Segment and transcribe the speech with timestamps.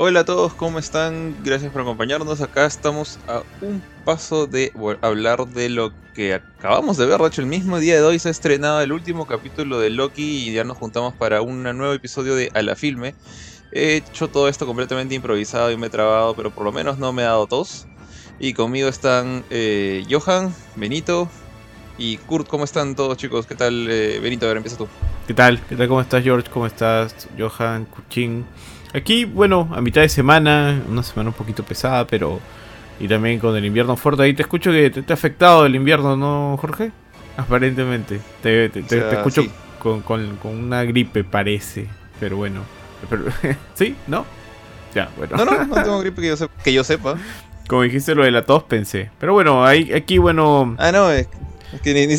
[0.00, 1.34] Hola a todos, ¿cómo están?
[1.42, 2.40] Gracias por acompañarnos.
[2.40, 4.72] Acá estamos a un paso de
[5.02, 7.20] hablar de lo que acabamos de ver.
[7.20, 10.22] De hecho, el mismo día de hoy se ha estrenado el último capítulo de Loki
[10.22, 13.16] y ya nos juntamos para un nuevo episodio de A la Filme.
[13.72, 17.12] He hecho todo esto completamente improvisado y me he trabado, pero por lo menos no
[17.12, 17.88] me ha dado tos.
[18.38, 21.28] Y conmigo están eh, Johan, Benito
[21.98, 22.46] y Kurt.
[22.46, 23.46] ¿Cómo están todos, chicos?
[23.46, 24.46] ¿Qué tal, eh, Benito?
[24.46, 24.86] A ver, empieza tú.
[25.26, 25.60] ¿Qué tal?
[25.66, 25.88] ¿Qué tal?
[25.88, 26.48] ¿Cómo estás, George?
[26.52, 28.46] ¿Cómo estás, Johan, Kurchin?
[28.94, 32.40] Aquí, bueno, a mitad de semana, una semana un poquito pesada, pero.
[33.00, 34.22] Y también con el invierno fuerte.
[34.22, 36.90] Ahí te escucho que te, ha afectado el invierno, ¿no, Jorge?
[37.36, 38.20] Aparentemente.
[38.42, 39.44] Te, escucho
[39.78, 40.02] con,
[40.42, 41.86] una gripe, parece.
[42.18, 42.62] Pero bueno.
[43.74, 43.94] ¿Sí?
[44.08, 44.24] ¿No?
[44.94, 45.36] Ya, bueno.
[45.36, 47.16] No, no, no tengo gripe que yo, sepa, que yo sepa.
[47.68, 49.10] Como dijiste lo de la tos, pensé.
[49.20, 50.74] Pero bueno, ahí, aquí, bueno.
[50.78, 51.28] Ah, no, es,
[51.82, 52.16] que ni, ni,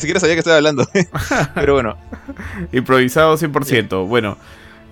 [0.00, 0.88] siquiera sabía que estaba hablando.
[1.54, 1.96] pero bueno.
[2.72, 4.08] Improvisado 100%.
[4.08, 4.36] Bueno.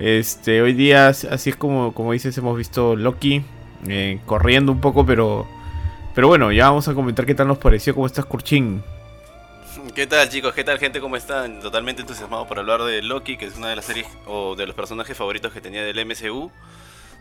[0.01, 3.45] Este, hoy día, así es como, como dices, hemos visto Loki
[3.87, 5.47] eh, corriendo un poco, pero,
[6.15, 8.83] pero bueno, ya vamos a comentar qué tal nos pareció, cómo estás, Kurchin.
[9.95, 10.55] ¿Qué tal chicos?
[10.55, 11.01] ¿Qué tal gente?
[11.01, 11.61] ¿Cómo están?
[11.61, 14.75] Totalmente entusiasmado por hablar de Loki, que es una de las series o de los
[14.75, 16.51] personajes favoritos que tenía del MCU.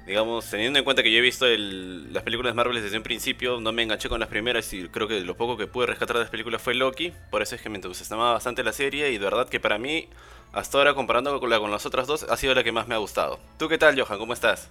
[0.08, 3.60] Digamos, teniendo en cuenta que yo he visto las películas de Marvel desde un principio,
[3.60, 6.24] no me enganché con las primeras y creo que lo poco que pude rescatar de
[6.24, 7.14] las películas fue Loki.
[7.30, 10.08] Por eso es que me entusiasmaba bastante la serie y de verdad que para mí
[10.52, 12.96] hasta ahora, comparando con, la, con las otras dos, ha sido la que más me
[12.96, 13.40] ha gustado.
[13.58, 14.18] ¿Tú qué tal, Johan?
[14.18, 14.70] ¿Cómo estás?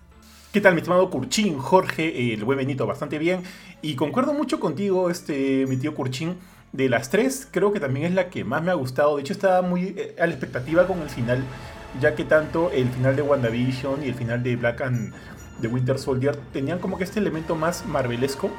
[0.52, 1.58] ¿Qué tal, mi estimado Curchín?
[1.58, 3.42] Jorge, el buen Benito, bastante bien.
[3.82, 6.36] Y concuerdo mucho contigo, este, mi tío Curchín.
[6.72, 9.16] De las tres, creo que también es la que más me ha gustado.
[9.16, 11.44] De hecho, estaba muy eh, a la expectativa con el final,
[12.00, 15.14] ya que tanto el final de WandaVision y el final de Black and
[15.60, 18.50] the Winter Soldier tenían como que este elemento más marvelesco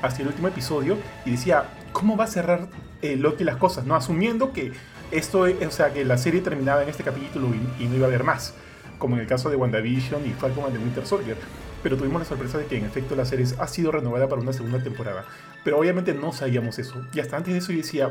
[0.00, 0.96] hacia el último episodio.
[1.24, 2.68] Y decía, ¿cómo va a cerrar
[3.02, 3.84] eh, Loki las cosas?
[3.84, 3.94] ¿No?
[3.94, 4.72] Asumiendo que
[5.12, 8.24] esto, o sea, que la serie terminaba en este capítulo y, no iba a haber
[8.24, 8.54] más,
[8.98, 11.36] como en el caso de WandaVision y Falcon and the Winter Soldier.
[11.82, 14.52] Pero tuvimos la sorpresa de que en efecto la serie ha sido renovada para una
[14.52, 15.24] segunda temporada.
[15.64, 17.04] Pero obviamente no sabíamos eso.
[17.12, 18.10] Y hasta antes de eso yo decía,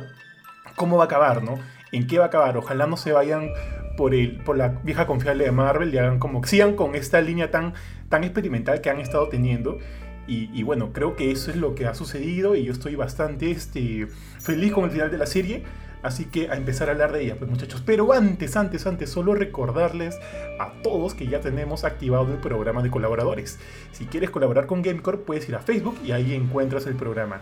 [0.76, 1.58] ¿cómo va a acabar, no?
[1.92, 2.58] ¿En qué va a acabar?
[2.58, 3.50] Ojalá no se vayan
[3.96, 7.52] por, el, por la vieja confiable de Marvel y hagan como sigan con esta línea
[7.52, 7.74] tan,
[8.10, 9.80] tan experimental que han estado teniendo.
[10.28, 13.52] Y, y, bueno, creo que eso es lo que ha sucedido y yo estoy bastante
[13.52, 14.08] este,
[14.40, 15.64] feliz con el final de la serie.
[16.04, 17.84] Así que a empezar a hablar de ella, pues muchachos.
[17.86, 20.18] Pero antes, antes, antes, solo recordarles
[20.60, 23.60] a todos que ya tenemos activado el programa de colaboradores.
[23.92, 27.42] Si quieres colaborar con Gamecore, puedes ir a Facebook y ahí encuentras el programa.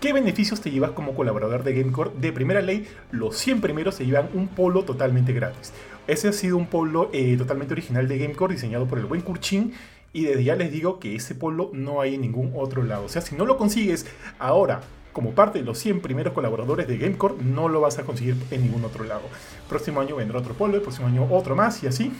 [0.00, 2.12] ¿Qué beneficios te llevas como colaborador de Gamecore?
[2.18, 5.74] De primera ley, los 100 primeros se llevan un polo totalmente gratis.
[6.06, 9.74] Ese ha sido un polo eh, totalmente original de Gamecore, diseñado por el buen Kurchin.
[10.14, 13.04] Y desde ya les digo que ese polo no hay en ningún otro lado.
[13.04, 14.06] O sea, si no lo consigues
[14.38, 14.80] ahora
[15.12, 18.62] como parte de los 100 primeros colaboradores de Gamecore, no lo vas a conseguir en
[18.62, 19.22] ningún otro lado.
[19.68, 22.12] Próximo año vendrá otro polo, el próximo año otro más y así.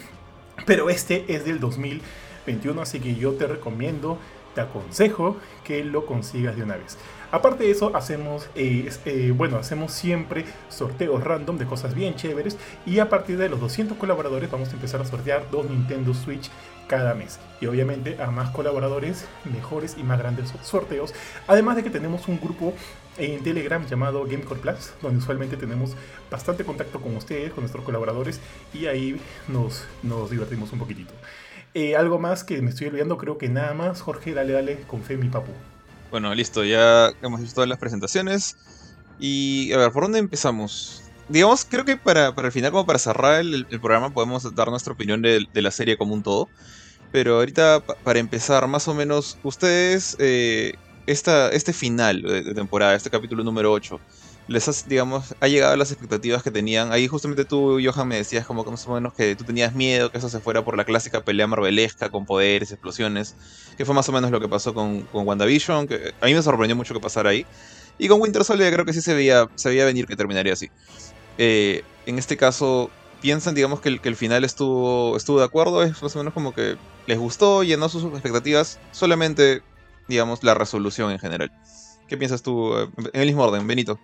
[0.67, 4.19] Pero este es del 2021, así que yo te recomiendo,
[4.55, 6.99] te aconsejo que lo consigas de una vez.
[7.33, 12.59] Aparte de eso, hacemos, eh, eh, bueno, hacemos siempre sorteos random de cosas bien chéveres.
[12.85, 16.51] Y a partir de los 200 colaboradores vamos a empezar a sortear dos Nintendo Switch
[16.91, 17.39] cada mes.
[17.61, 21.15] Y obviamente a más colaboradores, mejores y más grandes sorteos.
[21.47, 22.75] Además de que tenemos un grupo
[23.17, 25.93] en Telegram llamado Gamecore Plus, donde usualmente tenemos
[26.31, 28.41] bastante contacto con ustedes, con nuestros colaboradores,
[28.75, 31.15] y ahí nos, nos divertimos un poquitito.
[31.75, 34.01] Eh, algo más que me estoy olvidando, creo que nada más.
[34.01, 35.53] Jorge, dale, dale, con fe mi papu.
[36.11, 38.57] Bueno, listo, ya hemos visto todas las presentaciones.
[39.21, 41.05] Y a ver, ¿por dónde empezamos?
[41.31, 44.93] Digamos, creo que para, para el final, como para cerrar el, programa, podemos dar nuestra
[44.93, 46.49] opinión de, la serie como un todo.
[47.13, 50.75] Pero ahorita, para empezar, más o menos, ustedes, eh,
[51.07, 54.01] esta, este final de, temporada, este capítulo número 8,
[54.47, 56.93] les has, digamos, ha llegado a las expectativas que tenían.
[56.93, 60.11] Ahí justamente tú, Johan, me decías como que más o menos que tú tenías miedo
[60.11, 63.35] que eso se fuera por la clásica pelea marvelesca con poderes, explosiones,
[63.77, 66.43] que fue más o menos lo que pasó con, con WandaVision, que a mí me
[66.43, 67.45] sorprendió mucho que pasara ahí.
[67.99, 70.71] Y con Winter Soldier creo que sí se veía, se veía venir que terminaría así.
[71.39, 72.91] Eh, en este caso,
[73.21, 76.35] piensan, digamos, que el, que el final estuvo, estuvo de acuerdo, es más o menos
[76.35, 76.77] como que
[77.11, 79.63] les gustó, llenó sus expectativas, solamente,
[80.07, 81.51] digamos, la resolución en general.
[82.07, 83.99] ¿Qué piensas tú, eh, en el mismo orden, Benito?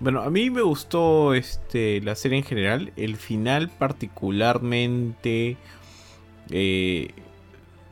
[0.00, 2.92] Bueno, a mí me gustó este, la serie en general.
[2.96, 5.56] El final particularmente...
[6.50, 7.10] Eh,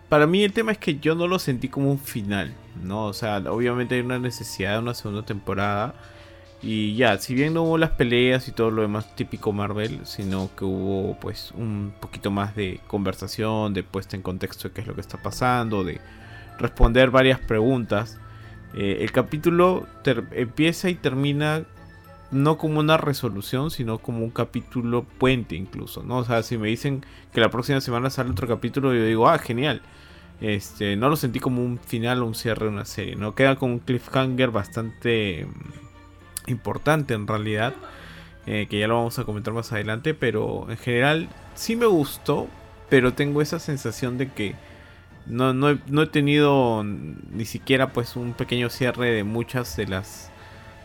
[0.09, 2.53] para mí el tema es que yo no lo sentí como un final,
[2.83, 3.07] ¿no?
[3.07, 5.95] O sea, obviamente hay una necesidad de una segunda temporada.
[6.63, 10.51] Y ya, si bien no hubo las peleas y todo lo demás típico Marvel, sino
[10.57, 14.87] que hubo pues un poquito más de conversación, de puesta en contexto de qué es
[14.87, 16.01] lo que está pasando, de
[16.59, 18.19] responder varias preguntas.
[18.75, 19.87] Eh, el capítulo
[20.33, 21.65] empieza y termina
[22.31, 26.19] no como una resolución, sino como un capítulo puente incluso, ¿no?
[26.19, 29.39] O sea, si me dicen que la próxima semana sale otro capítulo, yo digo, ah,
[29.39, 29.83] genial.
[30.41, 33.35] Este, no lo sentí como un final o un cierre de una serie, ¿no?
[33.35, 35.47] Queda con un cliffhanger bastante
[36.47, 37.75] importante en realidad,
[38.47, 42.49] eh, que ya lo vamos a comentar más adelante, pero en general sí me gustó,
[42.89, 44.55] pero tengo esa sensación de que
[45.27, 50.31] no, no, he, tenido ni siquiera pues un pequeño cierre de muchas de las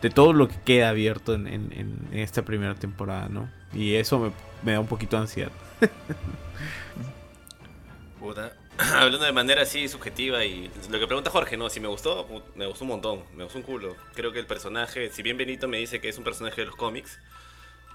[0.02, 3.48] de todo lo que queda abierto en, en, esta primera temporada, ¿no?
[3.72, 4.32] Y eso
[4.62, 5.52] me, da un poquito de ansiedad.
[8.94, 11.70] hablando de manera así subjetiva y lo que pregunta Jorge, ¿no?
[11.70, 13.96] Si me gustó, me gustó un montón, me gustó un culo.
[14.14, 16.76] Creo que el personaje, si bien Benito me dice que es un personaje de los
[16.76, 17.18] cómics,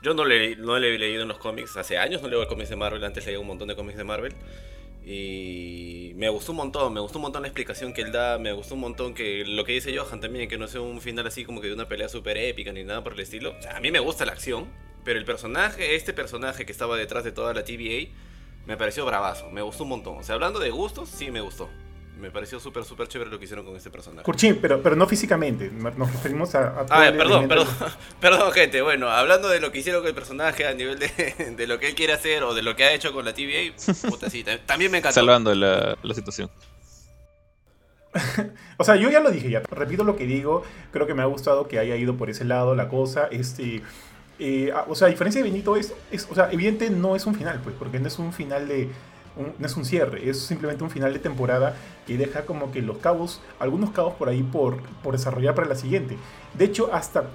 [0.01, 2.69] yo no le, no le he leído en los cómics, hace años no leo cómics
[2.69, 4.33] de Marvel, antes leía un montón de cómics de Marvel.
[5.05, 8.51] Y me gustó un montón, me gustó un montón la explicación que él da, me
[8.51, 11.45] gustó un montón que lo que dice Johan también, que no sea un final así
[11.45, 13.55] como que de una pelea súper épica ni nada por el estilo.
[13.57, 14.67] O sea, a mí me gusta la acción,
[15.03, 18.09] pero el personaje, este personaje que estaba detrás de toda la TVA,
[18.65, 20.17] me pareció bravazo, me gustó un montón.
[20.17, 21.69] O sea, hablando de gustos, sí me gustó.
[22.21, 24.23] Me pareció súper, súper chévere lo que hicieron con este personaje.
[24.23, 25.71] Curchín, pero, pero no físicamente.
[25.71, 26.81] Nos referimos a.
[26.81, 27.67] a, ver, perdón, perdón.
[28.19, 28.83] perdón, gente.
[28.83, 31.07] Bueno, hablando de lo que hicieron con el personaje a nivel de,
[31.57, 33.73] de, lo que él quiere hacer o de lo que ha hecho con la TVA,
[34.07, 35.15] puta, sí, también me encantó.
[35.15, 36.51] Salvando la, la situación.
[38.77, 40.61] o sea, yo ya lo dije, ya repito lo que digo.
[40.91, 43.29] Creo que me ha gustado que haya ido por ese lado la cosa.
[43.31, 43.81] Este.
[44.43, 47.35] Eh, o sea, a diferencia de Benito, es, es, o sea, evidente no es un
[47.35, 48.89] final, pues, porque no es un final de.
[49.37, 51.75] no es un cierre, es simplemente un final de temporada
[52.07, 55.75] que deja como que los cabos, algunos cabos por ahí por, por desarrollar para la
[55.75, 56.17] siguiente.
[56.55, 57.25] De hecho, hasta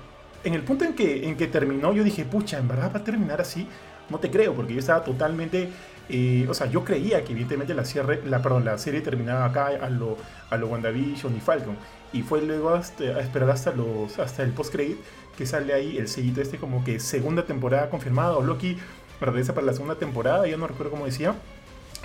[0.42, 3.04] en el punto en que, en que terminó, yo dije, pucha, ¿en verdad va a
[3.04, 3.68] terminar así?
[4.10, 5.68] No te creo, porque yo estaba totalmente.
[6.08, 9.66] Eh, o sea, yo creía que evidentemente la, cierre, la, perdón, la serie terminaba acá
[9.66, 10.16] a lo,
[10.50, 11.76] a lo WandaVision y Falcon.
[12.12, 14.98] Y fue luego a esperar hasta, los, hasta el post-credit
[15.36, 18.76] que sale ahí el sellito este como que segunda temporada confirmada o Loki
[19.20, 21.34] regresa para la segunda temporada, ya no recuerdo cómo decía.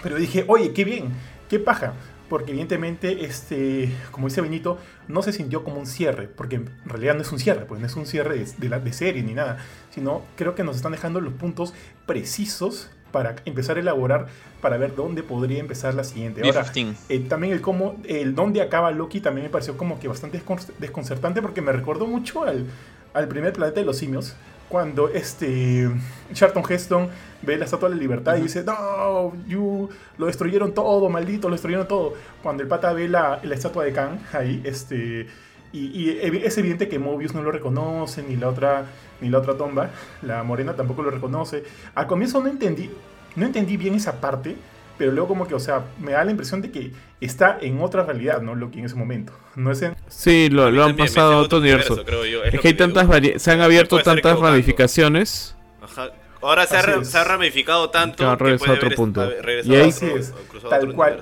[0.04, 1.10] Pero dije, oye, qué bien,
[1.50, 1.94] qué paja.
[2.30, 4.78] Porque evidentemente, este, como dice Benito,
[5.10, 7.88] no se sintió como un cierre, porque en realidad no es un cierre, pues no
[7.88, 9.58] es un cierre de, de, la, de serie ni nada,
[9.90, 11.74] sino creo que nos están dejando los puntos
[12.06, 14.28] precisos para empezar a elaborar
[14.62, 16.42] para ver dónde podría empezar la siguiente.
[16.46, 16.66] Ahora,
[17.10, 20.42] eh, también el cómo, el dónde acaba Loki también me pareció como que bastante
[20.80, 22.66] desconcertante porque me recordó mucho al,
[23.14, 24.36] al primer planeta de los simios,
[24.70, 25.90] cuando este
[26.34, 27.10] Charlton Heston
[27.42, 31.56] ve la Estatua de la Libertad y dice, no, you, lo destruyeron todo, maldito, lo
[31.56, 32.14] destruyeron todo.
[32.42, 35.28] Cuando el pata ve la, la estatua de Khan ahí, este,
[35.74, 38.86] y, es evidente que Mobius no lo reconoce, ni la otra,
[39.22, 39.90] ni la otra tomba,
[40.22, 41.64] la morena tampoco lo reconoce.
[41.96, 42.90] Al comienzo no entendí,
[43.36, 44.56] no entendí bien esa parte,
[44.98, 46.92] pero luego como que, o sea, me da la impresión de que
[47.22, 48.56] está en otra realidad, ¿no?
[48.56, 49.34] Lo que en ese momento.
[49.56, 49.96] No es en...
[50.12, 52.04] Sí, lo, han pasado a otro universo.
[52.44, 53.08] Es, que hay tantas
[53.42, 55.56] se han abierto tantas ramificaciones.
[55.82, 56.12] Ajá.
[56.42, 59.32] Ahora se ha, ramificado tanto que, que a otro punto.
[59.64, 60.34] Y ahí sí es,
[60.70, 61.22] tal cual.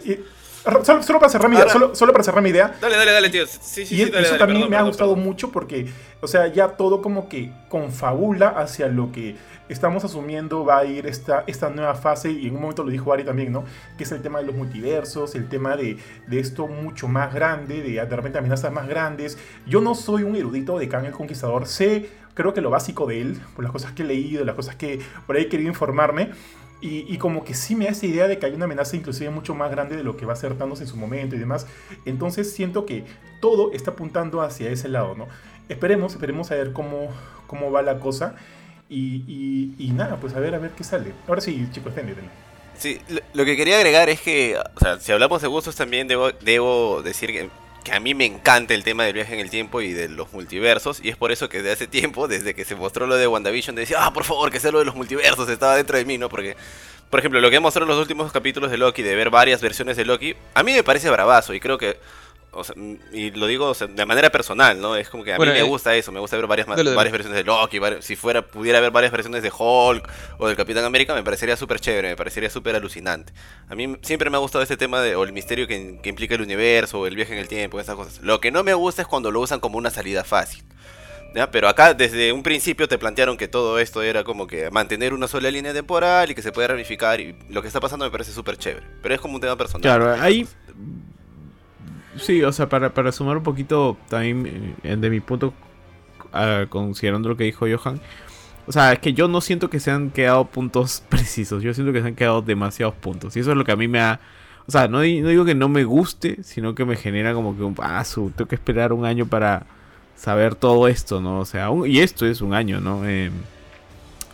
[0.83, 2.75] Solo, para cerrar mi idea, solo, para cerrar mi idea.
[2.81, 3.45] Dale, dale, dale, tío.
[3.47, 5.87] Sí, sí, y sí, dale, eso también me ha gustado mucho porque,
[6.21, 9.35] o sea, ya todo como que confabula hacia lo que
[9.69, 13.13] estamos asumiendo va a ir esta, esta nueva fase, y en un momento lo dijo
[13.13, 13.63] Ari también, ¿no?
[13.97, 15.97] Que es el tema de los multiversos, el tema de,
[16.27, 19.37] de esto mucho más grande, de de repente amenazas más grandes.
[19.67, 23.21] Yo no soy un erudito de Kang el Conquistador, sé, creo que lo básico de
[23.21, 26.31] él, por las cosas que he leído, las cosas que por ahí he querido informarme.
[26.81, 29.53] Y, como que sí me da esa idea de que hay una amenaza inclusive mucho
[29.53, 31.67] más grande de lo que va a ser Thanos en su momento y demás.
[32.05, 33.03] Entonces siento que
[33.41, 35.27] todo está apuntando hacia ese lado, ¿no?
[35.67, 37.09] Esperemos, esperemos a ver cómo,
[37.47, 38.35] cómo va la cosa.
[38.89, 41.11] Y, y, nada, pues a ver, a ver qué sale.
[41.27, 42.15] Ahora sí, chicos, déjenme.
[42.77, 43.01] Sí,
[43.33, 47.31] lo, que quería agregar es que, o sea, si hablamos de gustos también debo decir
[47.31, 47.49] que,
[47.83, 50.31] que, a mí me encanta el tema del viaje en el tiempo y de los
[50.33, 50.99] multiversos.
[51.03, 53.75] Y es por eso que desde hace tiempo, desde que se mostró lo de WandaVision,
[53.75, 56.29] decía, ah, por favor, que sea lo de los multiversos, estaba dentro de mí, ¿no?
[56.29, 56.55] Porque,
[57.09, 59.97] por ejemplo, lo que mostrado en los últimos capítulos de Loki, de ver varias versiones
[59.97, 61.97] de Loki, a mí me parece bravazo y creo que
[62.51, 62.75] o sea,
[63.11, 64.95] y lo digo de manera personal, ¿no?
[64.95, 67.35] Es como que a mí me eh, gusta eso, me gusta ver varias, varias versiones
[67.37, 71.23] de Loki, si fuera pudiera ver varias versiones de Hulk o del Capitán América, me
[71.23, 73.33] parecería súper chévere, me parecería súper alucinante.
[73.67, 76.41] A mí siempre me ha gustado este tema de, o el misterio que, implica el
[76.41, 78.19] universo, o el viaje en el tiempo, esas cosas.
[78.21, 80.63] Lo que no me gusta es cuando lo usan como una salida fácil.
[81.35, 81.51] ¿Ya?
[81.51, 85.27] Pero acá desde un principio te plantearon que todo esto era como que mantener una
[85.27, 88.31] sola línea temporal y que se puede ramificar y lo que está pasando me parece
[88.31, 88.87] súper chévere.
[89.03, 89.83] Pero es como un tema personal.
[89.83, 90.47] Claro, ahí
[92.21, 95.53] Sí, o sea, para, para sumar un poquito también eh, de mi punto,
[96.33, 97.99] uh, considerando lo que dijo Johan,
[98.67, 101.93] o sea, es que yo no siento que se han quedado puntos precisos, yo siento
[101.93, 103.35] que se han quedado demasiados puntos.
[103.35, 104.19] Y eso es lo que a mí me ha...
[104.67, 107.63] O sea, no, no digo que no me guste, sino que me genera como que
[107.63, 109.65] un paso, tengo que esperar un año para
[110.15, 111.39] saber todo esto, ¿no?
[111.39, 113.07] O sea, y esto es un año, ¿no?
[113.07, 113.31] Eh,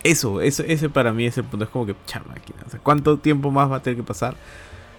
[0.04, 1.66] eso, ese para mí es el punto.
[1.66, 2.36] Es como que, chama,
[2.84, 4.36] ¿cuánto tiempo más va a tener que pasar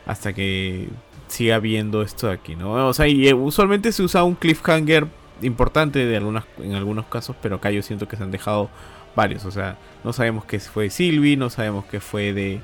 [0.07, 0.89] hasta que
[1.29, 2.73] siga viendo esto de aquí, ¿no?
[2.87, 5.07] O sea, y eh, usualmente se usa un cliffhanger
[5.43, 8.71] importante de algunas, en algunos casos, pero acá yo siento que se han dejado
[9.15, 9.45] varios.
[9.45, 12.61] O sea, no sabemos qué fue de Sylvie, no sabemos qué fue de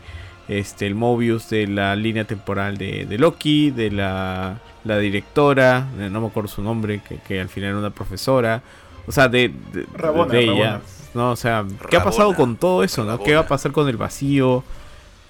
[0.48, 6.26] este el Mobius de la línea temporal de, Loki, de la, la, directora, no me
[6.26, 8.62] acuerdo su nombre, que, al final era una profesora.
[9.06, 10.80] O sea, de, de, ella.
[11.14, 11.32] ¿no?
[11.32, 13.04] O sea, ¿qué ha pasado con todo eso?
[13.04, 13.22] ¿no?
[13.22, 14.62] ¿Qué va a pasar con el vacío?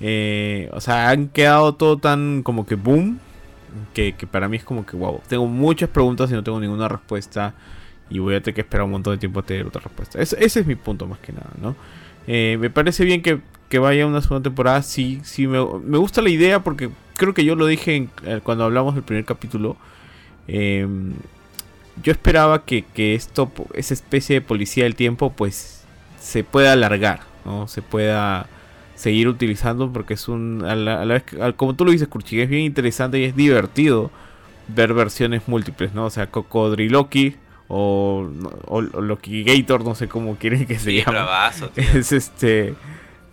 [0.05, 3.21] Eh, o sea, han quedado todo tan como que boom.
[3.95, 7.55] Que, para mí es como que, wow, tengo muchas preguntas y no tengo ninguna respuesta.
[8.11, 10.21] Y voy a tener que esperar un montón de tiempo a tener otra respuesta.
[10.21, 11.75] ese es mi punto más que nada, ¿no?
[12.27, 14.83] Eh, me parece bien que, que, vaya una segunda temporada.
[14.83, 18.65] Sí, sí, me, me, gusta la idea porque creo que yo lo dije eh, cuando
[18.65, 19.77] hablamos del primer capítulo.
[20.49, 21.15] Em,
[22.03, 25.85] yo esperaba que, que, esto, esa especie de policía del tiempo, pues
[26.21, 27.69] se pueda alargar, ¿no?
[27.69, 28.47] Se pueda
[29.03, 31.25] seguir utilizando porque es un, a la, vez,
[31.57, 34.13] como tú lo dices, Kurchig, es bien interesante y es divertido
[34.69, 36.07] ver versiones múltiples, ¿no?
[36.07, 37.35] O sea, Cocodriloki
[37.67, 38.31] o,
[38.67, 41.19] o, Loki Gator, no sé cómo quieren que se llame.
[41.77, 42.75] es este...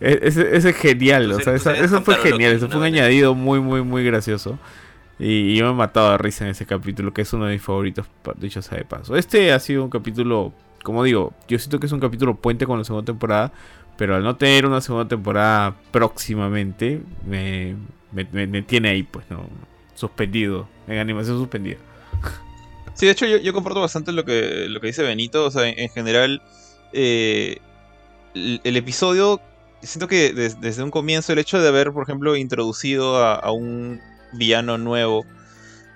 [0.00, 4.02] Ese es, genial, o sea, eso fue genial, eso fue un añadido muy, muy, muy
[4.02, 4.58] gracioso.
[5.18, 7.62] Y, yo me he matado de risa en ese capítulo, que es uno de mis
[7.62, 8.06] favoritos,
[8.38, 9.14] dicho sea de paso.
[9.14, 12.78] Este ha sido un capítulo, como digo, yo siento que es un capítulo puente con
[12.78, 13.52] la segunda temporada,
[14.00, 17.76] pero al no tener una segunda temporada próximamente, me,
[18.12, 19.46] me, tiene ahí, pues, ¿no?
[19.94, 21.76] Suspendido, en animación suspendida.
[22.94, 25.68] Sí, de hecho yo, yo comparto bastante lo que, lo que dice Benito, o sea,
[25.68, 26.40] en, general,
[26.94, 27.58] eh,
[28.32, 29.38] el, episodio,
[29.82, 34.00] siento que desde un comienzo el hecho de haber, por ejemplo, introducido a un
[34.32, 35.26] villano nuevo.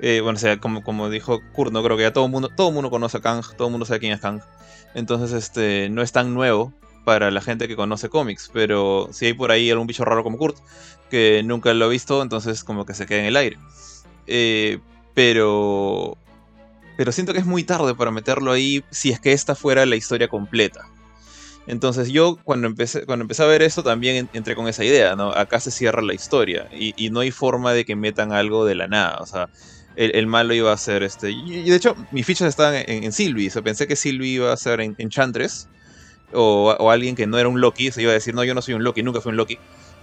[0.01, 2.51] Eh, bueno, o sea, como, como dijo Kurt, no creo que ya todo el mundo,
[2.55, 4.43] todo mundo conoce a Kang, todo el mundo sabe quién es Kang.
[4.93, 9.35] Entonces, este, no es tan nuevo para la gente que conoce cómics, pero si hay
[9.35, 10.57] por ahí algún bicho raro como Kurt,
[11.11, 13.59] que nunca lo ha visto, entonces como que se queda en el aire.
[14.27, 14.79] Eh,
[15.15, 16.17] pero,
[16.97, 19.97] pero siento que es muy tarde para meterlo ahí si es que esta fuera la
[19.97, 20.87] historia completa.
[21.67, 25.31] Entonces yo cuando empecé, cuando empecé a ver esto también entré con esa idea, ¿no?
[25.31, 28.87] Acá se cierra la historia y, no hay forma de que metan algo de la
[28.87, 29.49] nada, o sea,
[29.97, 31.31] el, malo iba a ser este...
[31.31, 34.53] Y, de hecho mis fichas estaban en, en, Sylvie, o sea, pensé que Sylvie iba
[34.53, 35.69] a ser en, Enchantress
[36.35, 38.75] o, alguien que no era un Loki, se iba a decir, no, yo no soy
[38.75, 39.59] un Loki, nunca fui un Loki,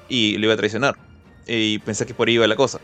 [0.10, 0.96] y le iba a traicionar.
[1.48, 2.80] Y pensé que por ahí iba la cosa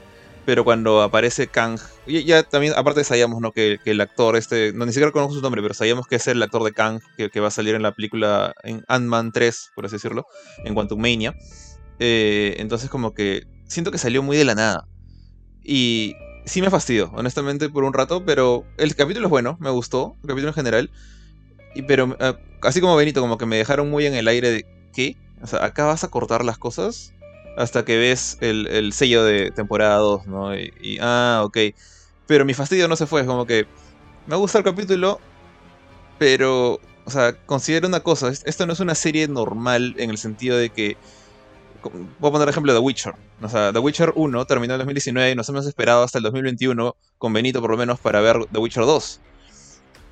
[0.48, 1.77] pero cuando aparece Kang,
[2.08, 3.51] ya, también, aparte sabíamos ¿no?
[3.51, 6.42] que, el actor, este, no ni siquiera conozco su nombre, pero sabíamos que es el
[6.42, 9.98] actor de Kang que, va a salir en la película, en Ant-Man 3, por así
[9.98, 10.25] decirlo,
[10.63, 11.36] en Quantum Mania.
[12.00, 14.88] Eh, entonces como que siento que salió muy de la nada.
[15.66, 20.16] Y sí me fastidió, honestamente, por un rato, pero el capítulo es bueno, me gustó,
[20.22, 20.89] el capítulo en general.
[21.84, 25.15] Pero eh, así como Benito, como que me dejaron muy en el aire de, ¿qué?
[25.41, 27.13] O sea, acá vas a cortar las cosas
[27.57, 30.55] hasta que ves el, sello de temporada 2, ¿no?
[30.55, 31.57] Y, ah, ok.
[32.27, 33.65] Pero mi fastidio no se fue, es como que
[34.27, 35.19] me gusta el capítulo,
[36.19, 40.57] pero, o sea, considero una cosa, esto no es una serie normal en el sentido
[40.57, 40.98] de que,
[42.19, 45.31] voy a poner ejemplo de The Witcher, o sea, The Witcher 1 terminó en 2019
[45.31, 48.60] y nos hemos esperado hasta el 2021, con Benito por lo menos, para ver The
[48.60, 49.22] Witcher 2.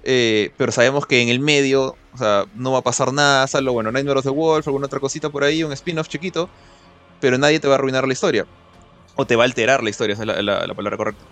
[0.08, 3.74] Eh, pero sabemos que en el medio, o sea, no va a pasar nada, salvo,
[3.74, 6.48] bueno, Nightmare of the Wolf, alguna otra cosita por ahí, un spin-off chiquito,
[7.20, 8.46] pero nadie te va a arruinar la historia.
[9.16, 11.24] O te va a alterar la historia, esa es la, palabra correcta.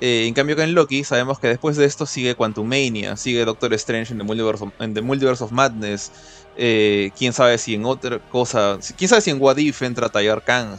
[0.00, 3.74] Eh, en cambio, que en Loki sabemos que después de esto sigue Quantumania, sigue Doctor
[3.74, 6.12] Strange en The Multiverse of, Madness.
[6.56, 8.78] Eh, quién sabe si en otra cosa.
[8.96, 10.78] Quién sabe si en What If entra Tayar Kang.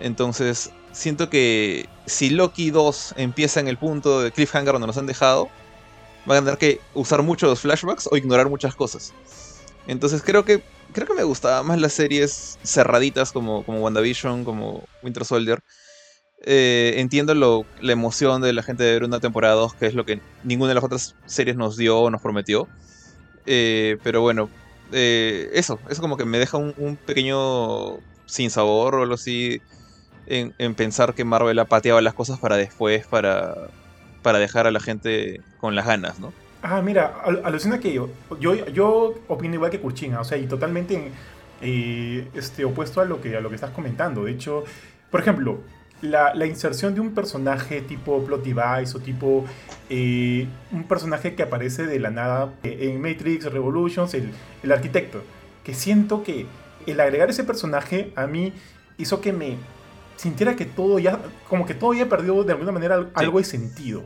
[0.00, 5.06] Entonces, siento que si Loki 2 empieza en el punto de cliffhanger donde nos han
[5.06, 5.48] dejado,
[6.26, 9.12] van a tener que usar muchos flashbacks o ignorar muchas cosas.
[9.86, 10.62] Entonces, creo que
[10.92, 15.62] creo que me gustaban más las series cerraditas como, como WandaVision, como Winter Soldier.
[16.44, 20.04] Eh, entiendo la emoción de la gente de ver una temporada 2, que es lo
[20.04, 22.68] que ninguna de las otras series nos dio o nos prometió.
[23.46, 24.50] Eh, pero bueno,
[24.92, 29.60] eh, eso, eso como que me deja un, pequeño sin sabor o algo así
[30.26, 33.68] en, en, pensar que Marvel ha pateado las cosas para después, para,
[34.22, 36.32] para dejar a la gente con las ganas, ¿no?
[36.62, 37.12] Ah, mira,
[37.42, 41.10] alucina que yo, yo, yo opino igual que Kurchina, o sea, y totalmente
[41.60, 44.24] eh, este, opuesto a lo, que, a lo que estás comentando.
[44.24, 44.64] De hecho,
[45.10, 45.58] por ejemplo,
[46.02, 49.44] la, la inserción de un personaje tipo plot device o tipo
[49.90, 54.30] eh, un personaje que aparece de la nada en Matrix Revolutions, el,
[54.62, 55.22] el arquitecto,
[55.64, 56.46] que siento que
[56.86, 58.52] el agregar ese personaje a mí
[58.98, 59.56] hizo que me
[60.16, 64.04] sintiera que todo ya, como que todo ya perdió de alguna manera algo de sentido.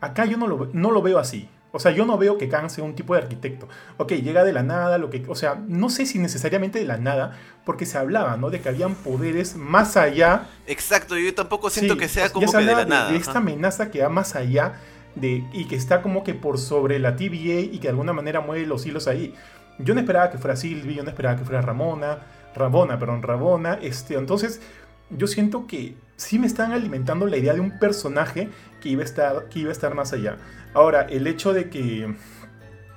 [0.00, 1.48] Acá yo no lo, no lo veo así.
[1.72, 3.68] O sea, yo no veo que Kang sea un tipo de arquitecto.
[3.96, 6.96] Ok, llega de la nada, lo que, o sea, no sé si necesariamente de la
[6.96, 8.50] nada, porque se hablaba, ¿no?
[8.50, 10.48] De que habían poderes más allá.
[10.66, 13.12] Exacto, yo tampoco siento Sí, que sea como ya se que de la nada.
[13.12, 14.80] De esta amenaza que va más allá
[15.14, 18.40] de, y que está como que por sobre la TVA y que de alguna manera
[18.40, 19.34] mueve los hilos ahí.
[19.78, 22.18] Yo no esperaba que fuera Sylvie, yo no esperaba que fuera Ramona,
[22.54, 23.78] Rabona, perdón, Rabona.
[23.80, 24.60] Este, entonces,
[25.10, 28.48] yo siento que sí me están alimentando la idea de un personaje
[28.80, 30.36] que iba a estar, que iba a estar más allá.
[30.74, 32.14] Ahora, el hecho de que,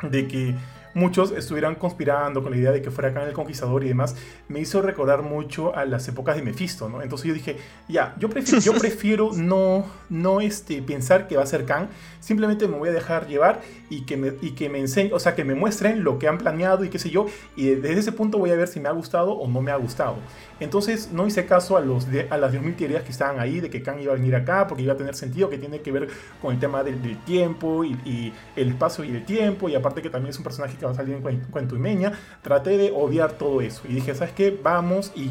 [0.04, 0.56] de que
[0.94, 4.16] muchos estuvieran conspirando con la idea de que fuera Khan el Conquistador y demás,
[4.48, 7.02] me hizo recordar mucho a las épocas de Mephisto, ¿no?
[7.02, 11.48] Entonces yo dije, ya, yo prefiero, yo prefiero no, no este, pensar que va a
[11.48, 11.90] ser Khan,
[12.20, 15.36] simplemente me voy a dejar llevar y que me, y que me enseñen, o sea,
[15.36, 18.38] que me muestren lo que han planeado y qué sé yo, y desde ese punto
[18.38, 20.18] voy a ver si me ha gustado o no me ha gustado.
[20.64, 23.84] Entonces no hice caso a, los a las 10.000 teorías que estaban ahí de que
[23.84, 26.08] Khan iba a venir acá porque iba a tener sentido, que tiene que ver
[26.42, 30.30] con el tema del, tiempo y, el espacio y el tiempo, y aparte que también
[30.32, 32.14] es un personaje que va a salir en cuen- Cuento y Meña.
[32.42, 34.58] Traté de obviar todo eso y dije, ¿sabes qué?
[34.64, 35.30] Vamos y...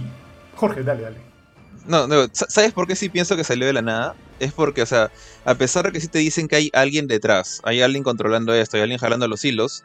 [0.55, 1.17] Jorge, dale, dale.
[1.87, 4.15] No, no, sa- ¿sabes por qué sí pienso que salió de la nada?
[4.39, 5.11] Es porque, o sea,
[5.45, 8.77] a pesar de que sí te dicen que hay alguien detrás, hay alguien controlando esto,
[8.77, 9.85] hay alguien jalando los hilos.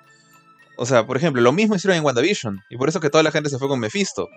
[0.78, 2.64] O sea, por ejemplo, lo mismo hicieron en WandaVision.
[2.70, 4.30] Y por eso que toda la gente se fue con Mephisto.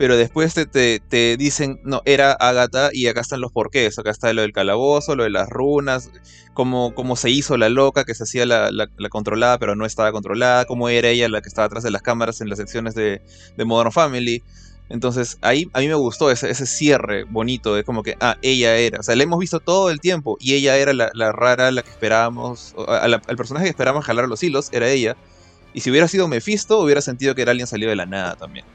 [0.00, 3.98] Pero después te, te, te dicen, no, era Agatha y acá están los porqués.
[3.98, 6.08] Acá está lo del calabozo, lo de las runas,
[6.54, 9.84] cómo, cómo se hizo la loca, que se hacía la, la- la controlada pero no
[9.84, 12.94] estaba controlada, cómo era ella la que estaba atrás de las cámaras en las secciones
[12.94, 13.20] de,
[13.56, 14.42] de Modern Family.
[14.88, 18.76] Entonces, ahí a mí me gustó ese, ese cierre bonito de como que, ah, ella
[18.78, 19.00] era.
[19.00, 21.82] O sea, la hemos visto todo el tiempo y ella era la, la rara, la
[21.82, 22.72] que esperábamos.
[22.88, 25.16] al personaje que esperábamos jalar los hilos era ella.
[25.72, 28.66] Y si hubiera sido Mephisto, hubiera sentido que era alguien salido de la nada también.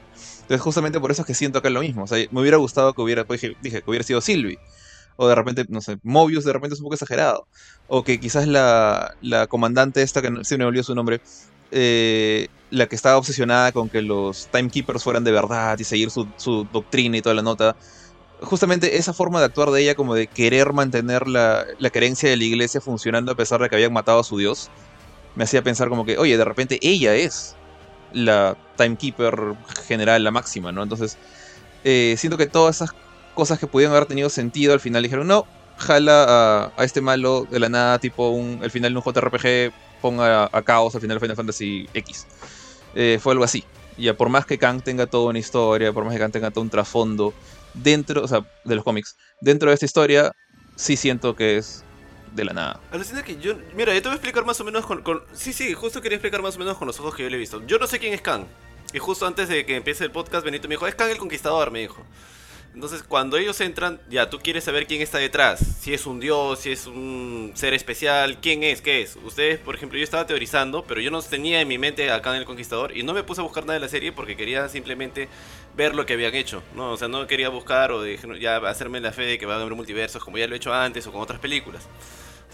[0.46, 2.04] Entonces, justamente por eso es que siento acá lo mismo.
[2.04, 4.60] O sea, me hubiera gustado que hubiera, pues, dije, que hubiera sido Sylvie.
[5.16, 7.48] O de repente, no sé, Mobius de repente es un poco exagerado.
[7.88, 11.20] O que quizás la, la comandante esta, que sí me olvidó su nombre,
[11.72, 16.28] eh, la que estaba obsesionada con que los Timekeepers fueran de verdad y seguir su,
[16.36, 17.76] su doctrina y toda la nota.
[18.40, 22.36] Justamente esa forma de actuar de ella, como de querer mantener la, la creencia de
[22.36, 24.70] la iglesia funcionando a pesar de que habían matado a su dios,
[25.34, 27.56] me hacía pensar como que, oye, de repente ella es
[28.12, 29.54] la Timekeeper
[29.86, 30.82] general, la máxima, ¿no?
[30.82, 31.18] Entonces,
[31.84, 32.90] eh, siento que todas esas
[33.34, 37.60] cosas que pudieron haber tenido sentido al final dijeron, no, jala a, este malo de
[37.60, 41.20] la nada, tipo un, el final de un JRPG, ponga a, Chaos al final de
[41.20, 42.26] Final Fantasy X.
[42.94, 43.64] Eh, fue algo así.
[43.98, 46.62] Ya por más que Kang tenga toda una historia, por más que Kang tenga todo
[46.62, 47.32] un trasfondo
[47.74, 50.32] dentro, o sea, de los cómics, dentro de esta historia,
[50.76, 51.84] sí siento que es
[52.36, 52.80] de la nada.
[52.92, 53.54] Alucina que yo.
[53.74, 56.16] Mira, yo te voy a explicar más o menos con, con- Sí, sí, justo quería
[56.16, 57.66] explicar más o menos con los ojos que yo le he visto.
[57.66, 58.44] Yo no sé quién es Kang.
[58.92, 61.70] Y justo antes de que empiece el podcast, Benito me dijo: Es Kang el Conquistador,
[61.72, 62.04] me dijo.
[62.76, 65.60] Entonces, cuando ellos entran, ya tú quieres saber quién está detrás.
[65.80, 69.16] Si es un dios, si es un ser especial, quién es, qué es.
[69.24, 72.36] Ustedes, por ejemplo, yo estaba teorizando, pero yo no tenía en mi mente a Kang
[72.36, 75.26] el Conquistador y no me puse a buscar nada de la serie porque quería simplemente
[75.74, 76.62] ver lo que habían hecho.
[76.74, 79.56] No, o sea, no quería buscar o no, ya hacerme la fe de que van
[79.56, 81.88] a haber multiversos como ya lo he hecho antes o con otras películas.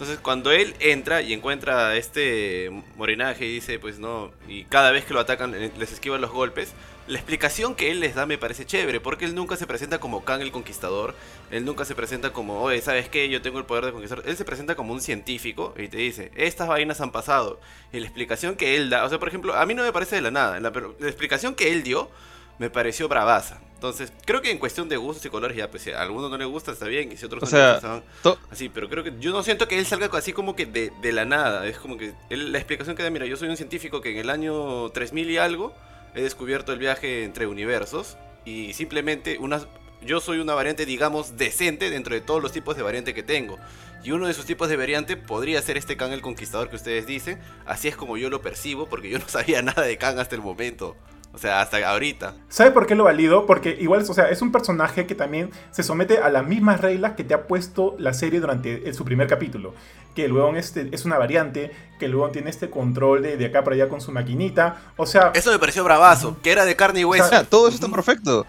[0.03, 5.05] Entonces, cuando él entra y encuentra este morenaje y dice, pues no, y cada vez
[5.05, 6.73] que lo atacan eh, les esquivan los golpes,
[7.07, 10.25] la explicación que él les da me parece chévere, porque él nunca se presenta como
[10.25, 11.15] Kang el Conquistador,
[11.51, 13.29] él nunca se presenta como, oye, ¿sabes qué?
[13.29, 14.21] Yo tengo el poder de conquistar.
[14.25, 17.61] Él se presenta como un científico y te dice, estas vainas han pasado.
[17.93, 20.17] Y la explicación que él da, o sea, por ejemplo, a mí no me parece
[20.17, 20.67] de la nada, la
[21.07, 22.11] explicación que él dio
[22.59, 23.61] me pareció bravaza.
[23.83, 26.37] Entonces, creo que en cuestión de gustos y colores, ya, pues si a alguno no
[26.37, 28.03] le gusta, está bien, y si a otros O no sea, le gustan,
[28.49, 31.11] Así, pero creo que yo no siento que él salga así como que de, de
[31.11, 31.67] la nada.
[31.67, 34.19] Es como que él- la explicación que da, mira, yo soy un científico que en
[34.19, 35.73] el año 3000 y algo
[36.15, 38.15] he descubierto el viaje entre universos
[38.45, 39.59] y simplemente una,
[40.01, 43.57] yo soy una variante, digamos, decente dentro de todos los tipos de variante que tengo.
[44.01, 47.05] Y uno de esos tipos de variante podría ser este Kang el Conquistador que ustedes
[47.05, 47.37] dicen.
[47.65, 50.41] Así es como yo lo percibo, porque yo no sabía nada de Kang hasta el
[50.41, 50.95] momento.
[51.33, 52.35] O sea, hasta ahorita.
[52.47, 53.47] ¿Sabe por qué lo valido?
[53.47, 57.13] Porque igual, o sea, es un personaje que también se somete a las mismas reglas
[57.13, 59.73] que te ha puesto la serie durante el- su primer capítulo.
[60.13, 63.75] Que luego este, es una variante, que luego tiene este control de, de acá para
[63.75, 64.77] allá con su maquinita.
[64.95, 67.25] O sea, Eso me pareció bravazo, que era de carne y hueso.
[67.25, 68.45] O sea, todo eso está perfecto.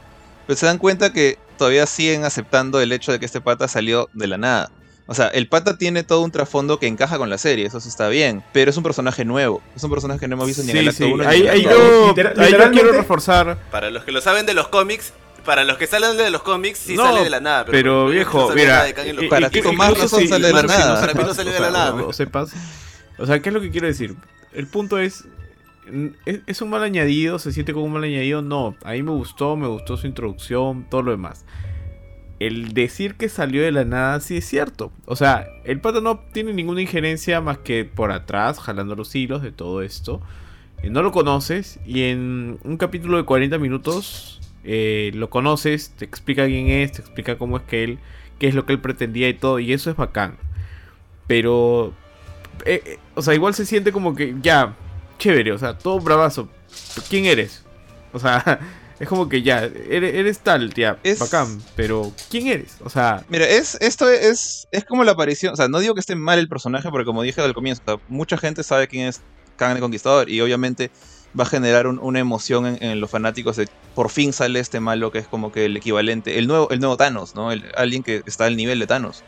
[0.47, 4.11] Pero se dan cuenta que todavía siguen aceptando el hecho de que este pata salió
[4.13, 4.71] de la nada.
[5.07, 7.89] O sea, el pata tiene todo un trasfondo que encaja con la serie, eso sí
[7.91, 8.43] está bien.
[8.55, 9.61] Pero es un personaje nuevo.
[9.77, 11.13] Es un personaje que no hemos visto ni en el Sí, acto sí.
[11.13, 13.59] 1 Ahí, ni en ahí el acto yo, quiero reforzar.
[13.71, 15.13] Para los que lo saben de los cómics,
[15.45, 17.67] para los que salen de los cómics, sí No, sale de la nada.
[17.67, 20.47] Pero, Pero viejo, no mira, nada eh, Para eh, ti con más razón si- sale
[20.47, 20.95] de la incluso si nada.
[20.95, 22.53] no Para mí no o de la sea, nada, no sepas.
[23.19, 24.17] O sea, ¿qué es lo que quiero decir?
[24.55, 25.25] El punto es,
[26.25, 27.39] ¿es, es un mal añadido?
[27.39, 28.41] ¿Se siente como un mal añadido?
[28.41, 31.45] No, a mí me gustó, me gustó su introducción, todo lo demás.
[32.41, 34.93] El decir que salió de la nada sí es cierto.
[35.07, 39.43] O sea, el pata no tiene ninguna injerencia más que por atrás, jalando los hilos
[39.43, 40.21] de todo esto.
[40.83, 46.05] Eh, no lo conoces y en un capítulo de 40 minutos eh, lo conoces, te
[46.05, 47.99] explica quién es, te explica cómo es que él,
[48.39, 50.37] qué es lo que él pretendía y todo, y eso es bacán.
[51.27, 51.93] Pero,
[52.65, 54.75] eh, o sea, igual se siente como que ya,
[55.19, 56.49] chévere, o sea, todo bravazo.
[57.09, 57.65] ¿Quién eres?
[58.13, 58.61] O sea,
[59.01, 62.77] es como que ya, eres, eres tal, tía, Es- bacán, pero ¿quién eres?
[62.85, 65.53] O sea, Mira, es, esto es, es como la aparición.
[65.53, 67.91] O sea, no digo que esté mal el personaje, porque como dije al comienzo, o
[67.97, 69.21] sea, mucha gente sabe quién es
[69.57, 70.91] Kang el Conquistador y obviamente
[71.39, 74.79] va a generar un- una emoción en, en los fanáticos de por fin sale este
[74.81, 77.51] malo que es como que el equivalente, el nuevo, el nuevo Thanos, ¿no?
[77.53, 79.23] El- alguien que está al nivel de Thanos.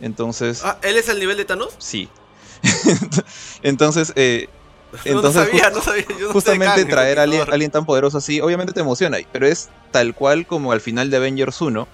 [0.00, 1.74] Entonces, Ah, ¿él es al nivel de Thanos?
[1.78, 2.08] sí.
[3.62, 4.48] entonces, eh,
[5.04, 6.04] Entonces, no sabía, no sabía.
[6.18, 9.68] Yo no justamente traer a alguien, alguien tan poderoso así, obviamente te emociona, pero es
[9.90, 11.86] tal cual como al final de Avengers 1,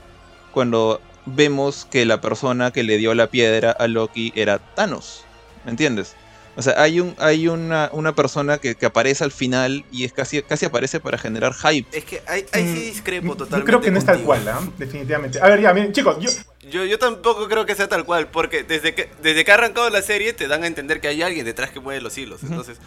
[0.52, 5.24] cuando vemos que la persona que le dio la piedra a Loki era Thanos,
[5.64, 6.16] ¿me entiendes?
[6.56, 10.12] O sea, hay un hay una, una persona que, que aparece al final y es
[10.12, 11.86] casi, casi aparece para generar hype.
[11.96, 13.66] Es que ahí, ahí sí Mm, discrepo Yo totalmente.
[13.66, 14.60] creo que no es tal cual, ¿ah?
[14.78, 15.38] definitivamente.
[15.40, 16.30] A ver, ya, miren, chicos, yo,
[16.70, 19.88] Yo, yo tampoco creo que sea tal cual, porque desde que, desde que ha arrancado
[19.90, 22.42] la serie te dan a entender que hay alguien detrás que mueve los hilos.
[22.42, 22.78] Entonces,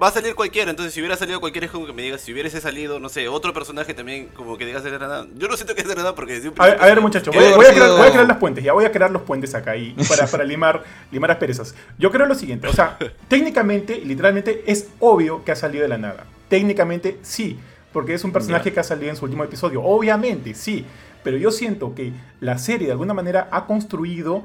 [0.00, 0.70] va a salir cualquiera.
[0.70, 3.28] Entonces, si hubiera salido cualquiera, es como que me digas, si hubiese salido, no sé,
[3.28, 5.26] otro personaje también, como que digas de la nada.
[5.36, 7.56] Yo no siento que la nada porque A ver, a ver muchachos, ¿Qué voy, a
[7.56, 9.92] crear, sido- voy a crear los puentes, ya voy a crear los puentes acá y
[10.08, 11.74] para, para limar, limar asperezas.
[11.98, 15.98] Yo creo lo siguiente, o sea, técnicamente, literalmente, es obvio que ha salido de la
[15.98, 16.24] nada.
[16.48, 17.58] Técnicamente, sí,
[17.92, 19.82] porque es un personaje que ha salido en su último episodio.
[19.82, 20.84] Obviamente, sí,
[21.22, 24.42] pero yo siento que la serie de alguna manera ha construido,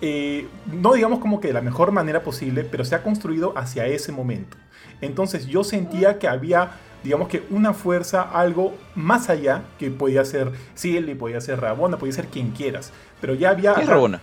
[0.00, 3.86] eh, no digamos como que de la mejor manera posible, pero se ha construido hacia
[3.86, 4.56] ese momento.
[5.00, 10.52] Entonces yo sentía que había, digamos que una fuerza, algo más allá, que podía ser
[10.74, 12.92] Silly, podía ser Rabona, podía ser quien quieras.
[13.20, 14.20] Pero ya había ¿Quién es Rabona?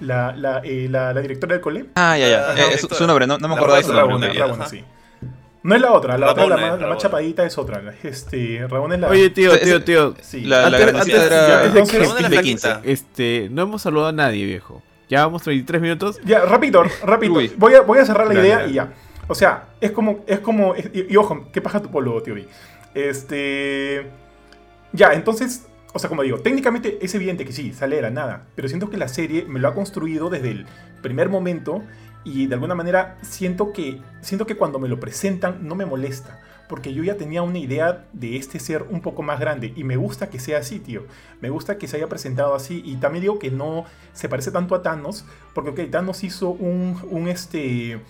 [0.00, 1.86] La, la, eh, la- la directora del cole.
[1.94, 2.50] Ah, ya, ya.
[2.50, 4.28] Ah, Eh, es su nombre, no, no me La acordaba de su Rabona, nombre.
[4.32, 4.84] Rabona, Rabona, sí.
[5.62, 7.82] No es la otra, la otra, la, Rabona, más- la más chapadita es otra.
[8.02, 9.08] Este, Rabona es la...
[9.08, 10.14] oye, tío, tío, tío.
[10.22, 10.40] sí.
[10.46, 12.80] La, la Antes- grandecita antes- era la de flaquita.
[12.80, 12.80] 15.
[12.92, 14.82] Este, no hemos saludado a nadie, viejo.
[15.10, 16.18] Ya vamos 33 minutos.
[16.24, 17.34] Ya, rapidito, rápido.
[17.34, 17.52] Uy.
[17.58, 18.92] Voy a, voy a cerrar la idea y ya.
[19.30, 22.34] O sea, es como, es como, y, ojo, qué paja tu polo, tío.
[22.94, 24.04] Este,
[24.92, 28.48] ya, entonces, o sea, como digo, técnicamente es evidente que sí, sale de la nada,
[28.56, 30.66] pero siento que la serie me lo ha construido desde el
[31.00, 31.80] primer momento
[32.24, 36.40] y de alguna manera siento que, siento que cuando me lo presentan no me molesta.
[36.68, 39.72] Porque yo ya tenía una idea de este ser un poco más grande.
[39.76, 41.04] Y me gusta que sea así, tío.
[41.40, 42.80] Me gusta que se haya presentado así.
[42.84, 45.24] Y también digo que no se parece tanto a Thanos.
[45.52, 48.00] Porque, ok, Thanos hizo un, un este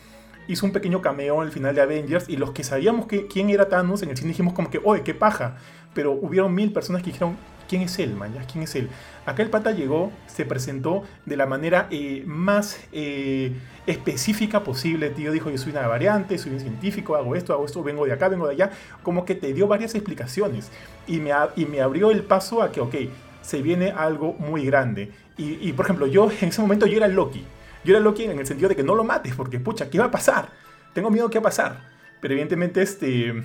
[0.51, 3.69] hizo un pequeño cameo al final de Avengers y los que sabíamos que, quién era
[3.69, 5.57] Thanos en el cine dijimos como que, oye, qué paja.
[5.95, 7.37] Pero hubieron mil personas que dijeron,
[7.69, 8.35] ¿quién es él, man?
[8.51, 8.89] ¿Quién es él?
[9.27, 13.53] Acá el pata llegó, se presentó de la manera eh, más eh,
[13.87, 15.31] específica posible, tío.
[15.31, 18.29] Dijo, yo soy una variante, soy un científico, hago esto, hago esto, vengo de acá,
[18.29, 18.71] vengo de allá.
[19.05, 20.71] Como que te dio varias explicaciones
[21.07, 22.95] y me, y me abrió el paso a que, ok,
[23.43, 25.13] se viene algo muy grande.
[25.37, 27.45] Y, y, por ejemplo, yo en ese momento yo era Loki.
[27.85, 30.07] Yo era Loki en el sentido de que no lo mates, porque pucha, ¿qué va
[30.07, 30.49] a pasar?
[30.93, 31.89] Tengo miedo que va a pasar.
[32.21, 33.43] Pero evidentemente, este.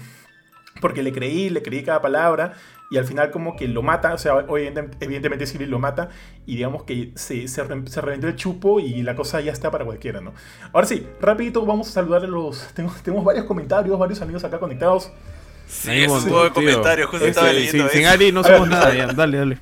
[0.82, 2.54] Porque le creí, le creí cada palabra.
[2.92, 4.14] Y al final, como que lo mata.
[4.14, 6.10] O sea, evidente- evidentemente, Civil lo mata.
[6.46, 8.80] Y digamos que se, se, re- se reventó el chupo.
[8.80, 10.34] Y la cosa ya está para cualquiera, ¿no?
[10.74, 12.68] Ahora sí, rapidito vamos a saludar a los.
[12.74, 15.12] Tenemos, tenemos varios comentarios, varios amigos acá conectados.
[15.68, 16.54] Sí, un es un montón, de tío.
[16.54, 18.10] comentarios, justo Ese- estaba Sí, leyendo sin eso.
[18.12, 19.08] Ari no somos nada, ya.
[19.08, 19.58] Dale, dale.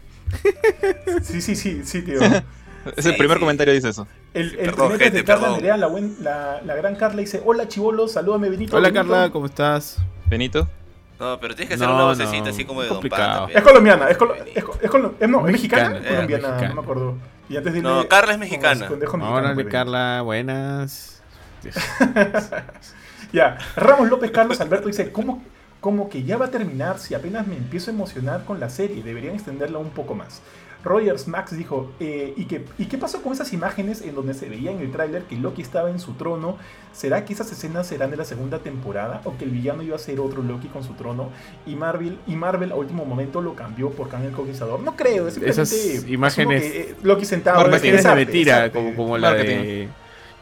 [1.22, 2.20] Sí, sí, sí, sí, tío.
[2.98, 3.42] Es el Sí, primer sí.
[3.42, 4.08] comentario dice eso.
[4.34, 5.56] El, el Perdón, primero es gente, de Carla perdón.
[5.56, 8.76] Andrea, la, buen- la, la gran Carla dice: Hola chivolos, salúdame Benito.
[8.76, 9.10] Hola Benito".
[9.12, 9.98] Carla, ¿cómo estás?
[10.30, 10.68] Benito.
[11.20, 13.00] No, pero tienes que hacer No, una no, vocecita así como de Don.
[13.08, 13.48] Panda.
[13.54, 16.68] Es colombiana, es, colo- es, co- es colo- es- no, ¿es mexicana, colombiana, mexicana.
[16.70, 17.16] no me acuerdo.
[17.50, 18.90] Y antes dile- No, Carla es mexicana.
[19.22, 21.22] Órale, Carla, buenas.
[23.32, 25.44] Ya, Ramos López Carlos Alberto dice, ¿cómo,
[25.80, 29.02] ¿cómo que ya va a terminar si apenas me empiezo a emocionar con la serie?
[29.02, 30.42] Deberían extenderla un poco más.
[30.84, 34.50] Rogers Max dijo, eh, ¿y, qué, ¿y qué pasó con esas imágenes en donde se
[34.50, 36.58] veía en el tráiler que Loki estaba en su trono?
[36.92, 39.22] ¿Será que esas escenas serán de la segunda temporada?
[39.24, 41.30] ¿O que el villano iba a ser otro Loki con su trono?
[41.66, 44.82] Y Marvel, y Marvel a último momento lo cambió por Kang el Conquistador.
[44.82, 45.72] No creo, es Esas
[46.08, 47.62] imágenes- que, eh, Loki sentado...
[47.62, 49.88] Marketing es arte, mentira, como, como la de.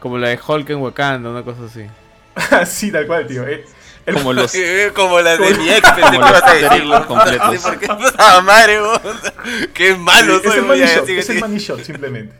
[0.00, 1.84] Como la de Hulk en Wakanda, una cosa así.
[2.66, 3.46] sí, tal cual, tío.
[3.46, 3.64] eh.
[4.06, 4.52] El- Como los.
[4.94, 7.06] Como las de Como- mi ex, pensé que los ibas a decirlo.
[7.06, 7.50] completos.
[7.52, 9.00] Sí, porque puta madre, weón.
[9.74, 12.34] Qué malo es soy, el voy money a shot, es el money shot, simplemente.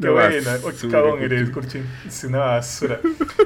[0.00, 1.84] Qué buena, oh, cagón eres, Curchín.
[2.06, 3.00] Es una basura.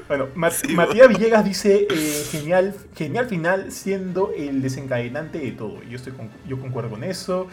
[0.07, 5.83] Bueno, Ma- Matías Villegas dice, eh, genial, genial final siendo el desencadenante de todo.
[5.85, 7.49] Yo, estoy con- yo concuerdo con eso.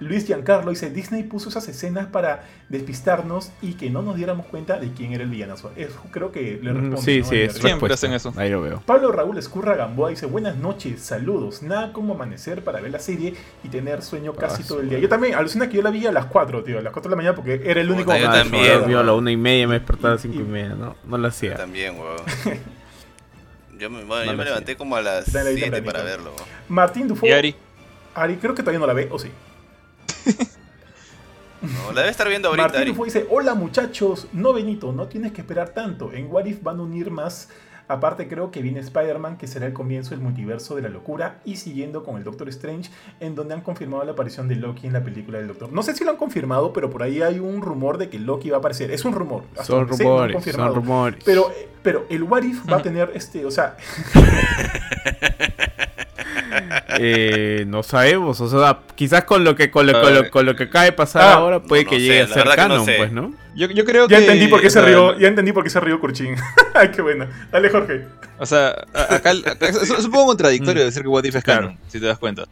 [0.00, 4.78] Luis Giancarlo dice, Disney puso esas escenas para despistarnos y que no nos diéramos cuenta
[4.78, 5.70] de quién era el villanazo.
[5.76, 6.96] Eso creo que le responde.
[6.96, 7.24] Mm, Sí, ¿no?
[7.26, 8.32] sí, es Siempre hacen eso.
[8.36, 8.82] Ahí lo veo.
[8.84, 13.34] Pablo Raúl Escurra Gamboa dice, buenas noches, saludos, nada como amanecer para ver la serie
[13.62, 14.98] y tener sueño casi Ah, todo el día.
[14.98, 17.12] Yo también, alucina que yo la vi a las 4, tío, a las 4 de
[17.12, 18.06] la mañana porque era el único...
[18.06, 19.22] Puta, yo Ah, también, yo vio a la weón.
[19.22, 20.96] una y media, me despertaba a las Y- cinco y y- media, ¿no?
[21.04, 21.54] No lo hacía.
[21.56, 22.16] También, weón.
[23.78, 25.92] Yo me, bueno, No yo me levanté como a las Dale ahí 7 tempranito.
[25.92, 26.32] para verlo.
[26.68, 27.54] Martín Dufo, Y Ari.
[28.14, 29.30] Ari, creo que todavía no la ve, o sí.
[31.62, 33.04] No, la debe estar viendo ahorita, Martín Ari.
[33.04, 36.12] Dice, hola muchachos, no Benito, no tienes que esperar tanto.
[36.12, 37.48] En What If van a unir más.
[37.86, 41.56] Aparte creo que viene Spider-Man, que será el comienzo del multiverso de la locura, y
[41.56, 45.04] siguiendo con el Doctor Strange, en donde han confirmado la aparición de Loki en la
[45.04, 45.70] película del Doctor.
[45.70, 48.48] No sé si lo han confirmado, pero por ahí hay un rumor de que Loki
[48.48, 48.90] va a aparecer.
[48.90, 49.44] Es un rumor.
[49.52, 50.74] hasta Son sé, no han rumores, son confirmado.
[50.74, 51.24] rumores.
[51.26, 53.76] Pero, pero el What If va a tener este, o sea,
[56.98, 60.54] Eh, no sabemos, o sea, quizás con lo que con lo, con lo, con lo
[60.56, 62.84] que acaba de pasar Ah, ahora puede no, que llegue sé, a ser no canon,
[62.84, 62.94] sé.
[62.98, 63.32] pues, ¿no?
[63.56, 64.24] Yo, yo creo ya que.
[64.24, 66.36] entendí por qué se rió, ya entendí por qué se rió Kurchin.
[66.74, 67.26] Ay, qué bueno.
[67.50, 68.06] Dale, Jorge.
[68.38, 70.86] O sea, acá, acá es, un poco contradictorio Mm.
[70.86, 71.68] decir que What If es Claro.
[71.68, 72.44] canon, si te das cuenta.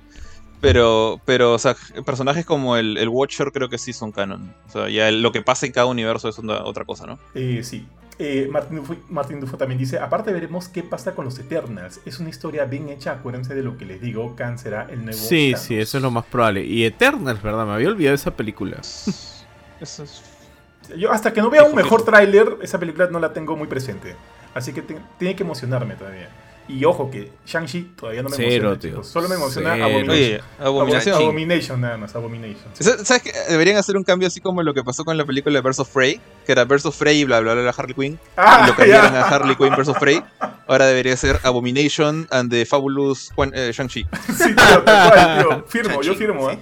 [0.61, 1.75] Pero, pero, o sea,
[2.07, 4.55] personajes como el, el Watcher creo que sí son canon.
[4.69, 7.19] O sea, ya el- lo que pasa en cada universo es una- otra cosa, ¿no?
[7.35, 7.85] Eh, sí.
[8.25, 12.01] Eh, Martín, Dufo, Martín Dufo también dice, aparte veremos qué pasa con los Eternals.
[12.07, 15.19] Es una historia bien hecha, acuérdense de lo que les digo, Khan será el nuevo
[15.19, 15.67] Sí, Thanos.
[15.67, 16.65] sí, eso es lo más probable.
[16.65, 17.67] Y Eternals, ¿verdad?
[17.67, 18.77] Me había olvidado esa película.
[18.79, 20.23] Eso es-
[20.97, 24.15] Yo hasta que no vea un mejor tráiler, esa película no la tengo muy presente.
[24.55, 26.29] Así que te- tiene que emocionarme todavía.
[26.69, 28.91] Y ojo que Shang-Chi todavía no me Cero, emociona, tío.
[28.91, 29.07] chicos.
[29.09, 29.85] Solo me emociona Cero.
[29.85, 30.11] Abomination.
[30.15, 31.15] Oye, Abominación.
[31.17, 32.65] Abomin- Abomination nada más, Abomination.
[33.05, 33.33] ¿Sabes qué?
[33.51, 36.21] Deberían hacer un cambio así como lo que pasó con la película de of Prey,
[36.47, 39.15] que era of Prey y bla bla bla, bla Harley Quinn, Ah, y lo cambiaron
[39.17, 39.97] a Harley Quinn vs.
[39.99, 40.23] Prey.
[40.69, 44.07] Ahora debería ser Abomination and the Fabulous eh, Shang-Chi.
[44.37, 45.65] Sí, tío, tal cual, tío.
[45.69, 46.59] Firmo, yo firmo, ¿eh?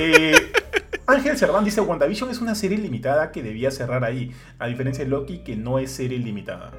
[0.00, 0.52] Eh,
[1.06, 5.10] Ángel Cerván dice, WandaVision es una serie limitada que debía cerrar ahí, a diferencia de
[5.10, 6.70] Loki, que no es serie limitada.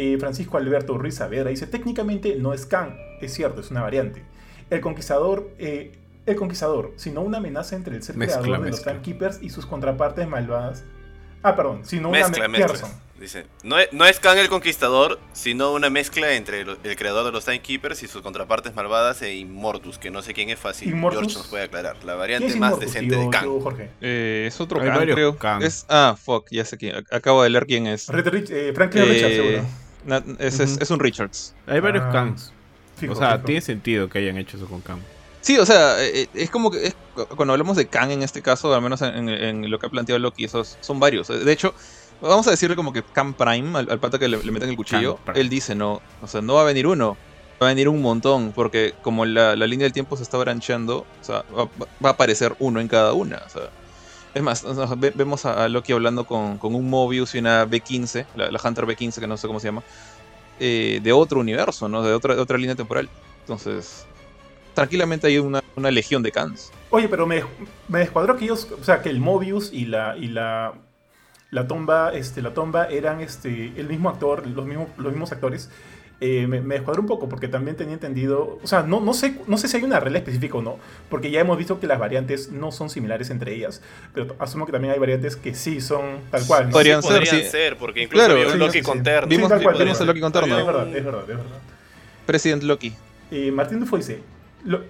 [0.00, 4.22] Eh, Francisco Alberto Ruiz Saavedra dice, técnicamente no es Khan, es cierto, es una variante.
[4.70, 5.90] El Conquistador, eh,
[6.24, 8.92] el Conquistador, sino una amenaza entre el ser Mezcla, creador de los mezcla.
[8.92, 10.84] Timekeepers y sus contrapartes malvadas.
[11.42, 12.88] Ah, perdón, sino una Mezcla.
[13.18, 17.24] Dice, no es, no es Khan el Conquistador, sino una mezcla entre el, el creador
[17.26, 20.90] de los Timekeepers y sus contrapartes malvadas e Immortus, que no sé quién es fácil.
[20.90, 21.22] Immortus.
[21.22, 21.96] George nos puede aclarar.
[21.96, 23.60] La ¿Quién variante más Immortus, decente tío- de Khan.
[23.60, 23.90] Jorge?
[24.00, 25.36] Eh, es otro Khan, creo.
[25.36, 25.62] Khan.
[25.64, 26.94] Es, ah, fuck, ya sé quién.
[26.94, 28.06] Ac- Acabo de leer quién es.
[28.08, 29.62] Red Rich- eh, Franklin Eh, Richards, seguro.
[30.06, 30.82] Na- es, es- Ujú.
[30.82, 31.54] es un Richards.
[31.66, 32.32] Hay varios Ah.
[32.96, 33.44] Fijo, O sea, fijo.
[33.44, 34.98] tiene sentido que hayan hecho eso con Khan.
[35.40, 36.96] Sí, o sea, eh, es como que es-
[37.36, 40.18] cuando hablamos de Khan en este caso, al menos en, en lo que ha planteado
[40.18, 41.28] Loki, esos son varios.
[41.28, 41.74] De hecho,
[42.20, 44.76] vamos a decirle como que Khan Prime, al, al pata que le, le meten el
[44.76, 47.16] cuchillo, él dice, no, o sea, no va a venir uno,
[47.62, 51.06] va a venir un montón, porque como la, la línea del tiempo se está brancheando,
[51.20, 53.40] o sea, va, va- va a aparecer uno en cada una.
[53.46, 53.70] O sea,
[54.34, 54.64] es más,
[55.14, 59.26] vemos a, Loki hablando con, con un Mobius y una B15, la, Hunter B15, que
[59.26, 59.82] no sé cómo se llama,
[60.60, 62.02] eh, de otro universo, ¿no?
[62.02, 63.08] De otra, de otra línea temporal.
[63.40, 64.06] Entonces,
[64.74, 66.70] tranquilamente hay una, una legión de Kans.
[66.90, 67.42] Oye, pero me,
[67.88, 70.74] me descuadró que ellos, o sea, que el Mobius y la y la
[71.50, 75.70] la tomba, este, la tomba eran este el mismo actor, los mismos los mismos actores.
[76.20, 79.36] Eh, me, me descuadró un poco porque también tenía entendido, o sea, no, no sé
[79.46, 80.78] no sé si hay una regla específica o no,
[81.08, 84.72] porque ya hemos visto que las variantes no son similares entre ellas, pero asumo que
[84.72, 86.64] también hay variantes que sí son tal cual.
[86.66, 86.72] ¿no?
[86.72, 87.48] Podrían Sí, ser, podrían sí.
[87.48, 89.28] ser, porque incluso Claro, había un sí, Loki con terno.
[89.28, 90.58] Vimos- tal cual, vimos a Loki con terno.
[90.58, 91.44] Es verdad, es verdad, es verdad.
[92.26, 92.92] President Loki.
[93.30, 94.20] Eh, Martín Dufo dice,
[94.64, 94.82] lo-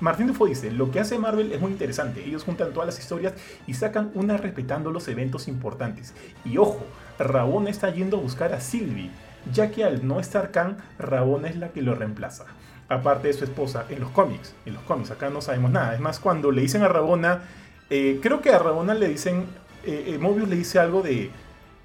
[0.00, 2.22] Martín Dufo dice, lo que hace Marvel es muy interesante.
[2.22, 3.32] Ellos juntan todas las historias
[3.66, 6.12] y sacan una respetando los eventos importantes.
[6.44, 6.84] Y ojo,
[7.18, 9.10] Rabona está yendo a buscar a Sylvie,
[9.52, 12.44] ya que al no estar Khan, Rabona es la que lo reemplaza.
[12.88, 15.94] Aparte de su esposa, en los cómics, en los cómics, acá no sabemos nada.
[15.94, 17.42] Es más, cuando le dicen a Rabona,
[17.88, 19.44] eh, creo que a Rabona le dicen,
[19.84, 21.30] eh, eh, Mobius le dice algo de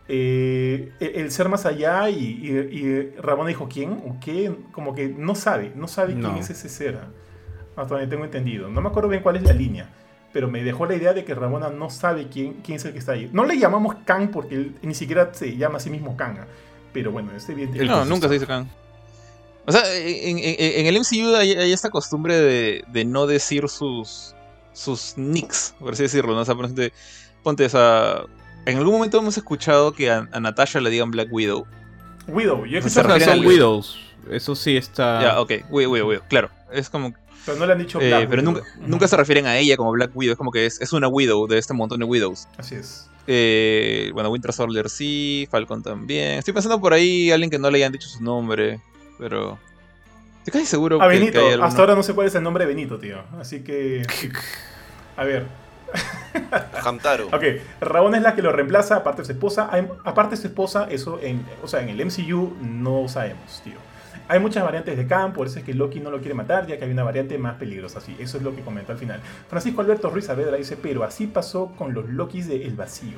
[0.07, 5.07] eh, el ser más allá y, y- y Rabona dijo quién o qué, como que
[5.09, 6.97] no sabe, no sabe quién es ese ser.
[7.75, 8.69] Hasta donde tengo entendido.
[8.69, 9.89] No me acuerdo bien cuál es la línea,
[10.31, 12.99] pero me dejó la idea de que Rabona no sabe quién, quién es el que
[12.99, 13.29] está ahí.
[13.33, 16.47] No le llamamos Khan porque él ni siquiera se llama a sí mismo Khan, ¿ah?
[16.95, 18.67] Pero bueno, este bien No, nunca se dice Khan.
[19.67, 23.67] O sea, en, en- en el MCU hay, hay esta costumbre de, de no decir
[23.69, 24.33] sus
[24.73, 26.41] sus nicks, por así decirlo, ¿no?
[26.41, 26.85] O sea, por ejemplo,
[27.43, 28.23] ponte esa...
[28.65, 31.65] En algún momento hemos escuchado que a, a Natasha le digan Black Widow.
[32.27, 32.65] Widow.
[32.65, 33.99] Yo he Se O escuchado sea, refiere que son Widows.
[34.31, 35.21] Eso sí está.
[35.21, 36.49] Ya, ok, Widow, Widow, Widow, claro.
[36.73, 37.13] Es como...
[37.45, 38.53] pero no le han dicho eh, Black pero Widow.
[38.55, 41.07] nunca, nunca se refieren a ella como Black Widow, es como que es, es una
[41.07, 42.47] Widow de este montón de Widows.
[42.57, 43.09] Así es.
[43.27, 46.37] Eh, bueno, Winter Soldier sí, Falcon también.
[46.39, 48.79] Estoy pensando por ahí alguien que no le hayan dicho su nombre,
[49.17, 49.57] pero...
[50.45, 52.43] Estoy casi seguro A que- que Benito, hay hasta ahora no sé cuál es el
[52.43, 53.17] nombre de Benito, tío.
[53.39, 54.03] Así que.
[55.17, 55.47] A ver.
[56.83, 57.27] Hamtaro.
[57.27, 57.43] Ok,
[57.81, 59.69] Rabón es la que lo reemplaza, aparte de su esposa.
[60.03, 63.73] Aparte de su esposa, eso en, o sea, en el MCU no sabemos, tío.
[64.27, 66.77] Hay muchas variantes de Khan, por eso es que Loki no lo quiere matar, ya
[66.79, 68.01] que hay una variante más peligrosa.
[68.01, 69.21] Sí, eso es lo que comentó al final.
[69.49, 73.17] Francisco Alberto Ruiz Saavedra dice, pero así pasó con los Lokis de El Vacío.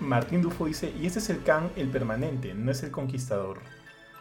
[0.00, 3.58] Martín Dufo dice, y ese es el Khan el permanente, no es el conquistador.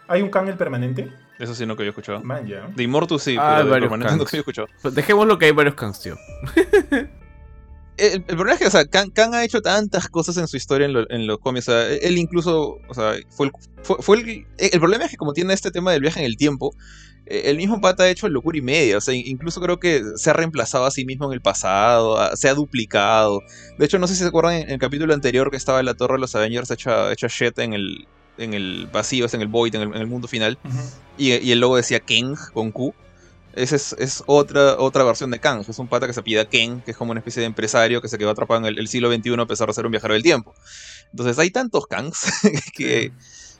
[0.07, 1.11] ¿Hay un Khan el permanente?
[1.37, 2.23] Eso sí, no que yo he escuchado.
[2.23, 2.67] Man, ya.
[2.73, 4.67] De Immortus sí, Ah, pero de varios Permanente no que yo he escuchado.
[4.81, 6.15] Pues Dejémoslo que hay varios Kangs, tío.
[7.97, 10.55] El, el problema es que, o sea, Kang, Kang ha hecho tantas cosas en su
[10.57, 11.67] historia en, lo- en los cómics.
[11.67, 13.51] O sea, él incluso, o sea, fue el,
[13.83, 16.37] fue, fue el, el problema es que como tiene este tema del viaje en el
[16.37, 16.75] tiempo,
[17.25, 18.97] eh, el mismo pata ha hecho locura y media.
[18.97, 22.47] O sea, incluso creo que se ha reemplazado a sí mismo en el pasado, se
[22.49, 23.41] ha duplicado.
[23.79, 25.93] De hecho, no sé si se acuerdan en el capítulo anterior que estaba en la
[25.95, 28.07] Torre de los Avengers hecha, hecha shit en el,
[28.37, 30.59] en el vacío, en el void, en el, en el mundo final.
[31.17, 32.93] Y, y el logo decía Kang con Q.
[33.57, 35.65] Esa es, es otra, otra versión de Kang.
[35.67, 38.07] Es un pata que se pide Ken, que es como una especie de empresario que
[38.07, 40.23] se quedó atrapado en el, el siglo XXI a pesar de ser un viajero del
[40.23, 40.53] tiempo.
[41.11, 42.25] Entonces hay tantos Kangs
[42.73, 43.11] que,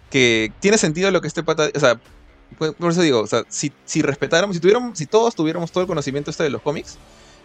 [0.10, 1.70] que tiene sentido lo que este pata.
[1.74, 2.00] O sea,
[2.58, 5.82] por por eso digo, o sea, si, si respetáramos, si tuviéramos, si todos tuviéramos todo
[5.82, 6.98] el conocimiento este de los cómics,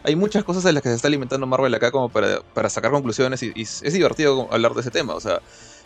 [0.04, 2.90] hay muchas cosas de las que se está alimentando Marvel acá como para, para sacar
[2.90, 5.14] conclusiones y, y es divertido hablar de ese tema.
[5.14, 5.40] O sea,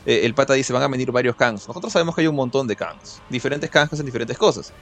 [0.06, 1.66] eh, el pata dice, van a venir varios Kangs.
[1.66, 3.20] Nosotros sabemos que hay un montón de Kangs.
[3.28, 4.72] Diferentes Kangs que hacen diferentes cosas.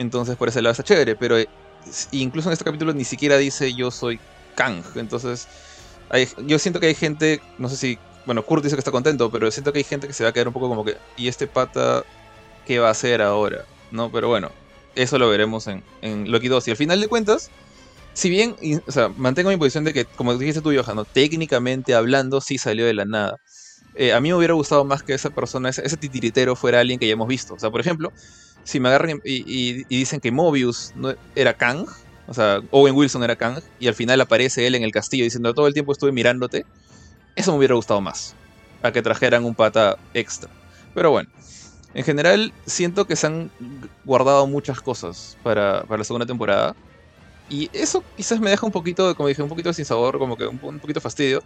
[0.00, 1.48] Entonces por ese lado está chévere, pero eh,
[2.12, 4.22] incluso en este capítulo ni siquiera dice yo soy
[4.54, 4.84] Kang.
[4.96, 5.48] Entonces
[6.10, 9.30] hay- yo siento que hay gente, no sé si, bueno, Kurt dice que está contento,
[9.30, 11.28] pero siento que hay gente que se va a quedar un poco como que, ¿y
[11.28, 12.04] este pata
[12.64, 13.64] qué va a hacer ahora?
[13.90, 14.50] No, pero bueno,
[14.94, 16.68] eso lo veremos en, en Loki 2.
[16.68, 17.52] Y al final de cuentas,
[18.14, 21.06] si bien, o sea, mantengo mi posición de que, como dijiste tú, Johan, ¿no?
[21.06, 23.38] técnicamente hablando, sí salió de la nada.
[23.94, 26.98] Eh, a mí me hubiera gustado más que esa persona, ese, ese titiritero, fuera alguien
[26.98, 27.54] que ya hemos visto.
[27.54, 28.12] O sea, por ejemplo,
[28.70, 31.86] si me agarran y, dicen que Mobius no era Kang,
[32.28, 35.52] o sea, Owen Wilson era Kang, y al final aparece él en el castillo diciendo
[35.52, 36.64] todo el tiempo estuve mirándote,
[37.34, 38.36] eso me hubiera gustado más.
[38.82, 40.48] A que trajeran un pata extra.
[40.94, 41.28] Pero bueno,
[41.94, 43.50] en general siento que se han
[44.04, 46.76] guardado muchas cosas para, para la segunda temporada.
[47.48, 50.46] Y eso quizás me deja un poquito, como dije, un poquito sin sabor, como que
[50.46, 51.42] un, un poquito fastidio.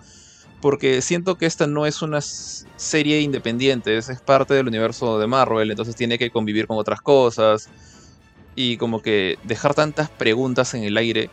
[0.65, 5.27] Porque siento que esta no es una serie independiente, es, es parte del universo de
[5.27, 7.69] Marvel, entonces tiene que convivir con otras cosas.
[8.57, 11.29] Y como que dejar tantas preguntas en el aire,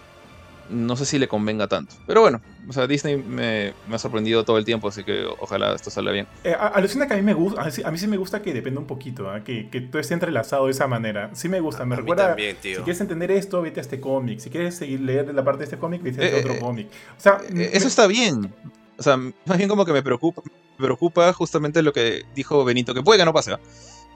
[0.70, 1.96] no sé si le convenga tanto.
[2.06, 5.76] Pero bueno, o sea, Disney me, me ha sorprendido todo el tiempo, así que ojalá
[5.76, 6.28] esto salga bien.
[6.44, 8.88] Eh, alucina que a mí me gusta, a mí sí- me gusta que dependa un
[8.88, 9.46] poquito, ¿ah?
[9.46, 11.30] que, que todo esté entrelazado de esa manera.
[11.36, 12.28] Sí me gusta, me A mí recuerda.
[12.28, 12.80] también, tío.
[12.80, 14.40] Si quieres entender esto, vete a este cómic.
[14.40, 16.60] Si quieres seguir leer la parte de este cómic, vete a este Eh, otro eh,
[16.60, 16.88] cómic.
[17.18, 18.54] O sea, Eh, me- Eso está bien.
[19.02, 20.44] O sea, más bien como que me preocupa,
[20.78, 23.60] me preocupa justamente lo que dijo Benito, que puede que no pase, ¿ah?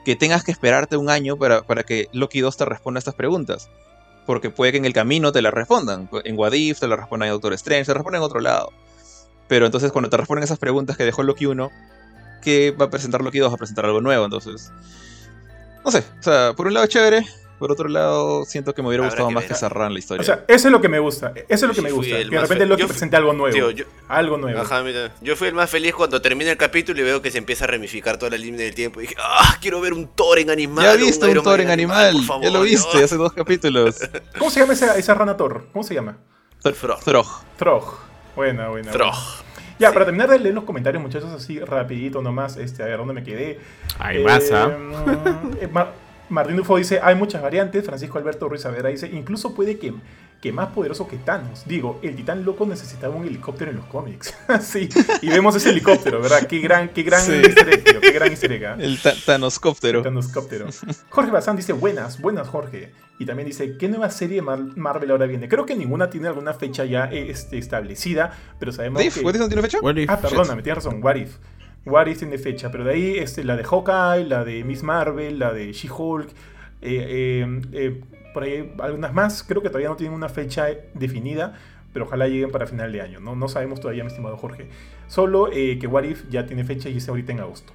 [0.06, 3.70] que tengas que esperarte un año para, para que Loki 2 te responda estas preguntas.
[4.28, 6.10] Porque puede que en el camino te las respondan.
[6.24, 8.72] En Wadif te las respondan en Doctor Strange, te las responden en otro lado.
[9.48, 11.72] Pero entonces cuando te responden esas preguntas que dejó Loki 1,
[12.44, 13.50] ¿qué va a presentar Loki 2?
[13.50, 14.72] Va a presentar algo nuevo, entonces...
[15.84, 17.26] No sé, o sea, por un lado chévere,
[17.60, 19.50] por otro lado siento que me hubiera gustado que más ver.
[19.50, 20.22] que cerrar la historia.
[20.22, 21.34] o sea, eso es lo que me gusta.
[21.36, 22.18] Eso es lo que Yo me gusta.
[22.18, 23.54] Que de repente Loki presente algo nuevo.
[23.56, 24.60] Tío, yo, Algo nuevo.
[24.60, 27.38] ajá, mira, yo fui el más feliz cuando termina el capítulo y veo que se
[27.38, 29.00] empieza a ramificar toda la línea del tiempo.
[29.00, 29.58] Y dije, ¡ah!
[29.62, 30.84] Quiero ver un Thor en animal.
[30.86, 33.06] ya viste un Iron Thor Man en animal, por favor, ya lo viste ¿no?
[33.06, 33.98] hace dos capítulos.
[34.38, 35.68] ¿Cómo se llama esa, esa rana Thor?
[35.72, 36.18] ¿Cómo se llama?
[36.62, 37.00] Throg.
[37.04, 37.28] Throg.
[37.58, 37.98] Throg.
[38.36, 38.92] Buena, buena.
[38.92, 39.14] Throg.
[39.14, 39.46] buena.
[39.78, 39.94] Ya, Sí.
[39.94, 43.24] para terminar de leer los comentarios, muchachos, así rapidito nomás, este, a ver dónde me
[43.24, 43.60] quedé.
[44.00, 44.68] Hay ¿ah?
[44.68, 45.92] mm, eh, Mar-
[46.30, 47.86] Martín Dufo dice, hay muchas variantes.
[47.86, 49.94] Francisco Alberto Ruiz Saavedra dice, incluso puede que,
[50.42, 51.64] que más poderoso que Thanos.
[51.66, 54.34] Digo, el titán loco necesitaba un helicóptero en los cómics.
[54.62, 54.90] sí,
[55.22, 56.48] y vemos ese helicóptero, ¿verdad?
[56.48, 57.34] Qué gran, qué gran Sí.
[57.34, 58.76] easter egg, tío, qué gran easter egg, ¿ah?
[58.80, 60.02] El ta- Thanoscóptero.
[60.02, 60.68] Thanoscóptero.
[61.10, 62.92] Jorge Bazán dice, buenas, buenas Jorge.
[63.18, 65.48] Y también dice, ¿qué nueva serie de Mar- Marvel ahora viene?
[65.48, 69.22] Creo que ninguna tiene alguna fecha ya eh, este, establecida, pero sabemos Dave, que...
[69.22, 69.80] ¿What If no tiene fecha?
[69.82, 71.36] What if- Ah, perdóname, tienes razón, What If.
[71.86, 75.40] What If tiene fecha, pero de ahí este, la de Hawkeye, la de Miss Marvel,
[75.40, 76.34] la de She-Hulk, eh,
[76.82, 78.02] eh, eh,
[78.34, 81.54] por ahí algunas más, creo que todavía no tienen una fecha definida,
[81.94, 83.36] pero ojalá lleguen para final de año, ¿no?
[83.36, 84.68] No sabemos todavía, mi estimado Jorge.
[85.08, 87.72] Solo que What If ya tiene fecha y es ahorita en agosto.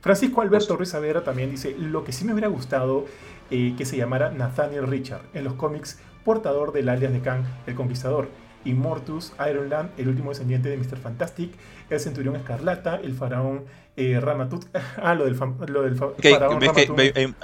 [0.00, 3.06] Francisco Alberto Ruiz Savera también dice, lo que sí me hubiera gustado
[3.50, 7.74] eh, que se llamara Nathaniel Richard, en los cómics portador del alias de Kang, el
[7.74, 8.28] Conquistador.
[8.68, 10.96] Immortus, Ironland, el último descendiente de Mr.
[10.98, 11.52] Fantastic,
[11.90, 13.64] el Centurión Escarlata, el faraón
[13.96, 14.64] eh, Ramatut.
[15.02, 15.36] Ah, lo del,
[15.68, 16.98] lo del fa- faraón Ramatut.
[16.98, 17.34] hay,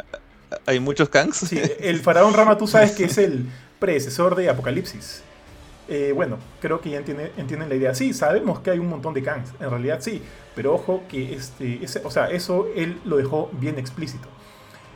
[0.67, 1.37] hay muchos Kangs.
[1.37, 3.47] Sí, el faraón Rama, tú sabes que es el
[3.79, 5.23] predecesor de Apocalipsis.
[5.87, 7.95] Eh, bueno, creo que ya entiende- entienden la idea.
[7.95, 10.23] Sí, sabemos que hay un montón de Kangs, en realidad sí,
[10.55, 14.29] pero ojo que este, ese- o sea, eso él lo dejó bien explícito.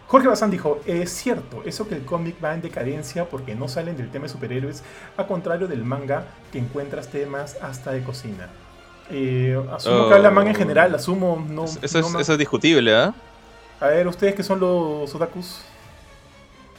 [0.09, 3.97] Jorge Bazán dijo, es cierto, eso que el cómic va en decadencia porque no salen
[3.97, 4.83] del tema de superhéroes,
[5.19, 8.49] a contrario del manga que encuentras temas hasta de cocina.
[9.11, 10.09] Eh, asumo Oh.
[10.09, 11.65] que habla manga en general, asumo, no...
[11.65, 13.15] Eso, no es, eso es discutible, ¿ah?
[13.81, 15.61] A ver, ustedes que son los otakus.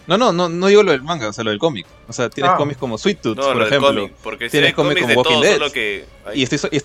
[0.07, 1.85] No, no, no, no digo lo del manga, o sea, lo del cómic.
[2.07, 2.57] O sea, tienes Ah.
[2.57, 3.89] cómics como Sweet Tooth, No, por lo del ejemplo.
[3.89, 5.53] cómic, porque Tienes cómics como de Walking todo, Dead.
[5.53, 6.81] solo que hay- Y estoy, y-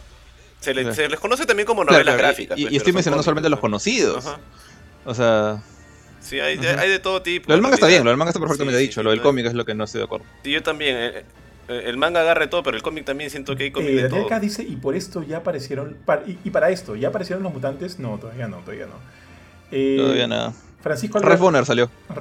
[0.60, 0.94] se, le- Claro.
[0.94, 2.58] se les conoce también como novelas claro, gráficas.
[2.58, 3.70] y, y pues, estoy mencionando cómics, solamente los pues.
[3.70, 4.26] conocidos.
[4.26, 4.38] Ajá.
[5.06, 5.62] O sea,
[6.24, 7.46] Sí, hay, de- hay de todo tipo.
[7.48, 9.00] lo del manga está bien, lo del manga está perfectamente Sí, dicho.
[9.00, 10.26] sí, lo del no- cómic es lo que no estoy de acuerdo.
[10.42, 10.96] Sí, yo también.
[10.98, 11.22] eh,
[11.68, 14.08] eh, el manga agarre todo, pero el cómic también siento que hay cómic Eh, de
[14.08, 14.26] todo.
[14.26, 15.96] K dice, y por esto ya aparecieron...
[16.04, 17.98] pa- y, y para esto, ¿ya aparecieron los mutantes?
[17.98, 18.94] No, todavía no, todavía no.
[19.70, 20.52] Eh, Todavía nada.
[20.82, 21.42] Francisco Alberto...
[21.44, 21.90] Bonner salió.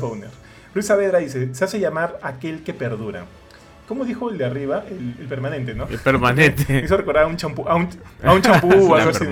[0.00, 0.28] Bowner.
[0.74, 3.24] Luis Saavedra dice, se hace llamar aquel que perdura.
[3.86, 4.84] ¿Cómo dijo el de arriba?
[4.88, 5.84] El, el permanente, ¿no?
[5.84, 6.82] El Me permanente.
[6.84, 7.88] hizo recordar a un champú, a un,
[8.22, 9.24] a un champú o algo así.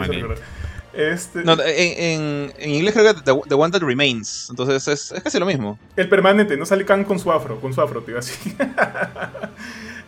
[0.95, 4.49] Este, No, en, en, en inglés creo que The, The One That Remains.
[4.51, 5.79] Entonces es, es casi lo mismo.
[5.97, 8.55] El permanente, no sale Khan con su afro, con su afro, iba así.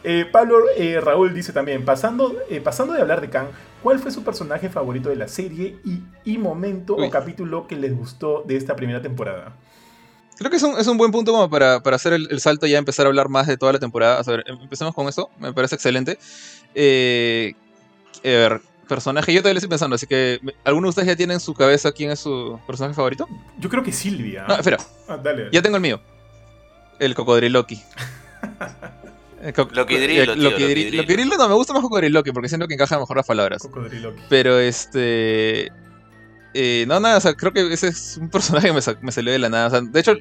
[0.06, 3.48] Eh, Pablo eh, Raúl dice también, pasando, eh, pasando de hablar de Khan,
[3.82, 7.06] ¿cuál fue su personaje favorito de la serie y, y momento Uy.
[7.06, 9.56] o capítulo que les gustó de esta primera temporada?
[10.36, 12.66] Creo que es un, es un buen punto como para, para hacer el, el salto
[12.66, 14.20] y ya empezar a hablar más de toda la temporada.
[14.20, 15.30] A ver, em- empecemos con eso.
[15.38, 16.18] Me parece excelente.
[16.74, 17.54] Eh,
[18.18, 19.32] a ver, personaje.
[19.32, 20.40] Yo todavía lo estoy pensando, así que.
[20.64, 23.26] ¿Alguno de ustedes ya tiene en su cabeza quién es su personaje favorito?
[23.58, 24.44] Yo creo que Silvia.
[24.48, 24.78] No, espera.
[25.08, 25.48] Ah, dale.
[25.52, 26.00] Ya tengo el mío.
[26.98, 27.82] El cocodriloqui.
[29.42, 31.02] El co- Loquidrilo, tío, Loquidri- Loquidrilo.
[31.02, 33.60] Loquidrilo no, me gusta más cocodriloqui porque siento que encaja mejor las palabras.
[33.62, 34.22] Cocodriloqui.
[34.30, 35.70] Pero este.
[36.54, 39.12] eh, no, nada, o sea, creo que ese es un personaje que me, sa- me
[39.12, 39.66] salió de la nada.
[39.66, 40.14] O sea, de hecho,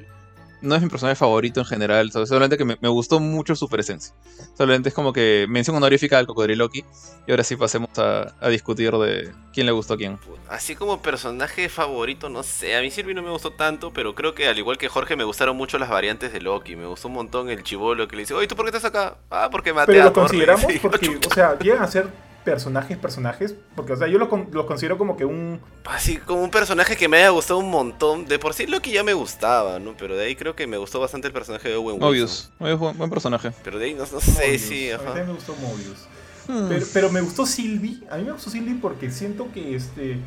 [0.64, 2.10] no es mi personaje favorito en general.
[2.10, 4.14] so- Solamente que me, me gustó mucho su presencia.
[4.56, 6.84] Solamente es como que mención honorífica al cocodriloqui.
[7.26, 10.18] Y ahora sí pasemos a, a discutir de quién le gustó a quién.
[10.48, 12.76] Así como personaje favorito, no sé.
[12.76, 15.24] A mí Sylvie no me gustó tanto, pero creo que al igual que Jorge me
[15.24, 16.76] gustaron mucho las variantes de Loki.
[16.76, 19.16] Me gustó un montón el chivolo que le dice, oye, ¿tú por qué estás acá?
[19.30, 22.08] Ah, porque maté Pero a lo Thor", le consideramos porque, o sea, llegan a ser
[22.44, 25.60] personajes, personajes, porque, o sea, yo lo, con- lo considero como que un...
[25.86, 28.26] Así como un personaje que me haya gustado un montón.
[28.26, 29.94] De por sí Loki ya me gustaba, ¿no?
[29.96, 32.00] Pero de ahí creo que me gustó bastante el personaje de Owen Wilson.
[32.08, 32.52] Mobius.
[32.58, 33.50] Mobius, buen, buen personaje.
[33.64, 34.60] Pero de ahí no, no sé, Mobius.
[34.62, 36.06] sí, A mí me gustó Mobius.
[36.46, 36.68] Hmm.
[36.68, 38.02] Pero, pero me gustó Sylvie.
[38.10, 40.18] A mí me gustó Sylvie porque siento que este.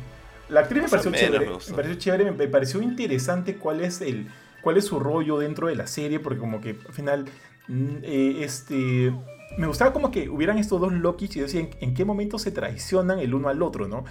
[0.48, 1.46] La actriz me pareció chévere.
[1.48, 2.24] me pareció chévere.
[2.24, 4.26] Me, me pareció interesante cuál es el.
[4.62, 6.18] cuál es su rollo dentro de la serie.
[6.18, 7.26] Porque como que al final.
[7.68, 9.12] mm, eh, este.
[9.56, 13.18] Me gustaba como que hubieran estos dos Lokis y decían en qué momento se traicionan
[13.18, 14.04] el uno al otro, ¿no?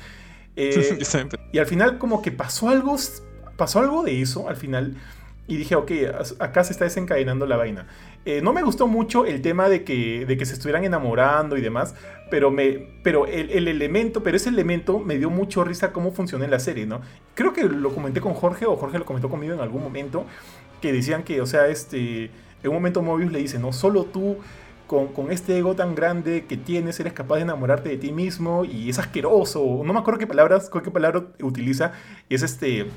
[0.55, 0.99] Eh,
[1.51, 2.97] y al final como que pasó algo,
[3.55, 4.95] pasó algo de eso al final.
[5.49, 5.91] Y dije, ok,
[6.39, 7.87] acá se está desencadenando la vaina.
[8.25, 11.61] Eh, no me gustó mucho el tema de que, de que se estuvieran enamorando y
[11.61, 11.95] demás,
[12.29, 16.43] pero, me, pero el, el elemento, pero ese elemento me dio mucho risa cómo funciona
[16.43, 16.99] en la serie, ¿no?
[17.33, 20.25] Creo que lo comenté con Jorge o Jorge lo comentó conmigo en algún momento,
[20.81, 24.37] que decían que, o sea, este, en un momento Mobius le dice, no, solo tú
[24.87, 28.65] con, con este ego tan grande que tienes eres capaz de enamorarte de ti mismo
[28.65, 31.91] y es asqueroso, no me acuerdo qué palabras, qué palabra utiliza,
[32.29, 32.87] es este,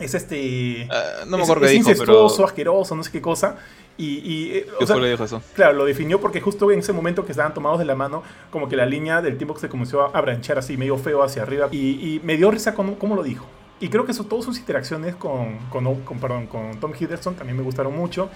[0.00, 0.88] es este...
[0.90, 2.26] Ah, no me es- acuerdo es qué dijo, pero.
[2.44, 3.56] asqueroso, no sé qué cosa.
[3.96, 5.42] Y, y, eh, o ¿Qué sea, dijo eso?
[5.54, 8.68] claro, lo definió porque justo en ese momento que estaban tomados de la mano, como
[8.68, 11.42] que la línea del tiempo que se comenzó a, a branchar así, medio feo hacia
[11.42, 11.68] arriba.
[11.72, 11.78] Y,
[12.16, 13.46] y me dio risa cómo, cómo lo dijo.
[13.80, 17.56] Y creo que eso, todas sus interacciones con, con, con, perdón, con Tom Hiddleston también
[17.56, 18.30] me gustaron mucho.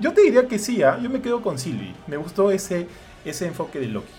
[0.00, 0.98] Yo te diría que sí, ¿ah?
[1.02, 1.94] yo me quedo con Sylvie.
[2.06, 2.86] Me gustó ese,
[3.24, 4.12] ese enfoque de Loki.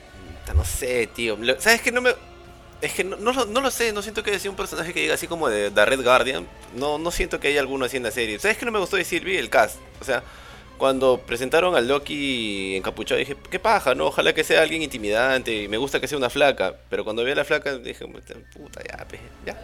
[0.56, 1.38] No sé, tío.
[1.60, 2.12] ¿Sabes que no me.?
[2.80, 5.16] Es que no, no, no lo sé, no siento que sido un personaje que diga
[5.16, 6.48] así como de, de Red Guardian.
[6.76, 8.38] No, no siento que haya alguno así en la serie.
[8.40, 9.40] ¿Sabes que no me gustó de Sylvie?
[9.40, 9.78] El cast.
[10.00, 10.24] O sea,
[10.78, 14.08] cuando presentaron al Loki encapuchado dije, qué paja, ¿no?
[14.08, 16.76] Ojalá que sea alguien intimidante y me gusta que sea una flaca.
[16.90, 18.06] Pero cuando vi a la flaca dije,
[18.54, 19.58] puta, ya, pe, ya.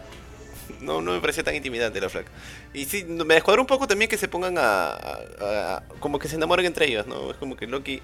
[0.84, 2.30] No, no me parecía tan intimidante la flaca.
[2.72, 6.28] Y sí, me descuadró un poco también que se pongan a, a- a- como que
[6.28, 7.30] se enamoren entre ellos, ¿no?
[7.30, 8.00] Es como que Loki...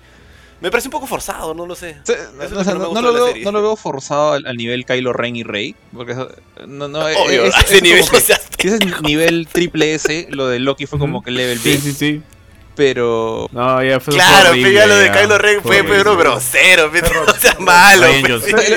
[0.60, 1.96] Me parece un poco forzado, no lo sé.
[2.04, 3.44] Sí, o sea, no lo veo, serie.
[3.44, 5.74] no lo veo forzado al, al nivel Kylo Ren y Rey.
[5.90, 6.30] Porque eso-
[6.66, 8.32] no, no, Obvio, es- a ese es nivel, que- si
[8.68, 11.78] ese es nivel triple S, lo de Loki fue como que level Sí, B.
[11.78, 12.22] sí, sí.
[12.80, 13.46] Pero.
[13.52, 14.14] No, ya fue.
[14.14, 15.10] Claro, fue horrible, pero ya lo de.
[15.12, 15.98] Kylo Ren fue, horrible.
[15.98, 18.06] pero grosero, pe, Perro, o sea, malo.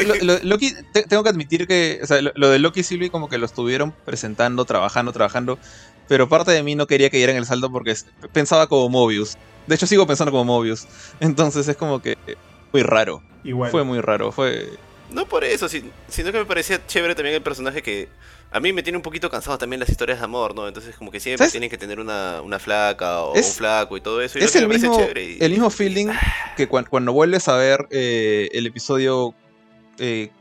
[0.05, 2.01] Lo- lo- Loki, te- tengo que admitir que.
[2.03, 5.57] O sea, lo, lo de Loki y Sylvie como que lo estuvieron presentando, trabajando, trabajando.
[6.09, 7.95] Pero parte de mí no quería que dieran el salto porque
[8.33, 9.37] pensaba como Mobius.
[9.67, 10.85] De hecho, sigo pensando como Mobius.
[11.21, 12.17] Entonces es como que.
[12.73, 13.23] Muy raro.
[13.45, 13.71] Igual.
[13.71, 14.33] Fue muy raro.
[14.33, 14.69] Fue.
[15.13, 18.07] No por eso, si- sino que me parecía chévere también el personaje que
[18.51, 20.67] a mí me tiene un poquito cansado también las historias de amor, ¿no?
[20.67, 21.51] Entonces como que siempre ¿Sabes?
[21.53, 24.37] tienen que tener una, una flaca o Es- un flaco y todo eso.
[24.39, 26.07] Y Es que el mismo, chévere y- el mismo feeling
[26.57, 29.33] que cuan- cuando vuelves a ver eh, el episodio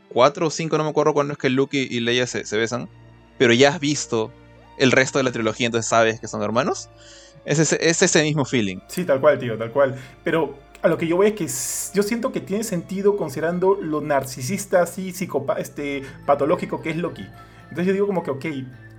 [0.09, 2.57] 4 o 5, no me acuerdo cuándo es que Luke y y Leia se, se
[2.57, 2.89] besan,
[3.37, 4.31] pero ya has visto
[4.77, 6.89] el resto de la trilogía, entonces sabes que son hermanos.
[7.45, 8.77] Es ese, es ese mismo feeling.
[8.87, 9.95] Sí, tal cual, tío, tal cual.
[10.23, 11.47] Pero a lo que yo voy es que
[11.95, 17.25] yo siento que tiene sentido considerando lo narcisista, así, psicopa este, patológico que es Loki.
[17.63, 18.45] Entonces yo digo como que, ok,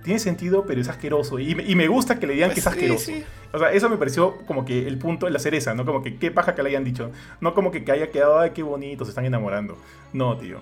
[0.03, 1.39] tiene sentido, pero es asqueroso.
[1.39, 3.05] Y, me- y me gusta que le digan que es Pues sí, asqueroso.
[3.05, 3.23] sí.
[3.53, 5.85] O sea, eso me pareció como que el punto de la cereza, ¿no?
[5.85, 7.09] Como que qué paja que le hayan dicho.
[7.39, 9.77] No como que, que haya quedado, ay, qué bonito, se están enamorando.
[10.13, 10.59] No, tío.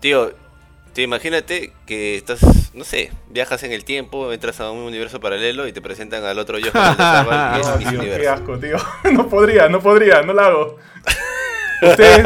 [0.00, 0.30] Tío,
[0.94, 2.40] te imagínate que estás,
[2.72, 6.38] no sé, viajas en el tiempo, entras a un universo paralelo y te presentan al
[6.38, 8.32] otro yo No, tío, qué Universo.
[8.32, 8.76] asco, tío.
[9.12, 10.78] No podría, no podría, no la hago.
[11.82, 12.24] Ustedes.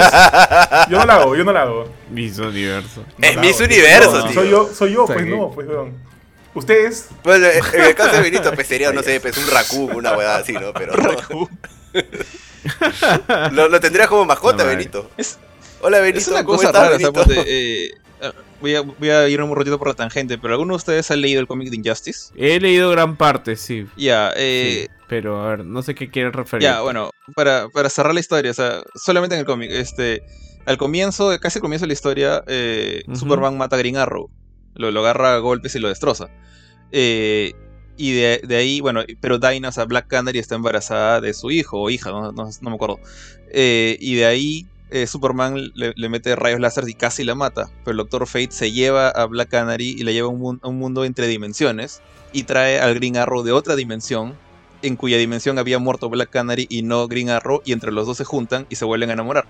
[0.88, 1.88] Yo no la hago, yo no la hago.
[2.10, 3.04] Miss Universo.
[3.16, 3.78] No Es la Miss hago, tío.
[3.78, 4.34] Universo, No, tío.
[4.34, 5.94] Soy yo, soy yo, pues no, pues weón.
[6.54, 7.08] Ustedes.
[7.24, 10.36] Bueno, en el caso de Benito, pues sería, no sé, pues un raccoon, una hueá
[10.36, 10.72] así, ¿no?
[10.72, 10.92] Pero
[13.52, 14.64] lo, lo tendrías como mascota.
[14.64, 15.10] Benito.
[15.16, 15.38] Es-
[15.80, 16.18] Hola, Benito.
[16.18, 17.24] Es una ¿cómo cosa estás, rara, Benito?
[17.46, 17.90] eh,
[18.60, 21.16] voy, a, voy a ir un ratito por la tangente, pero ¿alguno de ustedes ha
[21.16, 22.32] leído el cómic de Injustice?
[22.36, 23.86] He leído gran parte, sí.
[23.96, 26.64] Ya, eh, sí, pero a ver, no sé qué quieres referir.
[26.68, 30.22] Ya, bueno, para, para cerrar la historia, o sea, solamente en el cómic, este,
[30.66, 33.02] al comienzo, casi al comienzo de la historia, eh.
[33.14, 34.30] Superman mata a Green Arrow,
[34.74, 36.28] lo, lo agarra a golpes y lo destroza.
[36.92, 37.52] Eh,
[37.96, 41.50] y de, de ahí, bueno, pero Dinah, o sea, Black Canary está embarazada de su
[41.50, 43.00] hijo o hija, no, no- no me acuerdo.
[43.52, 47.92] Eh, y de ahí eh, Superman le, mete rayos láser y casi la mata, pero
[47.92, 51.26] el Doctor Fate se lleva a Black Canary y la lleva a un, mundo entre
[51.26, 52.00] dimensiones
[52.32, 54.34] y trae al Green Arrow de otra dimensión
[54.82, 58.16] en cuya dimensión había muerto Black Canary y no Green Arrow, y entre los dos
[58.16, 59.46] se juntan y se vuelven a enamorar.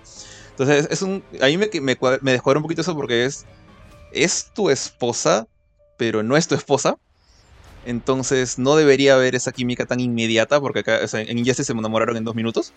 [0.50, 1.22] Entonces, es, un.
[1.40, 3.46] A mí me, me, me descuadra un poquito eso porque es.
[4.10, 5.46] Es tu esposa,
[5.98, 6.96] pero no es tu esposa.
[7.84, 12.24] Entonces, no debería haber esa química tan inmediata, porque acá, en Injustice se enamoraron en
[12.24, 12.72] dos minutos.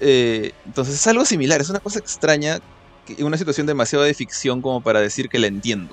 [0.00, 2.58] Eh, entonces, es algo similar, es una cosa extraña,
[3.06, 5.92] que- una situación demasiado de ficción como para decir que la entiendo.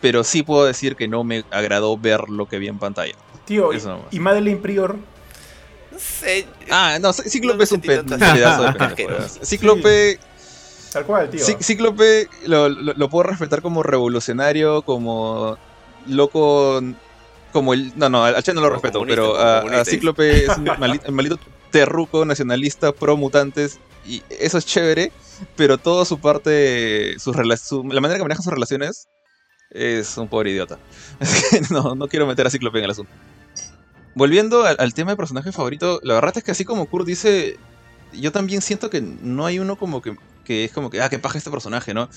[0.00, 3.14] Pero sí puedo decir que no me agradó ver lo que vi en pantalla.
[3.46, 4.96] Tío, y- Eso y Madeleine Prior.
[6.70, 8.02] Ah, no, Cí- Cíclope No es un pedazo
[8.64, 9.30] de pendejo, ¿verdad?
[9.42, 10.18] Cíclope,
[10.92, 11.40] Tal cual, tío.
[11.44, 15.56] Cí- Cíclope lo, lo- lo puedo respetar como revolucionario, como
[16.06, 16.82] loco,
[17.52, 17.92] como el...
[17.96, 21.12] No, no, al Che no lo Como respeto, comunista, pero a, Cíclope es un maldito,
[21.12, 21.38] maldito
[21.76, 25.12] terruco nacionalista pro mutantes y eso es chévere,
[25.56, 29.08] pero toda su parte, su- la manera que maneja sus relaciones
[29.70, 30.78] es un pobre idiota.
[31.50, 33.12] Que no, no quiero meter a Cíclope en el asunto.
[34.14, 37.58] Volviendo al, tema de personaje favorito, la verdad es que así como Kurt dice,
[38.14, 41.18] yo también siento que no hay uno como que, que es como que, ah, qué
[41.18, 42.08] paja este personaje, ¿no?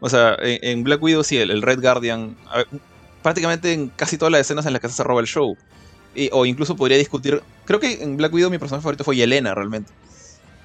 [0.00, 2.36] O sea, en, Black Widow sí, el, Red Guardian,
[3.22, 5.56] prácticamente en casi todas las escenas en las que se roba el show.
[6.18, 9.54] Y- o incluso podría discutir, creo que en Black Widow mi personaje favorito fue Yelena
[9.54, 9.92] realmente.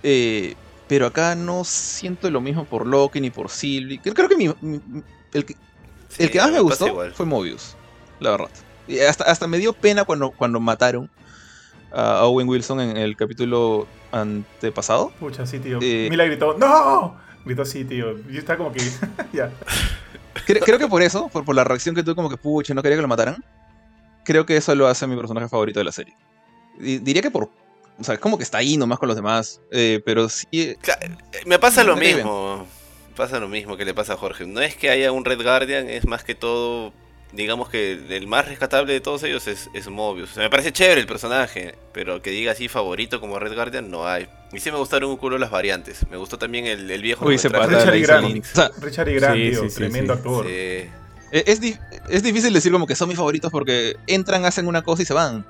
[0.02, 0.56] Eh,
[0.88, 4.00] pero acá no siento lo mismo por Loki ni por Sylvie.
[4.02, 4.82] Creo, creo que mi- mi-
[5.34, 5.56] el que,
[6.18, 7.14] el que más me gustó igual.
[7.14, 7.76] fue Mobius,
[8.20, 8.50] la verdad.
[8.88, 11.10] Y hasta, hasta me dio pena cuando, cuando mataron
[11.92, 15.12] a Owen Wilson en el capítulo antepasado.
[15.20, 15.80] Pucha, sí, tío.
[15.82, 17.18] Eh, Mila gritó, ¡No!
[17.46, 18.18] Gritó así, tío.
[18.30, 18.80] Y está como que.
[19.34, 19.52] ya.
[20.48, 22.82] Cre- creo que por eso, por, por la reacción que tuve como que pucha, no
[22.82, 23.44] quería que lo mataran.
[24.26, 26.16] Creo que eso lo hace mi personaje favorito de la serie.
[26.80, 27.50] Di- diría que por...
[28.00, 29.62] O sea, es como que está ahí nomás con los demás.
[29.72, 30.48] eh, pero sí...
[30.52, 30.78] Eh,
[31.46, 32.66] Me pasa lo mismo.
[33.16, 34.48] Pasa lo mismo que le pasa a Jorge.
[34.48, 36.92] No es que haya un Red Guardian, es más que todo.
[37.32, 40.32] Digamos que el más rescatable de todos ellos es, es Mobius.
[40.32, 43.90] O sea, me parece chévere el personaje, pero que diga así favorito como Red Guardian
[43.92, 44.28] no hay.
[44.52, 46.08] Y sí me gustaron un culo las variantes.
[46.10, 47.26] Me gustó también el, el viejo.
[47.26, 48.28] Uy, se Richard y Grant.
[48.28, 48.46] Link.
[48.52, 49.14] O sea, Richard E.
[49.16, 49.62] Grant, Sí, tío.
[49.64, 50.18] sí, sí, tremendo sí.
[50.20, 50.46] actor.
[50.48, 50.90] Sí.
[51.34, 51.78] E- es, di-
[52.10, 55.14] es difícil decir como que son mis favoritos porque entran, hacen una cosa y se
[55.14, 55.46] van.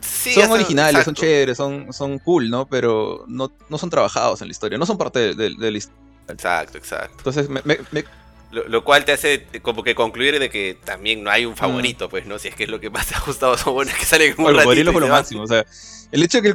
[0.00, 2.66] Sí, son originales, son chéveres, son, son cool, ¿no?
[2.66, 5.78] Pero no, no son trabajados en la historia, no son parte de, de- de la
[5.78, 6.00] historia.
[6.28, 7.14] Exacto, exacto.
[7.18, 8.04] Entonces, me, me- me-
[8.50, 11.50] Lo, lo cual te hace como que concluir de que también no hay Mm.
[11.50, 12.38] un favorito, pues, ¿no?
[12.38, 14.40] Si es que es lo que más te ha gustado, son buenos que salen en
[14.40, 15.42] un el ratito cocodrilo y fue lo máximo.
[15.42, 15.64] O sea,
[16.12, 16.54] el hecho de que el,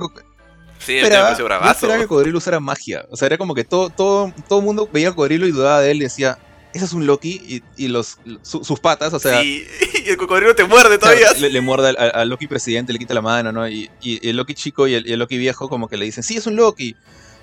[0.79, 1.71] Sí, el esperaba, yo bravazo.
[1.71, 3.05] esperaba que el cocodrilo usara magia.
[3.11, 5.81] O sea, era como que todo, todo, todo el mundo veía al cocodrilo y dudaba
[5.81, 6.37] de él y decía,
[6.73, 7.41] ese es un Loki
[7.77, 9.65] y, y los, su- sus patas, o sea, sí,
[10.05, 11.31] y el cocodrilo te muerde todavía.
[11.39, 13.67] le, le muerde al, Loki presidente, le quita la mano, ¿no?
[13.69, 16.23] Y, y el Loki chico y el, y el Loki viejo como que le dicen,
[16.23, 16.95] sí, es un Loki.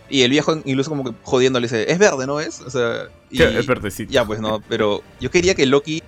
[0.08, 2.60] Y el viejo incluso como que jodiendo le dice, es verde, ¿no es?
[2.62, 4.12] O sea, y, Es verdecito.
[4.12, 6.02] ya pues no, pero yo quería que Loki,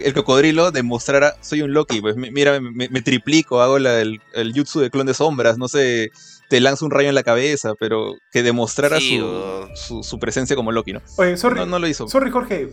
[0.00, 4.20] el cocodrilo, demostrara, soy un Loki, pues mi- mira, me, me triplico, hago la, el,
[4.32, 6.10] el jutsu de clon de sombras, no sé,
[6.54, 10.20] te lanzo un rayo en la cabeza, pero que demostrara Sí, su, o- su, su
[10.20, 11.02] presencia como Loki, ¿no?
[11.16, 12.06] Oye, sorry, No, no lo hizo.
[12.06, 12.68] sorry Jorge.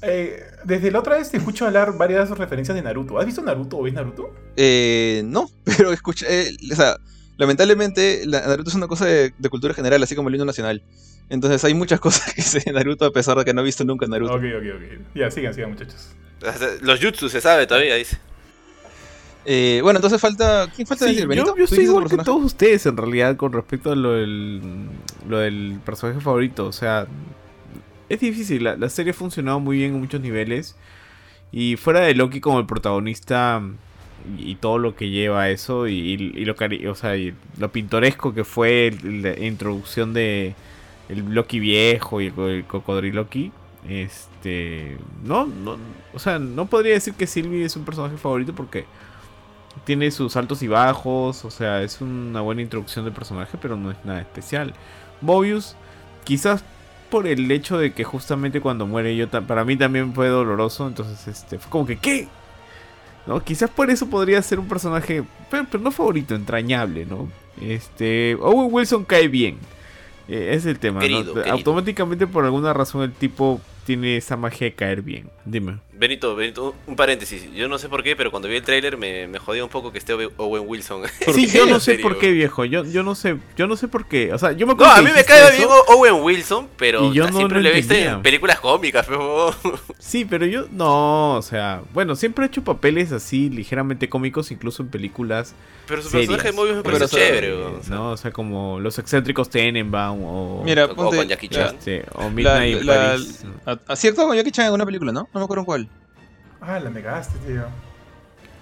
[0.00, 3.18] Eh, desde la otra vez te escucho hablar varias referencias de Naruto.
[3.18, 4.32] ¿Has visto Naruto o ves Naruto?
[4.56, 6.96] Eh, no, pero escucha, eh, o sea,
[7.36, 10.82] lamentablemente la- Naruto es una cosa de, de cultura general, así como el himno nacional.
[11.28, 13.84] Entonces hay muchas cosas que sé de Naruto a pesar de que no he visto
[13.84, 14.32] nunca Naruto.
[14.32, 15.00] Ok, ok, ok.
[15.14, 16.08] Ya, sigan, sigan, muchachos.
[16.80, 18.16] Los jutsu se sabe todavía, dice.
[19.48, 20.68] Eh, bueno, entonces falta.
[20.74, 21.22] ¿Quién falta Sí, decir?
[21.24, 21.46] yo, ¿Benito?
[21.50, 24.12] yo ¿Tú estoy dices tu igual que todos ustedes en realidad con respecto a lo
[24.12, 24.60] del,
[25.28, 26.66] lo del personaje favorito.
[26.66, 27.06] O sea,
[28.08, 28.64] es difícil.
[28.64, 30.76] La, la serie ha funcionado muy bien en muchos niveles.
[31.52, 33.62] Y fuera de Loki como el protagonista
[34.36, 35.94] y, y todo lo que lleva a eso y,
[36.34, 40.54] y lo, cari- o sea, y lo pintoresco que fue la introducción de
[41.08, 43.52] el Loki viejo y el, el cocodriloqui.
[43.88, 45.76] Este, no, no,
[46.12, 48.84] o sea, no podría decir que Sylvie es un personaje favorito porque
[49.84, 53.90] tiene sus altos y bajos, o sea, es una buena introducción de personaje, pero no
[53.90, 54.74] es nada especial.
[55.20, 55.76] Mobius,
[56.24, 56.64] quizás
[57.10, 61.28] por el hecho de que justamente cuando muere yo, para mí también fue doloroso, entonces
[61.28, 62.28] este, fue como que, ¿qué?
[63.26, 63.42] ¿No?
[63.42, 67.28] Quizás por eso podría ser un personaje, pero, pero no favorito, entrañable, ¿no?
[67.60, 69.58] Este, Owen Wilson cae bien.
[70.28, 71.06] Eh, es el tema, ¿no?
[71.06, 71.44] Querido.
[71.50, 75.30] Automáticamente por alguna razón el tipo tiene esa magia de caer bien.
[75.44, 75.78] Dime.
[75.98, 77.50] Benito, Benito, un paréntesis.
[77.54, 79.92] Yo no sé por qué, pero cuando vi el tráiler me, me jodía un poco
[79.92, 81.02] que esté Owe- Owen Wilson.
[81.32, 82.02] Sí, yo no sé serio.
[82.02, 82.64] por qué, viejo.
[82.66, 84.32] Yo, yo no sé, yo no sé por qué.
[84.34, 85.56] O sea, yo me No, acuerdo a mí me cae eso.
[85.56, 89.54] bien Owen Wilson, pero yo no siempre lo he visto en películas cómicas, pero
[89.98, 94.82] Sí, pero yo no, o sea, bueno, siempre he hecho papeles así ligeramente cómicos, incluso
[94.82, 95.54] en películas.
[95.88, 96.26] Pero su Serias.
[96.28, 97.52] personaje de Mobius me Pero, parece o chévere.
[97.52, 98.10] o sea, ¿no?
[98.10, 101.16] O sea, como los excéntricos Tenenbaum o, Mira, o ponte.
[101.16, 101.76] con Jackie la- Chan.
[101.78, 103.44] este, o la- Midnight la- Paris.
[103.64, 105.28] a- Así actuó con Jackie Chan en una película, ¿no?
[105.32, 105.85] No me acuerdo en cuál.
[106.60, 107.64] Ah, la megaste, tío.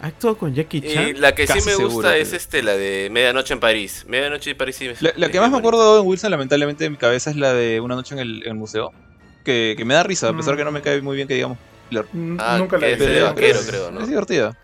[0.03, 1.09] ¿Ha actuado con Jackie Chan?
[1.09, 4.05] Y la que sí me seguro, gusta es este, la de Medianoche en París.
[4.07, 6.84] Medianoche en París sí me La, la que más me acuerdo de Owen Wilson, lamentablemente,
[6.84, 8.92] en mi cabeza es la de Una noche en el, en el museo.
[9.45, 10.57] Que, que me da risa, a pesar Mm.
[10.59, 11.59] que no me cae muy bien, que digamos.
[12.12, 13.24] Mm, Ah, Nunca la he es de visto.
[13.26, 14.01] vaquero, es, creo, ¿no?
[14.01, 14.57] Es divertida.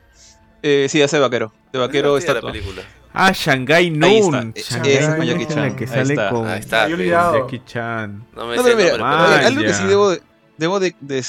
[0.62, 1.52] Eh, sí, hace vaquero.
[1.72, 2.48] De vaquero Es estatua.
[2.50, 2.82] la película.
[3.12, 4.52] Ah, Shanghai Ahí Noon.
[4.54, 6.30] está, Shanghai esa con Noon Jackie es Chan, la que ahí sale está.
[6.30, 6.88] con Ahí está.
[6.88, 8.26] Jackie Chan.
[8.34, 10.22] No me No, sé pero el mira, algo que sí debo de,
[10.58, 11.24] debo de, de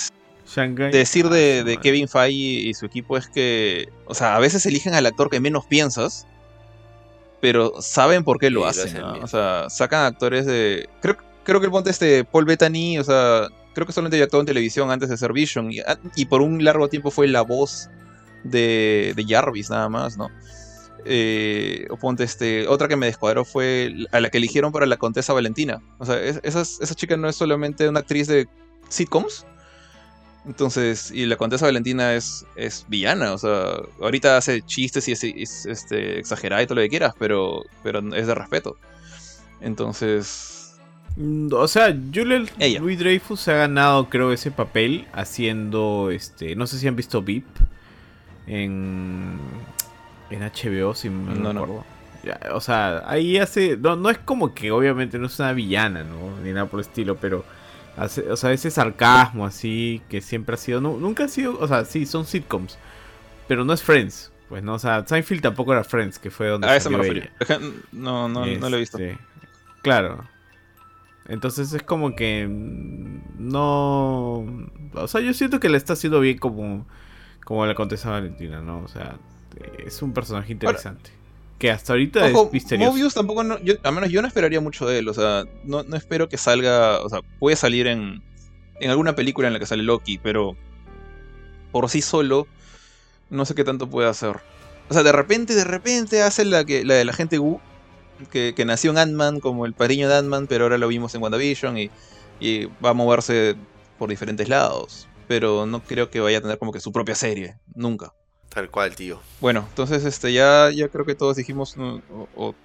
[0.56, 0.92] Shanghai.
[0.92, 4.66] decir de, Ah, de Kevin Feige y su equipo es que, o sea, a veces
[4.66, 6.28] eligen al actor que menos piensas,
[7.40, 8.94] pero saben por qué Sí, lo lo hacen.
[9.00, 9.14] ¿no?
[9.24, 10.88] O sea, sacan actores de.
[11.02, 14.42] Creo, creo que el ponte este Paul Bettany, o sea, creo que solamente había actuado
[14.42, 17.42] en televisión antes de ser Vision y, ah, y por un largo tiempo fue la
[17.42, 17.90] voz
[18.44, 20.30] de, de Jarvis, nada más, ¿no?
[21.04, 24.98] Eh, o ponte este, otra que me descuadró fue a la que eligieron para la
[24.98, 25.82] Contesa Valentina.
[25.98, 28.48] O sea, es- esas- esa chica no es solamente una actriz de
[28.88, 29.48] sitcoms,
[30.46, 35.24] entonces, y la Condesa Valentina es, es villana, o sea, ahorita hace chistes y es,
[35.24, 38.78] es, este, exagerada y todo lo que quieras, pero, pero es de respeto.
[39.62, 40.58] Entonces,
[41.18, 42.46] Mm, O sea, Julia.
[42.80, 47.22] Louis Dreyfus se ha ganado, creo, ese papel haciendo, este, no sé si han visto
[47.22, 47.46] VIP
[48.48, 49.38] en,
[50.30, 51.64] en HBO, si me No, no.
[51.64, 51.86] acuerdo.
[52.24, 56.04] Ya, O sea, ahí hace, no, no es como que obviamente no es una villana,
[56.04, 56.40] ¿no?
[56.44, 57.44] Ni nada por el estilo, pero
[58.06, 61.86] o sea, ese sarcasmo así que siempre ha sido, nu- nunca ha sido, o sea,
[61.86, 62.78] sí, son sitcoms,
[63.48, 66.68] pero no es Friends, pues no, o sea, Seinfeld tampoco era Friends, que fue donde
[66.68, 67.32] a eso me refería.
[67.92, 68.98] No, no, no lo he visto.
[68.98, 69.18] Este,
[69.82, 70.26] Claro.
[71.28, 74.46] Entonces es como que mm, no,
[74.94, 76.86] o sea, yo siento que le está haciendo bien como
[77.46, 78.80] como la Contesa Valentina, ¿no?
[78.84, 79.18] O sea,
[79.86, 81.12] es un personaje interesante.
[81.62, 82.92] Que hasta ahorita Ojo, es misterioso.
[82.92, 85.84] Mobius tampoco, no, yo, al menos yo no esperaría mucho de él, o sea, no,
[85.84, 88.24] no espero que salga, o sea, puede salir en,
[88.80, 90.58] en alguna película en la que sale Loki, pero
[91.72, 92.48] por sí solo,
[93.30, 94.38] no sé qué tanto puede hacer.
[94.90, 97.62] O sea, de repente, de repente hace la, que, la de la gente Wu,
[98.32, 101.22] que, que nació en Ant-Man como el padrino de Ant-Man, pero ahora lo vimos en
[101.22, 101.92] WandaVision y,
[102.40, 103.56] y va a moverse
[104.00, 105.08] por diferentes lados.
[105.28, 108.16] Pero no creo que vaya a tener como que su propia serie, nunca.
[108.54, 109.20] Tal cual, tío.
[109.40, 112.02] Bueno, entonces este ya, ya creo que todos dijimos o,
[112.36, 112.56] o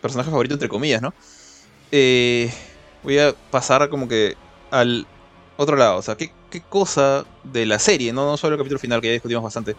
[0.00, 1.12] personaje favorito entre comillas, ¿no?
[1.92, 2.50] Eh,
[3.02, 4.34] voy a pasar como que
[4.70, 5.06] al
[5.56, 5.98] otro lado.
[5.98, 9.08] O sea, ¿qué, qué cosa de la serie, no, no solo el capítulo final que
[9.08, 9.76] ya discutimos bastante,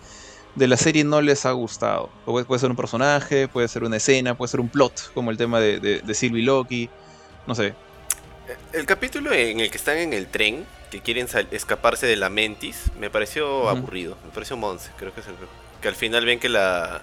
[0.56, 2.10] de la serie no les ha gustado?
[2.26, 5.38] Puede, puede ser un personaje, puede ser una escena, puede ser un plot, como el
[5.38, 6.90] tema de, de, de Loki,
[7.48, 7.74] no sé.
[8.74, 12.92] El capítulo en el que están en el tren, que quieren escaparse de la Mentis,
[13.00, 13.68] me pareció Ujú.
[13.70, 14.18] aburrido.
[14.26, 15.36] Me pareció Monse, creo que es el
[15.82, 17.02] que al final ven que la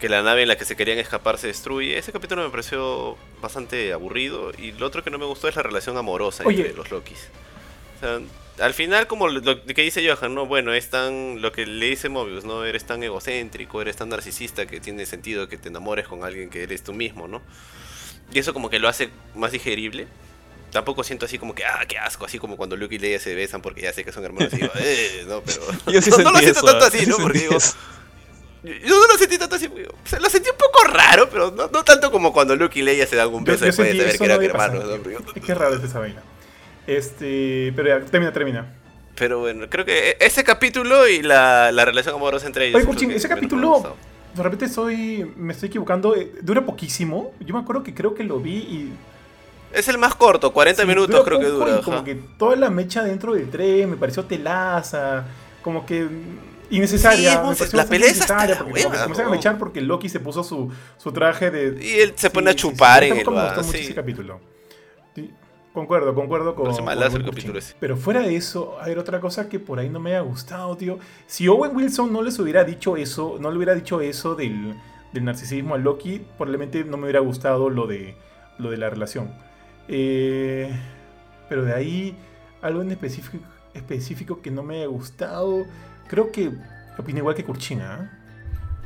[0.00, 1.98] que la nave en la que se querían escapar se destruye.
[1.98, 5.62] Ese capítulo me pareció bastante aburrido y lo otro que no me gustó es la
[5.62, 6.62] relación amorosa Oye.
[6.62, 7.28] entre los Lokis.
[7.96, 8.18] O sea,
[8.64, 11.84] al final como lo, lo que dice Johan, no, bueno, es tan lo que le
[11.86, 16.08] dice Mobius, no, eres tan egocéntrico, eres tan narcisista que tiene sentido que te enamores
[16.08, 17.42] con alguien que eres tú mismo, ¿no?
[18.32, 20.06] Y eso como que lo hace más digerible.
[20.70, 23.34] Tampoco siento así como que, ah, qué asco, así como cuando Luke y Leia se
[23.34, 25.60] besan porque ya sé que son hermanos y digo, eh, no, pero...
[25.92, 26.88] Yo sí no, no lo siento eso, tanto ¿eh?
[26.88, 27.16] así, Sí ¿no?
[27.18, 27.74] Porque digo, eso.
[28.62, 31.50] yo no lo sentí tanto así, porque, o sea, lo sentí un poco raro, pero
[31.50, 33.92] no, no tanto como cuando Luke y Leia se dan un Yo- beso yo después
[33.92, 34.84] de saber que eran hermanos.
[34.84, 35.42] ¿no?
[35.42, 36.22] Qué raro es esa vaina.
[36.86, 38.74] Este, pero ya, termina, termina.
[39.16, 42.84] Pero bueno, creo que ese capítulo y la, la relación amorosa entre ellos.
[42.86, 43.96] Oye, que ese capítulo
[44.34, 46.16] de repente estoy, me estoy equivocando.
[46.16, 47.34] eh, Dura poquísimo.
[47.40, 48.92] Yo me acuerdo que creo que lo vi y
[49.72, 51.78] Es el más corto, 40 Sí, minutos creo que dura.
[51.78, 52.04] y como ajá.
[52.04, 55.24] que toda la mecha dentro del tren me pareció telaza,
[55.62, 56.08] como que
[56.70, 57.42] innecesaria.
[57.54, 60.70] Sí, es me la pelea innecesaria porque comenzaron a mechar porque Loki se puso su,
[60.96, 61.84] su traje de...
[61.84, 63.84] Y él se pone a chupar en el me bar, gustó mucho sí.
[63.84, 64.40] ese capítulo.
[65.72, 66.74] Concuerdo, concuerdo con...
[66.74, 67.74] Con el capítulo ese.
[67.78, 70.98] Pero fuera de eso, hay otra cosa que por ahí no me haya gustado, tío.
[71.28, 74.74] Si Owen Wilson no les hubiera dicho eso, no le hubiera dicho eso del,
[75.12, 78.16] del narcisismo a Loki, probablemente no me hubiera gustado lo de,
[78.58, 79.30] lo de la relación.
[79.92, 80.70] Eh,
[81.48, 82.16] pero de ahí,
[82.62, 85.66] algo en específico, específico que no me haya gustado,
[86.06, 86.52] creo que
[86.96, 88.16] opino igual que Kurchina.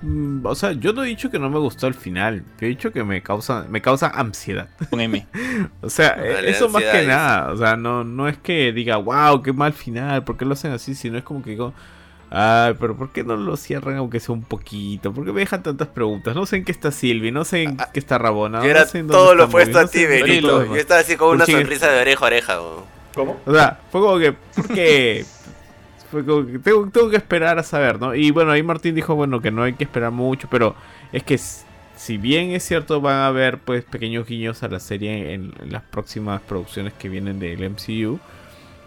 [0.01, 2.43] Mm, O sea, yo no he dicho que no me gustó el final.
[2.59, 4.71] Yo he dicho que me causa, me causa ansiedad.
[4.91, 5.27] Con M.
[5.83, 7.53] O sea, eh, eso más que nada.
[7.53, 10.73] O sea, no, no es que diga, wow, qué mal final, ¿por qué lo hacen
[10.73, 10.95] así?
[10.95, 11.75] Sino es como que digo,
[12.35, 15.13] ay, pero ¿por qué no lo cierran aunque sea un poquito?
[15.13, 16.35] ¿Por qué me dejan tantas preguntas?
[16.35, 18.63] No sé en qué está Silvi, no sé en Ah, qué está Rabona.
[18.63, 20.65] Yo era no sé en todo lo opuesto Moby, a no sé ti, Benito.
[20.67, 22.59] Yo estaba así con una sonrisa de oreja a oreja.
[23.15, 23.41] ¿Cómo?
[23.47, 25.25] O sea, fue como que, ¿por qué?
[26.11, 28.15] Fue como que tengo, tengo que esperar a saber, ¿no?
[28.15, 30.77] Y bueno, ahí Martín dijo, bueno, que no hay que esperar mucho, pero
[31.11, 31.39] es que
[31.97, 35.73] si bien es cierto, van a haber pues pequeños guiños a la serie en, en
[35.73, 38.21] las próximas producciones que vienen del MCU,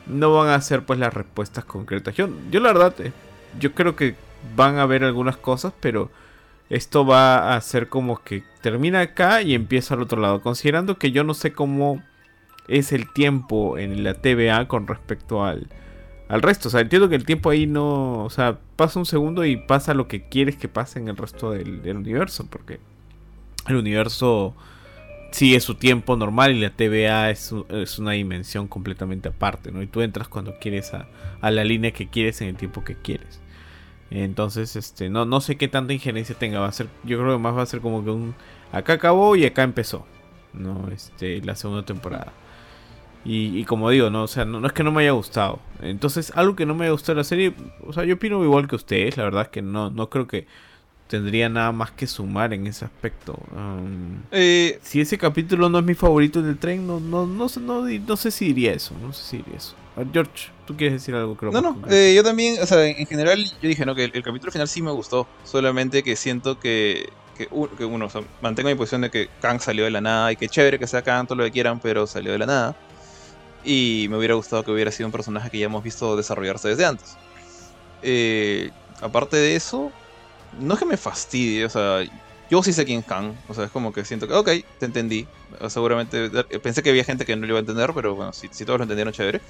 [0.05, 2.15] no van a ser pues las respuestas concretas.
[2.15, 3.11] Yo, yo la verdad, eh,
[3.59, 4.15] yo creo que
[4.55, 6.09] van a haber algunas cosas, pero
[6.69, 11.11] esto va a ser como que termina acá y empieza al otro lado, considerando que
[11.11, 12.01] yo no sé cómo
[12.67, 15.67] es el tiempo en la TVA con respecto al,
[16.27, 16.67] al resto.
[16.67, 18.23] O sea, entiendo que el tiempo ahí no.
[18.23, 21.51] O sea, pasa un segundo y pasa lo que quieres que pase en el resto
[21.51, 22.45] del universo.
[22.49, 22.79] Porque
[23.67, 24.53] el universo
[25.31, 29.81] sigue su tiempo normal y la TVA es, es una dimensión completamente aparte, ¿no?
[29.81, 31.07] Y tú entras cuando quieres a,
[31.41, 33.39] a la línea que quieres en el tiempo que quieres.
[34.09, 36.59] Entonces, este, no, no sé qué tanta injerencia tenga.
[36.59, 38.35] Va a ser, yo creo que más va a ser como que un
[38.71, 40.05] acá acabó y acá empezó.
[40.53, 42.33] No, este, la segunda temporada.
[43.25, 45.59] Y, y como digo, no, o sea, no, no es que no me haya gustado.
[45.81, 47.53] Entonces, algo que no me haya gustado de la serie,
[47.85, 50.47] o sea, yo opino igual que ustedes, la verdad es que no, no creo que
[51.07, 53.39] tendría nada más que sumar en ese aspecto.
[53.55, 57.59] Um, Eh, si ese capítulo no es mi favorito del tren, no, no, no, sé,
[57.59, 59.75] no, no sé si diría eso, no sé si diría eso.
[59.95, 61.51] A ver, George, tú quieres decir algo, creo.
[61.51, 63.95] no, no, eh, yo también, o sea, en en general yo dije, ¿no?
[63.95, 67.47] Que el, el capítulo final sí me gustó, solamente que siento que, que,
[67.77, 70.35] que uno, o sea, mantengo mi posición de que Kang salió de la nada y
[70.35, 72.75] que chévere que sea Kang, todo lo que quieran, pero salió de la nada.
[73.63, 76.85] Y me hubiera gustado que hubiera sido un personaje que ya hemos visto desarrollarse desde
[76.85, 77.17] antes.
[78.01, 78.69] Eh,
[79.01, 79.91] aparte de eso,
[80.51, 82.03] no es que me fastidie, o sea,
[82.49, 84.85] yo sí sé quién es Kang, o sea, es como que siento que, ok, te
[84.85, 85.27] entendí.
[85.69, 86.29] Seguramente
[86.63, 88.79] pensé que había gente que no lo iba a entender, pero bueno, si, si todos
[88.79, 89.41] lo entendieron, chévere.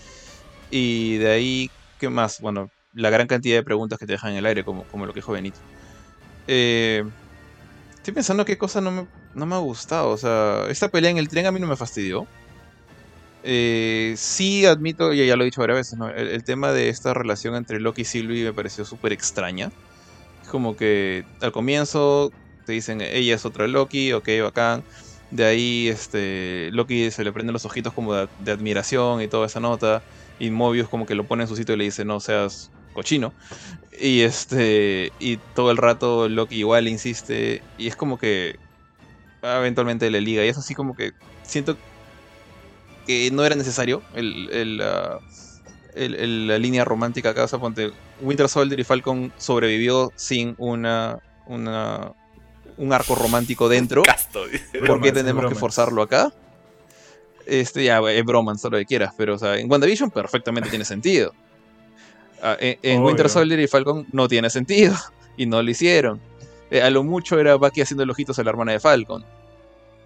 [0.71, 1.69] Y de ahí,
[1.99, 2.39] ¿qué más?
[2.39, 5.13] Bueno, la gran cantidad de preguntas que te dejan en el aire, como, como lo
[5.13, 5.59] que dijo Benito.
[6.47, 7.03] Eh,
[7.95, 10.09] estoy pensando qué cosa no me, no me ha gustado.
[10.09, 12.27] O sea, esta pelea en el tren a mí no me fastidió.
[13.43, 16.09] Eh, sí admito, y ya lo he dicho varias veces, ¿no?
[16.09, 19.69] el, el tema de esta relación entre Loki y Sylvie me pareció súper extraña.
[20.49, 22.33] Como que al comienzo
[22.63, 24.85] te dicen, ella es otra Loki, ok, bacán.
[25.29, 29.59] De ahí este, Loki se le prenden los ojitos como de, admiración y toda esa
[29.59, 30.03] nota.
[30.37, 33.35] Y Mobius como que lo pone en su sitio y le dice, no seas cochino.
[33.91, 37.65] Y este y todo el rato Loki igual insiste.
[37.77, 38.55] Y es como que
[39.41, 40.45] eventualmente le liga.
[40.45, 41.81] Y es así como que siento
[43.05, 44.49] que no era necesario el,
[45.93, 47.45] el- el- la línea romántica acá.
[47.45, 47.91] O sea, ponte,
[48.21, 52.13] Winter Soldier y Falcon sobrevivió sin una, una
[52.77, 54.03] un arco romántico dentro.
[54.03, 54.41] Casto.
[54.41, 56.31] ¿Por qué Bromance, tenemos que forzarlo acá?
[57.45, 60.85] Este, ya, es bromance, todo lo que quieras, pero o sea, en WandaVision perfectamente tiene
[60.85, 61.33] sentido.
[62.41, 63.01] Ah, en.
[63.01, 64.95] Winter Soldier y Falcon no tiene sentido,
[65.37, 66.19] y no lo hicieron.
[66.69, 69.23] Eh, a lo mucho era Bucky haciendo el ojitos a la hermana de Falcon.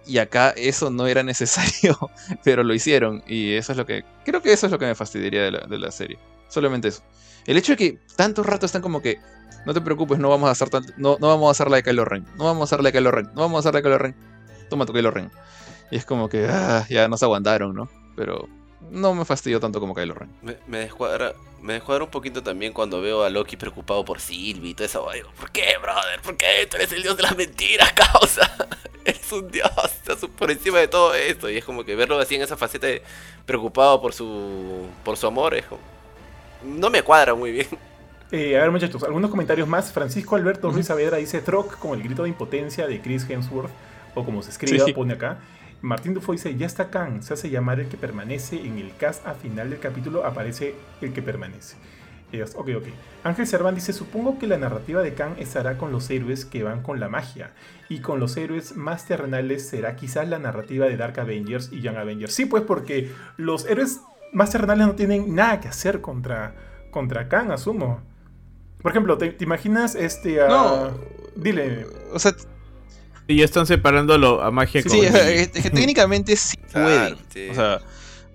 [0.06, 1.98] Y acá eso no era necesario,
[2.44, 3.22] pero lo hicieron.
[3.26, 4.04] Y eso es lo que.
[4.24, 6.18] Creo que eso es lo que me fastidiaría de la, de la serie.
[6.48, 7.02] Solamente eso.
[7.46, 9.20] El hecho de que tanto rato están como que.
[9.64, 12.04] No te preocupes, no vamos a hacer no, no vamos a hacer la de Kylo
[12.04, 12.26] Ren.
[12.36, 13.30] No vamos a hacer la de Kylo Ren.
[13.34, 14.16] No vamos a hacer la de Kylo Ren.
[14.68, 15.30] Toma tu Kylo Ren.
[15.92, 17.88] Y es como que ah, ya nos aguantaron, ¿no?
[18.16, 18.48] Pero
[18.90, 20.30] no me fastidió tanto como Kylo Ren.
[20.42, 24.70] Me, me descuadra, me descuadra un poquito también cuando veo a Loki preocupado por Sylvie
[24.70, 25.08] y todo eso.
[25.14, 26.20] Digo, ¿por qué, brother?
[26.22, 26.66] ¿Por qué?
[26.68, 28.50] Tú eres el dios de las mentiras, causa.
[29.04, 31.48] Eres un dios, estás por encima de todo esto.
[31.48, 33.02] Y es como que verlo así en esa faceta de
[33.46, 35.80] preocupado por su por su amor es como...
[36.64, 37.66] No me cuadra muy bien.
[38.30, 39.92] Eh, a ver, muchachos, algunos comentarios más.
[39.92, 40.70] Francisco Alberto.
[40.70, 43.70] Ruiz Saavedra dice Troc como el grito de impotencia de Chris Hemsworth,
[44.14, 44.92] o como se escriba, Sí.
[44.92, 45.38] pone acá.
[45.82, 48.56] Martín Dufo dice, ya está Khan, se hace llamar el que permanece.
[48.60, 51.76] En el cast a final del capítulo aparece el que permanece.
[52.30, 52.84] Ellos, ok, ok.
[53.24, 56.82] Ángel Cerván dice, supongo que la narrativa de Khan estará con los héroes que van
[56.82, 57.50] con la magia.
[57.90, 61.96] Y con los héroes más terrenales será quizás la narrativa de Dark Avengers y Young
[61.98, 62.32] Avengers.
[62.32, 64.00] Sí, pues porque los héroes
[64.32, 66.54] más terrenales no tienen nada que hacer contra,
[66.90, 68.00] contra Khan, asumo.
[68.80, 70.36] Por ejemplo, ¿te, te imaginas este...
[70.48, 70.90] No.
[71.36, 71.86] Dile.
[72.12, 72.32] O sea,
[73.28, 74.98] Y ya están separándolo a magia sí, con...
[74.98, 76.96] es que- es que técnicamente sí puede.
[76.96, 77.48] Claro, sí.
[77.50, 77.80] O sea,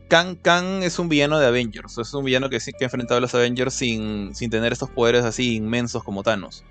[0.07, 1.97] Kang, Kang es un villano de Avengers.
[1.97, 4.89] Es un villano que, sí- que ha enfrentado a los Avengers sin, sin tener estos
[4.89, 6.63] poderes así inmensos como Thanos.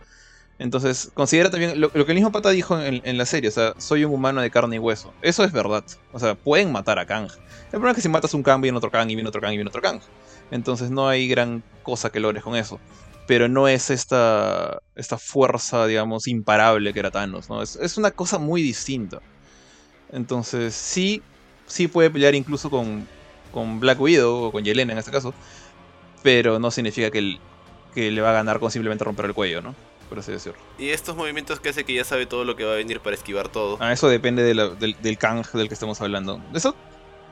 [0.59, 4.05] Entonces, considera también lo, que el mismo pata dijo en, la serie: o sea, soy
[4.05, 5.13] un humano de carne y hueso.
[5.21, 5.85] Eso es verdad.
[6.13, 7.29] O sea, pueden matar a Kang.
[7.67, 9.53] El problema es que si matas un Kang, viene otro Kang, y viene otro Kang,
[9.53, 10.01] y viene otro Kang.
[10.51, 12.81] Entonces, no hay gran cosa que logres con eso.
[13.27, 17.51] Pero no es esta, esta fuerza, digamos, imparable que era Thanos.
[17.51, 17.63] ¿no?
[17.63, 19.21] Es, una cosa muy distinta.
[20.13, 21.23] Entonces, sí,
[21.67, 23.07] sí puede pelear incluso con,
[23.53, 25.35] con Black Widow o con Yelena en este caso.
[26.23, 27.39] Pero no significa que,
[27.95, 29.75] que le va a ganar con simplemente romper el cuello, ¿no?
[30.09, 30.59] Por así decirlo.
[30.79, 33.17] Y estos movimientos que hace que ya sabe todo lo que va a venir para
[33.17, 33.77] esquivar todo.
[33.81, 36.41] Ah, eso depende de la- del, del Kang del que estamos hablando.
[36.55, 36.77] Eso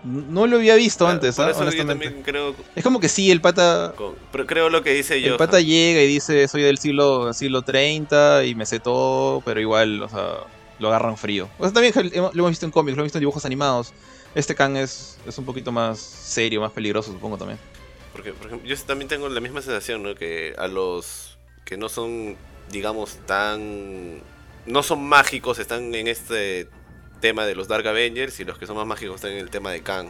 [0.02, 1.48] no lo había visto antes, ¿ah?
[1.50, 2.22] eso yo honestamente.
[2.24, 5.32] creo, Es como que sí, el pata, con- pero creo lo que dice yo.
[5.32, 9.60] el pata llega y dice soy del siglo, siglo 30 y me sé todo, pero
[9.60, 10.40] igual, o sea,
[10.78, 11.48] lo agarran frío.
[11.58, 13.94] O sea, también lo hemos visto en cómics, lo hemos visto en dibujos animados.
[14.34, 17.58] Este Kang es, es un poquito más serio, más peligroso, supongo también.
[18.12, 20.14] Porque, por ejemplo, yo también tengo la misma sensación, ¿no?
[20.16, 22.36] Que a los que no son,
[22.70, 24.20] digamos, tan...
[24.66, 26.68] No son mágicos, están en este
[27.20, 29.70] tema de los Dark Avengers y los que son más mágicos están en el tema
[29.70, 30.08] de Kang.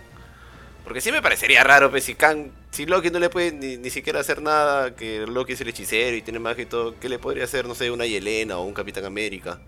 [0.84, 3.90] Porque sí me parecería raro, pues, si Kang, si Loki no le puede ni, ni
[3.90, 7.18] siquiera hacer nada, que Loki es el hechicero y tiene magia y todo, ¿qué le
[7.18, 9.60] podría hacer, no sé, una Yelena o un Capitán América?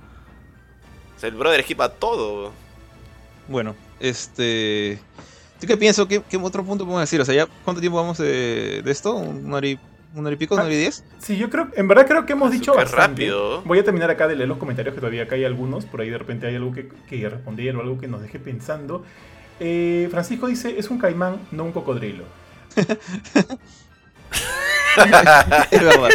[1.16, 2.52] O sea, el brother equipa todo.
[3.48, 4.98] Bueno, este.
[5.60, 6.06] ¿Tú qué pienso?
[6.06, 7.20] ¿Qué, qué otro punto podemos decir?
[7.20, 9.14] O sea, ¿ya cuánto tiempo vamos de, de esto?
[9.14, 9.78] ¿Un hora y,
[10.16, 10.54] un hora y pico?
[10.54, 11.04] ¿Una hora y diez?
[11.18, 13.22] Sí, yo creo, en verdad creo que hemos dicho Súper bastante.
[13.22, 13.62] rápido.
[13.62, 15.84] Voy a terminar acá de leer los comentarios que todavía acá hay algunos.
[15.84, 19.04] Por ahí de repente hay algo que, que responder o algo que nos deje pensando.
[19.60, 22.24] Eh, Francisco dice, es un caimán, no un cocodrilo.
[24.96, 25.66] Es verdad.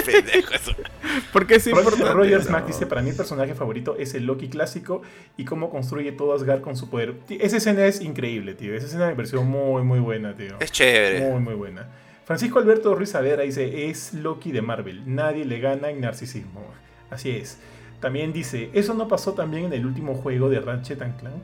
[1.33, 2.13] ¿Por qué es Roger, importante?
[2.13, 2.67] Roger Smack No.
[2.67, 5.01] dice, para mí el personaje favorito es el Loki clásico
[5.37, 7.15] y cómo construye todo Asgard con su poder.
[7.29, 8.73] Esa escena es increíble, tío.
[8.73, 10.55] Esa escena me pareció muy, muy buena, tío.
[10.59, 11.29] Es chévere.
[11.29, 11.87] Muy, muy buena.
[12.31, 16.63] Francisco Alberto Ruiz Savera dice, es Loki de Marvel, nadie le gana en narcisismo.
[17.09, 17.57] Así es.
[17.99, 21.43] También dice, eso no pasó también en el último juego de Ratchet Clank.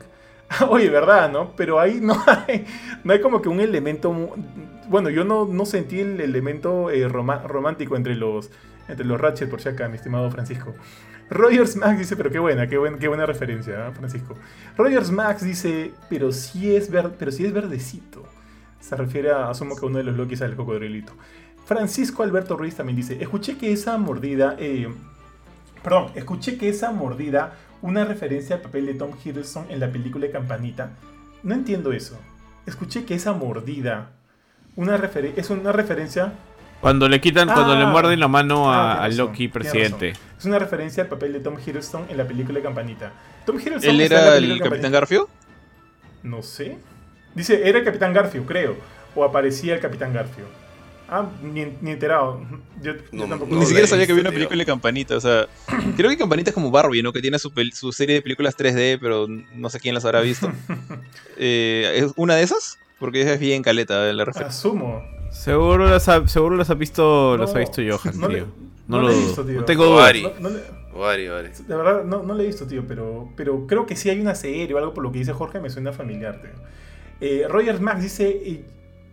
[0.70, 1.52] Oye, ¿verdad, no?
[1.56, 2.64] Pero ahí no hay,
[3.04, 4.34] no hay como que un elemento...
[4.88, 8.50] Bueno, yo no, no sentí el elemento eh, romántico entre los,
[8.88, 10.74] entre los Ratchet, por si acá, mi estimado Francisco.
[11.28, 14.34] Rogers Max dice, pero qué buena, qué, buen- qué buena referencia, ¿ah, Francisco.
[14.78, 18.26] Rogers Max dice, pero sí es, ver, pero sí es verdecito.
[18.80, 21.12] Se refiere a, asumo que uno de los Lokis al cocodrilito.
[21.66, 24.88] Francisco Alberto Ruiz también dice, escuché que esa mordida, eh,
[25.82, 30.26] perdón, escuché que esa mordida, una referencia al papel de Tom Hiddleston en la película
[30.26, 30.90] de Campanita.
[31.42, 32.18] No entiendo eso.
[32.66, 34.10] Escuché que esa mordida,
[34.76, 34.96] una
[35.36, 36.32] es una referencia,
[36.80, 37.78] Cuando le quitan, cuando Ah.
[37.78, 40.12] le muerden la mano Ah, a, tienes a Loki presidente.
[40.38, 43.12] es una referencia al papel de Tom Hiddleston en la película de Campanita.
[43.44, 44.92] Tom Hiddleston ¿Él era el Capitán.
[44.92, 45.28] Garfio?
[46.22, 46.78] No sé.
[47.38, 48.76] Dice, era el Capitán Garfio, creo.
[49.14, 50.44] O aparecía el Capitán Garfio.
[51.10, 52.42] Ah, ni, ni enterado.
[52.82, 53.52] Yo, yo No, tampoco.
[53.54, 54.38] no Ni siquiera la sabía que había una tío.
[54.40, 55.16] película de Campanita.
[55.16, 55.46] O sea,
[55.96, 57.12] creo que Campanita es como Barbie, ¿no?
[57.14, 60.50] Que tiene su, su serie de películas 3D, pero no sé quién las habrá visto.
[61.40, 62.78] Eh, ¿Es una de esas?
[62.98, 64.58] Porque es bien caleta la referencia.
[64.58, 65.04] Asumo.
[65.30, 68.46] Seguro las ha, seguro las ha visto, las ha No, visto Johan, no le- tío.
[68.88, 69.26] No, no lo le he dudo.
[69.28, 69.60] visto, tío.
[69.60, 70.06] No tengo duda.
[70.08, 70.22] Ari.
[70.22, 71.50] No, no le- Vari, vari.
[71.68, 74.34] de verdad, no, no le he visto, tío, pero, pero creo que sí hay una
[74.34, 76.50] serie o algo por lo que dice Jorge, me suena familiar, tío.
[77.20, 78.64] Eh, Roger Max dice,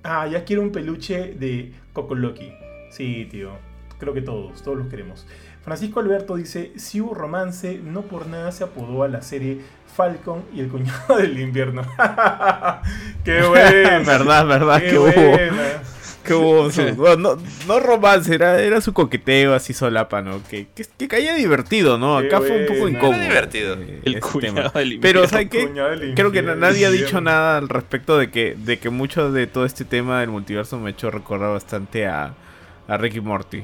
[0.03, 2.53] ah, ya quiero un peluche de Coco Loki.
[2.91, 3.51] Sí, tío,
[3.99, 5.25] creo que todos, todos los queremos.
[5.63, 9.61] Francisco Alberto dice, si hubo romance, no por nada se apodó a la serie
[9.95, 11.81] Falcon y el cuñado del invierno.
[13.23, 13.99] ¡Qué buena!
[13.99, 15.11] verdad, verdad, ¡Qué que hubo.
[16.33, 16.71] Buena!
[16.71, 20.41] Que hubo su- no, no, no romance, era, era su coqueteo así solapa, ¿no?
[20.49, 22.19] Que, que, que caía divertido, ¿no?
[22.21, 22.97] Qué Acá fue un poco buena.
[22.97, 23.17] incómodo.
[23.21, 23.73] Era divertido.
[23.79, 24.71] eh, El cuñado tema.
[24.79, 25.27] del Pero.
[25.27, 25.69] ¿sabes qué?
[26.15, 29.65] Creo que nadie ha dicho nada al respecto de que, de que mucho de todo
[29.65, 32.33] este tema del multiverso me ha hecho recordar bastante a,
[32.87, 33.63] a Ricky Morty.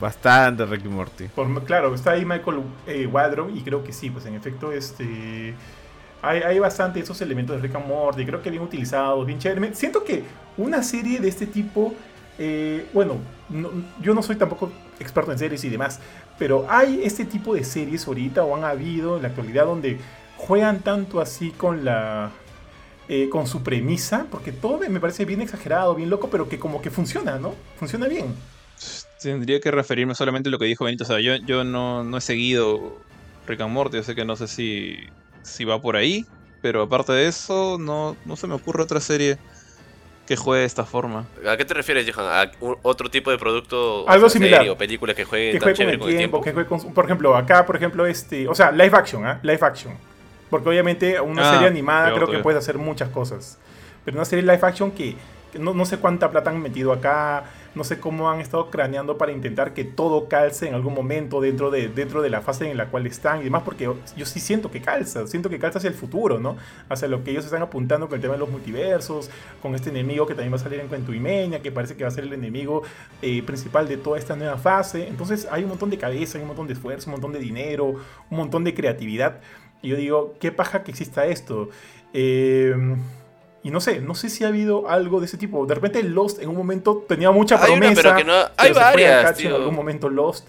[0.00, 1.24] Bastante a Ricky Morty.
[1.28, 5.54] Por- claro, está ahí Michael eh, Wadrow y creo que sí, pues en efecto este
[6.28, 9.74] hay, hay bastante esos elementos de Rick and Morty, creo que bien utilizados, bien chévere.
[9.74, 10.24] Siento que
[10.56, 11.94] una serie de este tipo,
[12.38, 13.16] eh, bueno,
[13.48, 13.70] no-
[14.00, 16.00] yo no soy tampoco experto en series y demás,
[16.38, 19.98] pero hay este tipo de series ahorita o han habido en la actualidad donde
[20.36, 22.30] juegan tanto así con la...
[23.08, 26.80] eh, con su premisa, porque todo me parece bien exagerado, bien loco, pero que como
[26.82, 27.54] que funciona, ¿no?
[27.78, 28.34] Funciona bien.
[29.20, 31.04] Tendría que referirme solamente a lo que dijo Benito.
[31.04, 32.98] O sea, yo, yo no, no he seguido
[33.46, 34.98] Rick and Morty, así que no sé si,
[35.44, 36.26] si va por ahí.
[36.62, 39.38] Pero aparte de eso, no, no se me ocurre otra serie
[40.26, 41.26] que juegue de esta forma.
[41.46, 42.26] ¿A qué te refieres, Johan?
[42.26, 42.50] ¿A
[42.82, 44.08] otro tipo de producto?
[44.08, 44.60] Algo o sea, similar.
[44.60, 46.40] serie o película que juegue que tan juegue con el con el tiempo, tiempo?
[46.40, 49.38] que juegue con, por ejemplo, acá, por ejemplo, este, o sea, live action, ¿ah?
[49.42, 49.92] Live action.
[50.48, 53.58] Porque obviamente una Ah, serie animada creo que puedes hacer muchas cosas.
[54.06, 55.16] Pero una serie live action que,
[55.52, 59.18] que no, no sé cuánta plata han metido acá, no sé cómo han estado craneando
[59.18, 62.76] para intentar que todo calce en algún momento dentro de, dentro de la fase en
[62.76, 65.88] la cual están y demás, porque yo, sí siento que calza, siento que calza hacia
[65.88, 66.56] el futuro, ¿no?
[66.88, 70.26] Hacia lo que ellos están apuntando con el tema de los multiversos, con este enemigo
[70.26, 72.82] que también va a salir en Cuentuimeña, que parece que va a ser el enemigo
[73.22, 75.08] eh, principal de toda esta nueva fase.
[75.08, 77.86] Entonces hay un montón de cabeza, hay un montón de esfuerzo, un montón de dinero,
[78.30, 79.40] un montón de creatividad.
[79.82, 81.68] Y yo digo, qué paja que exista esto.
[82.12, 82.74] Eh,
[83.64, 85.66] y no sé, no sé si ha habido algo de ese tipo.
[85.66, 88.02] De repente Lost en un momento tenía mucha Hay una, promesa.
[88.02, 89.48] pero que no- hay pero a varias, tío.
[89.50, 90.46] En algún momento Lost.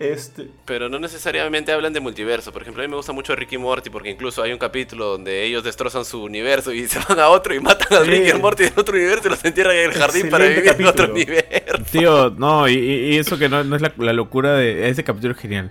[0.00, 2.50] Este, Pero no necesariamente hablan de multiverso.
[2.52, 5.04] Por ejemplo, a mí me gusta mucho Ricky y Morty porque incluso hay un capítulo
[5.06, 8.10] donde ellos destrozan su universo y se van a otro y matan a Sí.
[8.10, 10.86] Ricky y Morty de otro universo y los entierran en el jardín para vivir en
[10.86, 11.84] otro universo.
[11.92, 15.04] Tío, no, y, y- y eso que no, no es la, la locura de ese
[15.04, 15.70] capítulo es genial.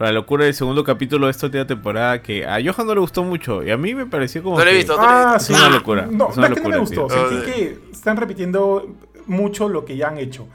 [0.00, 3.22] La locura del segundo capítulo de esta última temporada que a Johan no le gustó
[3.22, 4.96] mucho y a mí me pareció como No lo he que- visto.
[4.98, 5.52] ah, Es sí.
[5.52, 7.06] una locura, No, es no una es que no me locura, gustó.
[7.06, 7.28] tío.
[7.28, 8.88] Sentí que están repitiendo
[9.26, 10.46] mucho lo que ya han hecho.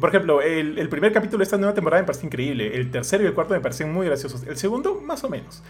[0.00, 2.74] Por ejemplo, el, el primer capítulo de esta nueva temporada me parece increíble.
[2.76, 4.42] El tercero y el cuarto me parecen muy graciosos.
[4.44, 5.62] El segundo, más o menos.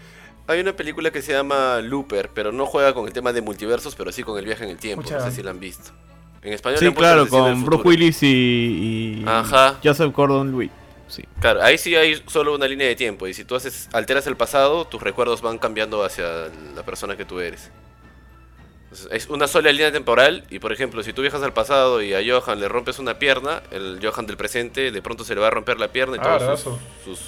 [0.47, 3.95] Hay una película que se llama Looper, pero no juega con el tema de multiversos,
[3.95, 5.03] pero sí con el viaje en el tiempo.
[5.03, 5.91] Mucha- No sé si la han visto.
[6.41, 7.83] En español Sí, claro, con Bruce.
[7.85, 9.75] Willis y, y Ajá.
[9.83, 10.71] Joseph Gordon-Levitt.
[11.07, 11.23] Sí.
[11.39, 14.35] Claro, ahí sí hay solo una línea de tiempo y si tú haces alteras el
[14.35, 17.71] pasado, tus recuerdos van cambiando hacia la persona que tú eres.
[18.83, 22.13] Entonces, es una sola línea temporal y por ejemplo, si tú viajas al pasado y
[22.13, 25.47] a Johan le rompes una pierna, el Johan del presente de pronto se le va
[25.47, 27.19] a romper la pierna y Ah, todos sus, sus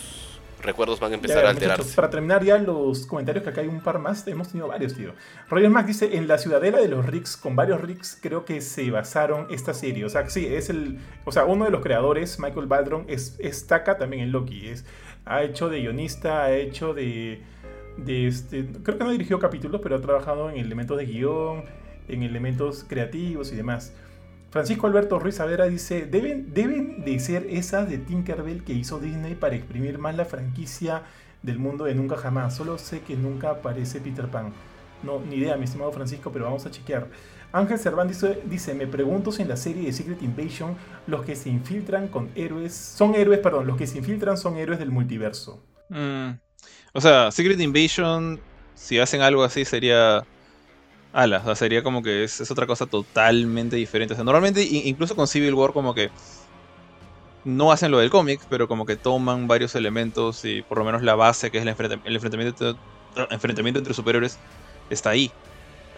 [0.62, 1.96] recuerdos van a Ya, empezar a muchachos, alterarse.
[1.96, 5.14] para terminar ya los comentarios, que acá hay un par más, hemos tenido varios, tío.
[5.50, 8.90] Roger Mac dice, en la ciudadela de los Ricks, con varios Ricks, creo que se
[8.92, 10.06] basaron esta serie.
[10.06, 11.00] O sea, sí, es el...
[11.26, 14.68] O sea, uno de los creadores, Michael Baldron, es, estaca también en Loki.
[14.68, 14.86] Es,
[15.26, 17.42] ha hecho de guionista, ha hecho de...
[17.98, 21.66] de este, creo que no dirigió capítulos, pero ha trabajado en elementos de guion,
[22.08, 23.94] en elementos creativos y demás.
[24.52, 29.36] Francisco Alberto Ruiz Savera dice, deben, deben de ser esas de Tinkerbell que hizo Disney
[29.36, 31.04] para exprimir más la franquicia
[31.44, 32.56] del mundo de Nunca Jamás.
[32.56, 34.54] Solo sé que nunca aparece Peter Pan.
[35.04, 37.08] No, ni idea, mi estimado Francisco, pero vamos a chequear.
[37.52, 40.78] Ángel Cervantes dice, dice, me pregunto si en la serie de Secret Invasion
[41.08, 44.80] los que se infiltran con héroes, son héroes, perdón, los que se infiltran son héroes
[44.80, 45.64] del multiverso.
[45.90, 46.32] Mm,
[46.94, 48.40] O sea, Secret Invasion,
[48.76, 50.28] si hacen algo así, sería.
[51.12, 54.14] Ala, o sea, sería como que es, es otra cosa totalmente diferente.
[54.14, 56.12] O sea, normalmente, incluso con Civil War, como que.
[57.46, 61.02] No hacen lo del cómic, pero como que toman varios elementos y por lo menos
[61.02, 62.78] la base, que es el, enfrenta- el enfrentamiento,
[63.32, 64.38] enfrentamiento entre superhéroes,
[64.90, 65.32] está ahí.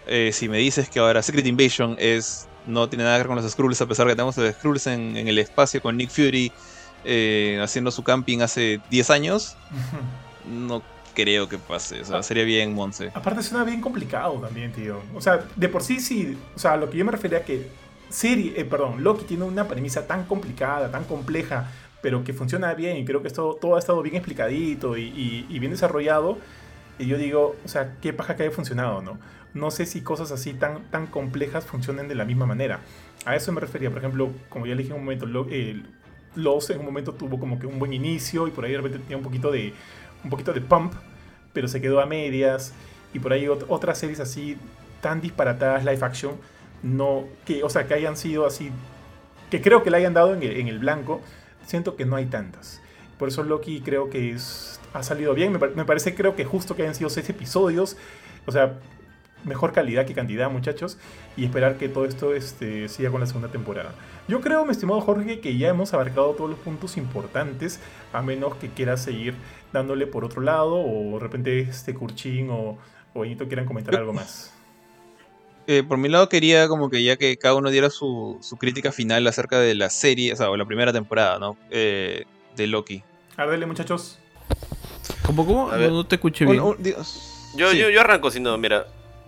[0.05, 3.35] Eh, si me dices que ahora Secret Invasion es no tiene nada que ver con
[3.37, 6.51] los Skrulls, a pesar que tenemos los Skrulls en, en el espacio con Nick Fury
[7.03, 9.55] eh, haciendo su camping hace 10 años,
[10.47, 10.83] no
[11.13, 12.01] creo que pase.
[12.01, 13.11] O sea, sería bien Monse.
[13.13, 14.99] Aparte suena bien complicado también, tío.
[15.15, 17.67] O sea, de por sí sí, o sea, lo que yo me refería a que
[18.09, 22.97] serie, eh, perdón, Loki tiene una premisa tan complicada, tan compleja, pero que funciona bien
[22.97, 26.37] y creo que esto, todo ha estado bien explicadito y, y- y bien desarrollado.
[26.99, 29.17] Y yo digo, o sea, qué paja que haya funcionado, ¿no?
[29.53, 32.79] No sé si cosas así tan, tan complejas funcionen de la misma manera.
[33.25, 35.25] A eso me refería, por ejemplo, como ya le dije en un momento,
[36.35, 38.99] Lost en un momento tuvo como que un buen inicio y por ahí de repente
[38.99, 39.73] tenía un poquito de,
[40.23, 40.93] un poquito de pump,
[41.53, 42.73] pero se quedó a medias.
[43.13, 44.57] Y por ahí ot- otras series así
[45.01, 46.35] tan disparatadas live action,
[46.83, 48.71] no, que, o sea, que hayan sido así,
[49.49, 51.21] que creo que le hayan dado en el, blanco,
[51.65, 52.81] siento que no hay tantas.
[53.17, 55.51] Por eso Loki creo que es, ha salido bien.
[55.51, 57.97] Me, me parece, creo que justo que hayan sido seis episodios.
[58.45, 58.79] O sea,
[59.43, 60.97] mejor calidad que cantidad, muchachos.
[61.37, 63.93] Y esperar que todo esto este, siga con la segunda temporada.
[64.27, 67.79] Yo creo, mi estimado Jorge, que ya hemos abarcado todos los puntos importantes.
[68.13, 69.35] A menos que quieras seguir
[69.73, 70.75] dándole por otro lado.
[70.75, 72.77] O de repente este Kurchin o,
[73.13, 74.53] o Benito quieran comentar algo más.
[75.67, 78.91] Eh, por mi lado quería como que ya que cada uno diera su, su crítica
[78.91, 81.55] final acerca de la serie, o sea, o la primera temporada, ¿no?
[81.69, 82.25] Eh,
[82.55, 83.03] de Loki.
[83.37, 84.17] A ver, dale, muchachos.
[85.23, 85.71] ¿Cómo, cómo?
[85.71, 85.89] A ver.
[85.89, 86.63] No, no te escuché bien.
[86.79, 87.77] Dios, Yo, sí.
[87.77, 88.87] yo, yo arranco, si no, mira.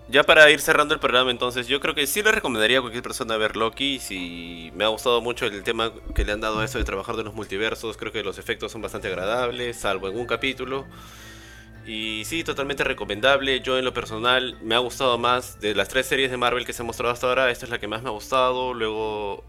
[0.10, 3.04] Ya para ir cerrando el programa, entonces, yo creo que sí le recomendaría a cualquier
[3.04, 4.00] persona ver Loki.
[4.00, 7.16] Si me ha gustado mucho el tema que le han dado a esto de trabajar
[7.16, 10.86] de los multiversos, creo que los efectos son bastante agradables, salvo en un capítulo.
[11.86, 13.62] Y sí, totalmente recomendable.
[13.62, 16.74] Yo, en lo personal, me ha gustado más de las tres series de Marvel que
[16.74, 17.50] se han mostrado hasta ahora.
[17.50, 18.74] Esta es la que más me ha gustado.
[18.74, 19.44] Luego,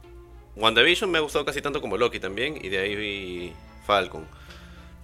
[0.56, 3.52] WandaVision me ha gustado casi tanto como Loki también, y de ahí vi
[3.86, 4.26] Falcon.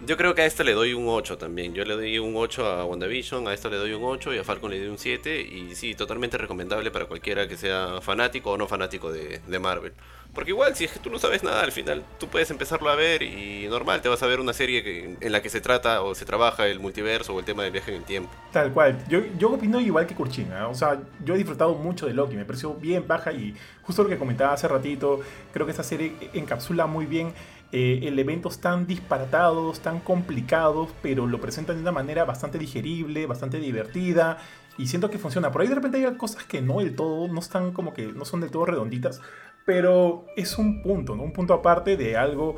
[0.07, 1.75] Yo creo que a este le doy un 8 también.
[1.75, 4.45] Yo le doy un 8 a WandaVision, a esto le doy un 8 y a
[4.45, 5.41] Falcon le doy un 7.
[5.43, 9.93] Y sí, totalmente recomendable para cualquiera que sea fanático o no fanático de, Marvel.
[10.33, 12.95] Porque igual, si es que tú no sabes nada al final, tú puedes empezarlo a
[12.95, 16.15] ver y normal, te vas a ver una serie en la que se trata o
[16.15, 18.31] se trabaja el multiverso o el tema del viaje en el tiempo.
[18.53, 19.05] Tal cual.
[19.09, 20.51] Yo, yo opino igual que Kurchin.
[20.53, 20.63] ¿eh?
[20.63, 22.37] O sea, yo he disfrutado mucho de Loki.
[22.37, 25.21] Me pareció bien baja y justo lo que comentaba hace ratito,
[25.53, 27.35] creo que esta serie encapsula muy bien
[27.73, 33.61] eh, elementos tan disparatados, tan complicados, pero lo presentan de una manera bastante digerible, bastante
[33.61, 34.39] divertida.
[34.77, 35.53] Y siento que funciona.
[35.53, 38.25] Por ahí de repente hay cosas que no del todo, no están como que, no
[38.25, 39.21] son del todo redonditas.
[39.65, 41.23] Pero es un punto, ¿no?
[41.23, 42.57] Un punto aparte de algo,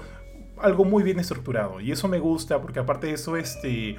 [0.58, 1.80] algo muy bien estructurado.
[1.80, 3.96] Y eso me gusta porque aparte de eso, este,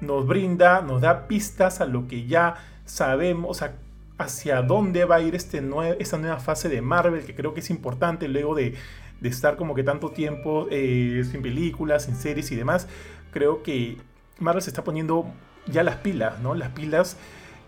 [0.00, 2.54] nos brinda, nos da pistas a lo que ya
[2.86, 3.74] sabemos, a
[4.18, 5.62] hacia dónde va a ir este
[5.98, 8.74] esta nueva fase de Marvel, que creo que es importante luego de,
[9.20, 12.86] de estar como que tanto tiempo eh, sin películas, sin series y demás,
[13.32, 13.96] creo que
[14.38, 15.26] Marvel se está poniendo
[15.66, 16.54] ya las pilas, ¿no?
[16.54, 17.16] Las pilas.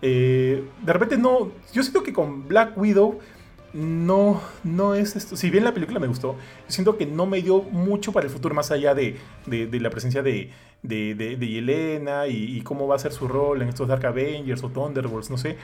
[0.01, 1.51] Eh, de repente no.
[1.73, 3.19] Yo siento que con Black Widow
[3.73, 5.35] no, no es esto.
[5.35, 6.35] Si bien la película me gustó,
[6.67, 10.23] siento que no me dio mucho para el futuro más allá de, de, la presencia
[10.23, 14.05] de, de, de Yelena y, y, cómo va a ser su rol en estos Dark
[14.05, 15.57] Avengers o Thunderbolts, no sé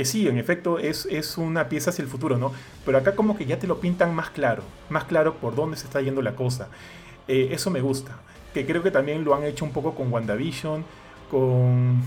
[0.00, 2.52] que sí, en efecto es, es una pieza hacia el futuro, ¿no?
[2.86, 5.84] Pero acá como que ya te lo pintan más claro, más claro por dónde se
[5.84, 6.68] está yendo la cosa.
[7.28, 8.16] Eh, eso me gusta,
[8.54, 10.86] que creo que también lo han hecho un poco con WandaVision,
[11.30, 12.00] con,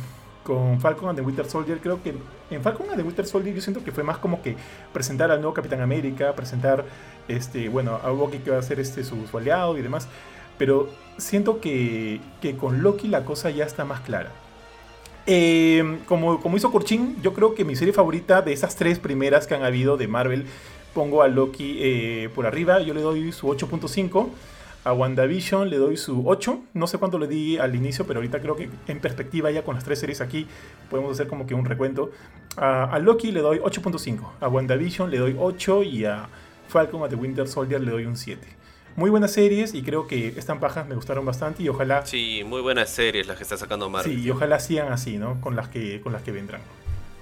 [0.43, 1.77] con Falcon and the Winter Soldier.
[1.81, 2.15] Creo que
[2.49, 4.55] en Falcon and the Winter Soldier yo siento que fue más como que
[4.91, 6.85] presentar al nuevo Capitán América, presentar,
[7.27, 10.07] este, bueno, a Bucky que va a ser este, su, su aliado y demás.
[10.57, 10.89] Pero
[11.19, 14.31] siento que, que con Loki la cosa ya está más clara.
[15.25, 19.47] Eh, como, como hizo Kurchin, yo creo que mi serie favorita de esas tres primeras
[19.47, 20.45] que han habido de Marvel,
[20.93, 24.29] pongo a Loki eh, por arriba, yo le doy su 8.5.
[24.85, 26.59] A WandaVision le doy su 8.
[26.73, 29.75] No sé cuánto le di al inicio, pero ahorita creo que en perspectiva ya con
[29.75, 30.45] las tres series aquí
[30.89, 32.11] podemos hacer como que un recuento.
[32.57, 34.19] A, a Loki le doy 8.5.
[34.41, 36.27] A WandaVision le doy 8 y a
[36.67, 38.62] Falcon at the Winter Soldier le doy un 7
[38.95, 42.61] muy buenas series y creo que están pajas me gustaron bastante y ojalá sí muy
[42.61, 44.15] buenas series las que está sacando Marvel.
[44.15, 46.61] Sí y ojalá sigan así no con las que con las que vendrán.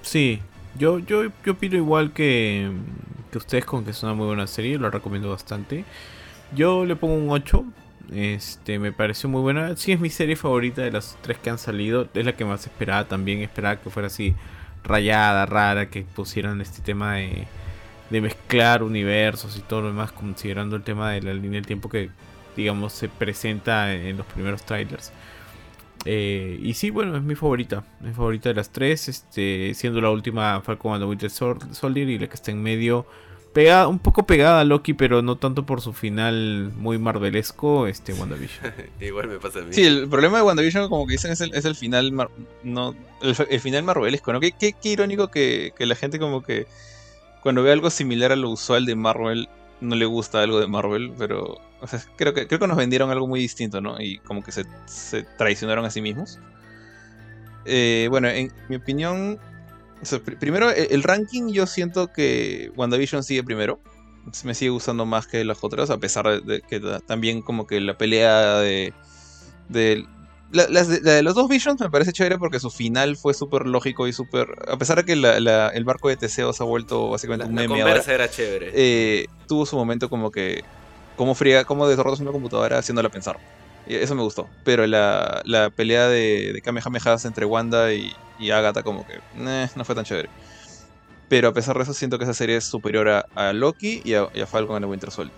[0.02, 0.42] Sí
[0.78, 2.72] yo yo yo pido igual que
[3.32, 5.86] que ustedes con que es una muy buena serie lo recomiendo bastante.
[6.54, 7.64] Yo le pongo un 8
[8.14, 9.78] este me pareció muy buena.
[9.78, 12.66] Sí es mi serie favorita de las tres que han salido es la que más
[12.66, 14.36] esperaba también esperaba que fuera así
[14.84, 17.48] rayada rara que pusieran este tema de
[18.12, 21.90] de mezclar universos y todo lo demás, considerando el tema de la línea del tiempo
[21.90, 22.10] que,
[22.58, 25.12] digamos, se presenta en los primeros trailers.
[26.04, 27.84] Eh, y sí, bueno, es mi favorita.
[28.02, 29.08] Mi favorita de las tres.
[29.08, 33.06] Este, siendo la última Falcon and the Winter Soldier y la que está en medio.
[33.54, 38.14] Pegada, un poco pegada a Loki, pero no tanto por su final muy marvelesco, este
[38.14, 38.74] WandaVision.
[39.02, 39.74] Igual me pasa a mí.
[39.74, 42.14] Sí, el problema de WandaVision, como que dicen, es el, es el final
[42.64, 44.40] no el, final marvelesco, ¿no?
[44.40, 46.66] Qué, qué, qué irónico que, que, la gente como que
[47.42, 49.50] cuando ve algo similar a lo usual de Marvel,
[49.82, 51.58] no le gusta algo de Marvel, pero
[52.16, 54.00] creo, que, creo que nos vendieron algo muy distinto, ¿no?
[54.00, 54.64] Y como que se,
[55.38, 56.40] traicionaron a sí mismos.
[57.66, 59.40] Eh, bueno, en mi opinión,
[60.40, 63.80] primero e, el, ranking yo siento que WandaVision sigue primero.
[64.44, 67.98] Me sigue gustando más que las otras, a pesar de que también como que la
[67.98, 68.94] pelea de,
[69.68, 70.06] de
[70.52, 74.14] la, de, los dos Visions me parece chévere porque su final fue súper lógico y
[74.14, 74.48] súper.
[74.68, 77.84] A pesar de que el barco de Teseo se ha vuelto básicamente un meme.
[77.84, 78.72] La era chévere.
[78.74, 80.64] Eh, tuvo su momento como que.
[81.16, 83.38] Como fría, como derrotas una computadora haciéndola pensar.
[83.88, 84.50] Y eso me gustó.
[84.64, 89.20] Pero la, la pelea de, de Kamehamehas entre Wanda y, y Agatha, como que.
[89.36, 90.30] no fue tan chévere.
[91.30, 94.28] Pero a pesar de eso, siento que esa serie es superior a, Loki y a,
[94.34, 95.34] y a Falcon en el Winter Soldier.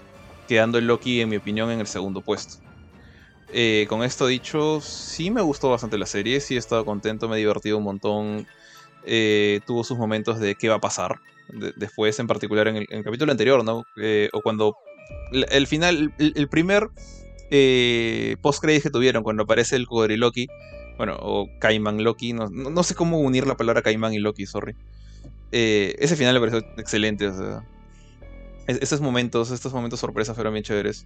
[0.47, 2.55] Quedando el Loki, en mi opinión, en el segundo puesto.
[3.55, 7.35] Eh, con esto dicho, sí me gustó bastante la serie, sí he estado contento, me
[7.35, 8.47] he divertido un montón.
[9.05, 11.19] Eh, tuvo sus momentos de qué va a pasar.
[11.75, 13.85] después, en particular en el, capítulo anterior, ¿no?
[13.97, 14.75] Eh, o cuando.
[15.31, 16.89] El, final, el, primer
[18.41, 19.85] post-credit que tuvieron, cuando aparece el
[20.17, 20.47] Loki
[20.97, 24.75] Bueno, o Caimán Loki, no, sé cómo unir la palabra Caimán y Loki, sorry.
[25.51, 27.63] ese final me pareció excelente, o sea.
[28.65, 31.05] esos momentos, estos momentos sorpresas fueron bien chéveres.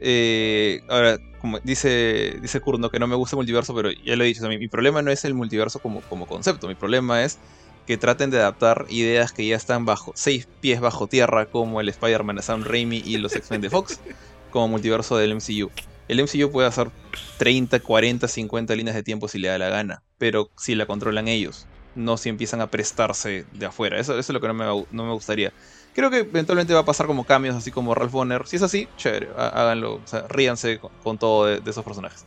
[0.00, 4.24] Eh, ahora, como dice, dice Kurno que no me gusta el multiverso, pero ya lo
[4.24, 7.38] he dicho, mi, problema no es el multiverso como, como concepto, mi problema es
[7.86, 11.88] que traten de adaptar ideas que ya están bajo seis pies bajo tierra, como el
[11.88, 14.00] Spider-Man de Sam Raimi y los X-Men de Fox,
[14.50, 15.70] como multiverso del MCU.
[16.08, 16.90] El MCU puede hacer
[17.38, 21.28] 30, 40, 50 líneas de tiempo si le da la gana, pero si la controlan
[21.28, 21.66] ellos.
[21.94, 23.98] no si empiezan a prestarse de afuera.
[23.98, 25.52] Eso, eso es lo que no me, no me gustaría.
[25.96, 28.46] Creo que eventualmente va a pasar como cambios, así como Ralph Bonner.
[28.46, 29.94] Si es así, chévere, háganlo.
[29.94, 32.22] O sea, ríanse con, todo de, esos personajes.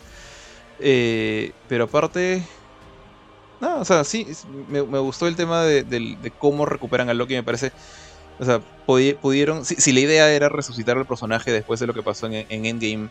[0.79, 2.41] Eh, pero aparte.
[3.61, 4.25] No, o sea, sí,
[4.69, 7.71] me, gustó el tema de, cómo recuperan a Loki, me parece.
[8.39, 9.63] O sea, pudieron.
[9.63, 13.09] Si, la idea era resucitar al personaje después de lo que pasó en, en Endgame,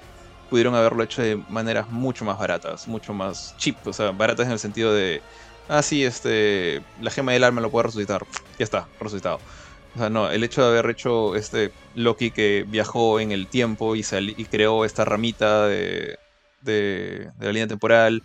[0.50, 3.76] pudieron haberlo hecho de maneras mucho más baratas, mucho más cheap.
[3.86, 5.22] O sea, baratas en el sentido de.
[5.68, 6.82] Ah, sí, este.
[7.00, 8.26] La gema del alma lo puede resucitar.
[8.58, 9.38] Ya está, resucitado.
[9.94, 13.96] O sea, no, el hecho de haber hecho este Loki que viajó en el tiempo
[13.96, 14.04] y,
[14.36, 16.16] y creó esta ramita de,
[16.62, 18.22] de, la línea temporal,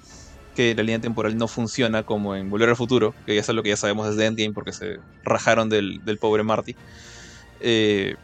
[0.55, 3.63] que la línea temporal no funciona como en Volver al Futuro, que ya es lo
[3.63, 6.75] que ya sabemos desde Endgame porque se rajaron del, del pobre Marty.
[7.61, 8.15] Eh,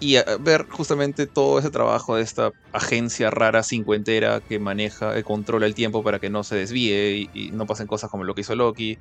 [0.00, 5.66] y ver justamente todo ese trabajo de esta agencia rara cincuentera que maneja, que controla
[5.66, 8.40] el tiempo para que no se desvíe y, y no pasen cosas como lo que
[8.40, 8.98] hizo Loki.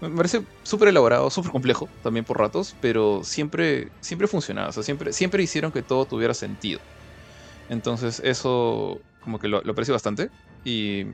[0.00, 4.68] Me parece súper elaborado, súper complejo también por ratos, pero siempre, siempre funcionaba.
[4.68, 6.80] O sea, siempre, siempre hicieron que todo tuviera sentido.
[7.68, 10.30] Entonces, eso como que lo, lo aprecio bastante.
[10.64, 11.04] Y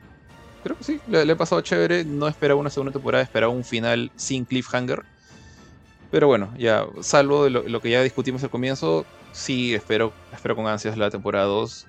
[0.62, 2.04] creo que sí, le, he pasado chévere.
[2.04, 5.02] No esperaba una segunda temporada, esperaba un final sin cliffhanger.
[6.10, 10.66] Pero bueno, ya, salvo de lo, que ya discutimos al comienzo, sí espero, espero con
[10.66, 11.86] ansias la temporada 2.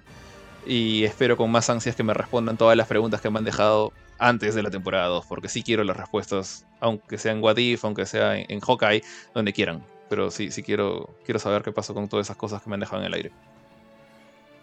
[0.66, 3.92] Y espero con más ansias que me respondan todas las preguntas que me han dejado
[4.20, 7.84] antes de la temporada 2, porque sí quiero las respuestas, aunque sea en What If,
[7.86, 9.04] aunque sea en, Hawkeye,
[9.34, 9.84] donde quieran.
[10.10, 12.80] Pero sí, sí quiero, quiero saber qué pasó con todas esas cosas que me han
[12.80, 13.32] dejado en el aire.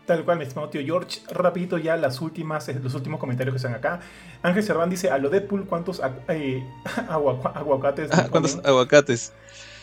[0.07, 1.21] Tal cual, mi estimado tío George.
[1.31, 4.01] Rapidito ya las últimas, eh, los últimos comentarios que están acá.
[4.43, 6.65] Ángel Cerván dice, a lo Deadpool, ¿cuántos eh,
[7.09, 8.11] aguacates?
[8.31, 9.33] ¿Cuántos aguacates?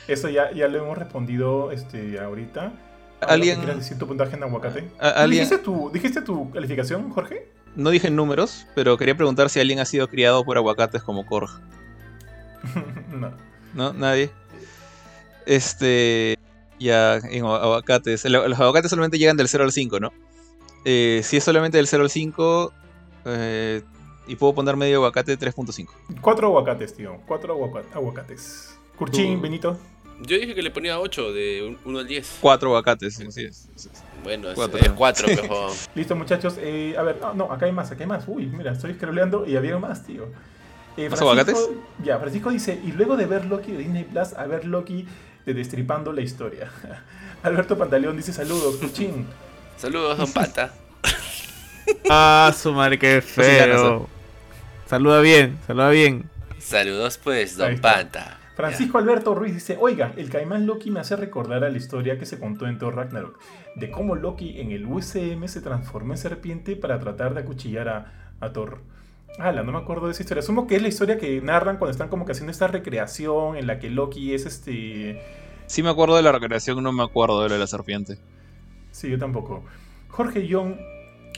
[0.08, 2.74] Eso ya, ya lo hemos respondido este, ahorita.
[3.22, 3.58] ¿Alguien...
[3.60, 4.90] ¿Quieres decir tu puntaje en aguacate?
[5.30, 7.57] ¿Dijiste, tu, ¿Dijiste tu calificación, Jorge?
[7.78, 11.50] No dije números, pero quería preguntar si alguien ha sido criado por aguacates como Korg.
[13.12, 13.32] no.
[13.74, 13.94] ¿No?
[13.94, 14.32] ¿Nadie?
[15.46, 16.38] Este.
[16.80, 18.26] Ya, en aguacates.
[18.26, 20.12] Los aguacates solamente llegan del 0 al 5, ¿no?
[20.86, 22.74] Eh, si es solamente del 0 al 5.
[23.26, 23.82] Eh,
[24.28, 25.88] y puedo poner medio aguacate 3.5.
[26.22, 27.18] Cuatro aguacates, tío.
[27.28, 27.58] Cuatro
[27.94, 28.78] aguacates.
[28.98, 29.78] Curchín, Benito.
[30.20, 32.38] Yo dije que le ponía 8 de 1 al 10.
[32.42, 33.50] Cuatro aguacates, sí, sí.
[34.24, 34.58] Bueno, es
[34.96, 35.72] 4 mejor.
[35.96, 36.56] Listo, muchachos.
[36.60, 38.24] Eh, a ver, no, acá hay más, acá hay más.
[38.28, 40.28] Uy, mira, estoy scrolleando y había más, tío.
[40.98, 41.70] Eh, aguacates?
[42.04, 45.08] Ya, Francisco dice, y luego de ver Loki de Disney Plus, a ver Loki
[45.46, 46.72] de Destripando la Historia.
[47.44, 49.28] Alberto Pantaleón dice saludos, Cuchín.
[49.78, 50.74] Saludos, don Pata.
[52.10, 54.10] ah, su madre, qué feo.
[54.88, 56.28] Saluda bien, saluda bien.
[56.58, 58.37] Saludos pues, don Panta.
[58.58, 62.26] Francisco Alberto Ruiz dice, oiga, el caimán Loki me hace recordar a la historia que
[62.26, 63.38] se contó en Thor Ragnarok,
[63.76, 67.88] de cómo Loki en el UCM se transformó en serpiente para tratar de acuchillar
[68.40, 68.80] a, Thor.
[69.38, 70.42] Ala, no me acuerdo de esa historia.
[70.42, 73.68] Asumo que es la historia que narran cuando están como que haciendo esta recreación en
[73.68, 75.22] la que Loki es este...
[75.68, 78.18] Sí me acuerdo de la recreación, no me acuerdo de la serpiente.
[78.90, 79.64] Sí, yo tampoco.
[80.08, 80.78] Jorge Young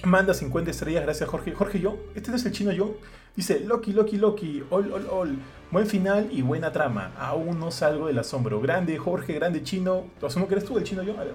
[0.06, 1.52] manda 50 estrellas, gracias Jorge.
[1.52, 2.92] Jorge Young, este no es el chino Young.
[3.36, 5.38] Dice, Loki, Loki, Loki, ol, ol, ol.
[5.72, 7.12] Buen final y buena trama.
[7.18, 8.60] Aún no salgo del asombro.
[8.60, 10.06] Grande Jorge, grande chino.
[10.26, 11.14] Asumo que eres tú el chino yo.
[11.20, 11.34] A ver,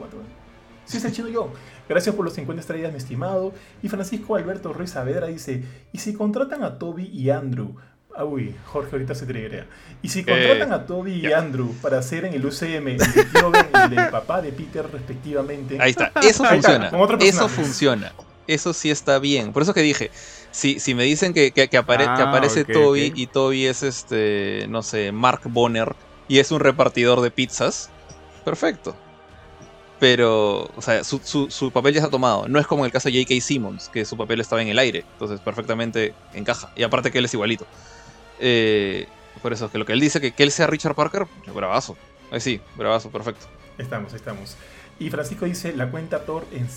[0.86, 1.52] Sí, es el chino yo.
[1.88, 3.52] Gracias por los 50 estrellas, mi estimado.
[3.82, 5.62] Y Francisco Alberto Ruiz Saavedra dice:
[5.92, 7.76] ¿Y si contratan a Toby y Andrew?
[8.16, 9.66] Ah, uy, Jorge ahorita se triguea.
[10.02, 13.66] ¿Y si contratan a Toby y Andrew para hacer en el UCM el tío Ben
[13.90, 15.78] y el papá de Peter respectivamente?
[15.80, 16.90] Ahí está, eso funciona.
[17.20, 18.12] eso funciona.
[18.46, 19.52] Eso sí está bien.
[19.52, 20.10] Por eso que dije,
[20.54, 25.10] si, si me dicen que, que, ah, aparece Toby y Toby es este, no sé,
[25.10, 25.96] Mark Bonner
[26.28, 27.90] y es un repartidor de pizzas,
[28.44, 28.94] perfecto.
[29.98, 32.46] Pero, o sea, su, su, papel ya se ha tomado.
[32.46, 33.40] No es como en el caso de J.K.
[33.40, 35.04] Simmons, que su papel estaba en el aire.
[35.14, 36.70] Entonces, perfectamente encaja.
[36.76, 37.66] Y aparte que él es igualito.
[38.38, 39.08] Eh,
[39.42, 41.96] por eso, que lo que él dice, que, que él sea Richard Parker, bravazo.
[42.30, 43.46] Ahí sí, bravazo, perfecto.
[43.76, 44.56] Estamos, estamos.
[45.00, 46.68] Y Francisco dice, la cuenta Thor en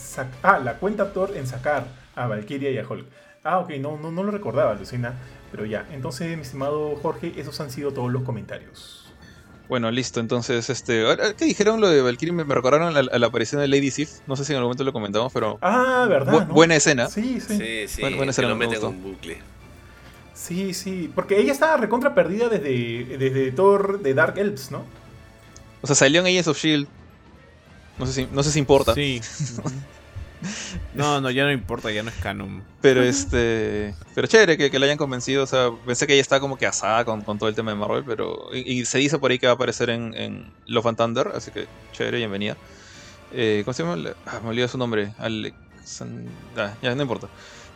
[0.42, 1.86] ah, la cuenta Thor en sacar
[2.16, 3.06] a Valkyria y a Hulk.
[3.44, 5.16] Ah, ok, no, no, no lo recordaba, Lucina.
[5.52, 9.08] Pero ya, entonces, mi estimado Jorge, esos han sido todos los comentarios.
[9.70, 10.20] Bueno, listo.
[10.20, 11.04] Entonces, este,
[11.38, 12.34] ¿qué dijeron lo de Valkyrie?
[12.34, 14.20] Me, recordaron a la, aparición de Lady Sif.
[14.26, 15.58] No sé si en algún momento lo comentamos, pero.
[15.62, 16.48] Ah, verdad.
[16.48, 17.10] Buena escena.
[17.10, 17.58] Sí, sí.
[17.58, 18.02] Sí, sí.
[18.02, 18.50] Buena, escena.
[18.50, 19.38] Lo meten con bucle.
[20.34, 21.12] Sí, sí.
[21.14, 24.84] Porque ella estaba recontra perdida desde, desde Thor de Dark Elves, ¿no?
[25.82, 26.88] O sea, salió en Agents of Shield.
[27.98, 28.94] No sé si, no sé si importa.
[28.94, 29.22] Sí.
[30.94, 32.64] No, no, ya no importa, ya no es canon.
[32.82, 33.96] Pero este.
[34.16, 35.44] Pero chévere que, que la hayan convencido.
[35.44, 38.04] O sea, pensé que ella está como que asada con, todo el tema de Marvel.
[38.06, 38.50] Pero.
[38.54, 41.32] Y, se dice por ahí que va a aparecer en, en Love and Thunder.
[41.36, 42.58] Así que chévere, bienvenida.
[43.34, 44.12] Eh, ¿Cómo se llama?
[44.26, 45.14] Ah, me olvidé su nombre.
[45.18, 45.56] Alex.
[46.82, 47.28] Ya, no importa.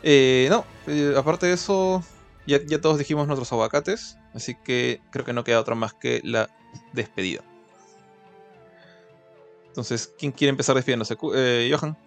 [0.04, 2.04] Eh, no, eh, aparte de eso.
[2.46, 6.50] ya, todos dijimos nuestros aguacates, así que creo que no queda otra más que la
[6.94, 7.42] despedida.
[9.68, 11.18] Entonces, ¿quién quiere empezar despidiéndose?
[11.36, 11.98] Eh, Johan.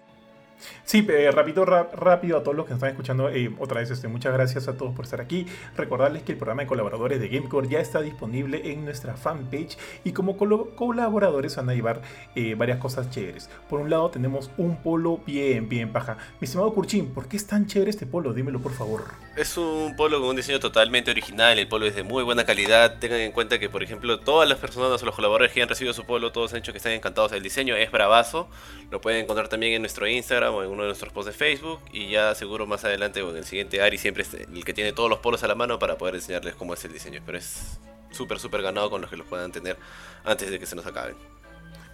[0.85, 3.29] Sí, eh, rápido, rápido a todos los que nos están escuchando.
[3.29, 5.47] eh, otra vez, este, muchas gracias a todos por estar aquí.
[5.77, 10.13] Recordarles que el programa de colaboradores de Gamecore ya está disponible en nuestra fanpage y
[10.13, 12.03] como colaboradores van a llevar
[12.35, 13.49] eh, varias cosas chéveres.
[13.69, 16.17] Por un lado tenemos un polo bien, bien paja.
[16.41, 18.33] Mi estimado Kurchin, ¿por qué es tan chévere este polo?
[18.33, 19.05] Dímelo por favor.
[19.37, 22.99] Es un polo con un diseño totalmente original, el polo es de muy buena calidad.
[22.99, 25.93] Tengan en cuenta que, por ejemplo, todas las personas o los colaboradores que han recibido
[25.93, 27.33] su polo, todos han dicho que están encantados.
[27.33, 28.49] El diseño es bravazo.
[28.91, 31.81] Lo pueden encontrar también en nuestro Instagram en uno de nuestros posts de Facebook.
[31.93, 34.93] Y ya seguro más adelante o en el siguiente Ari siempre es el que tiene
[34.93, 37.21] todos los polos a la mano para poder enseñarles cómo es el diseño.
[37.25, 37.79] Pero es
[38.11, 39.77] súper, súper ganado con los que los puedan tener
[40.25, 41.17] antes de que se nos acaben.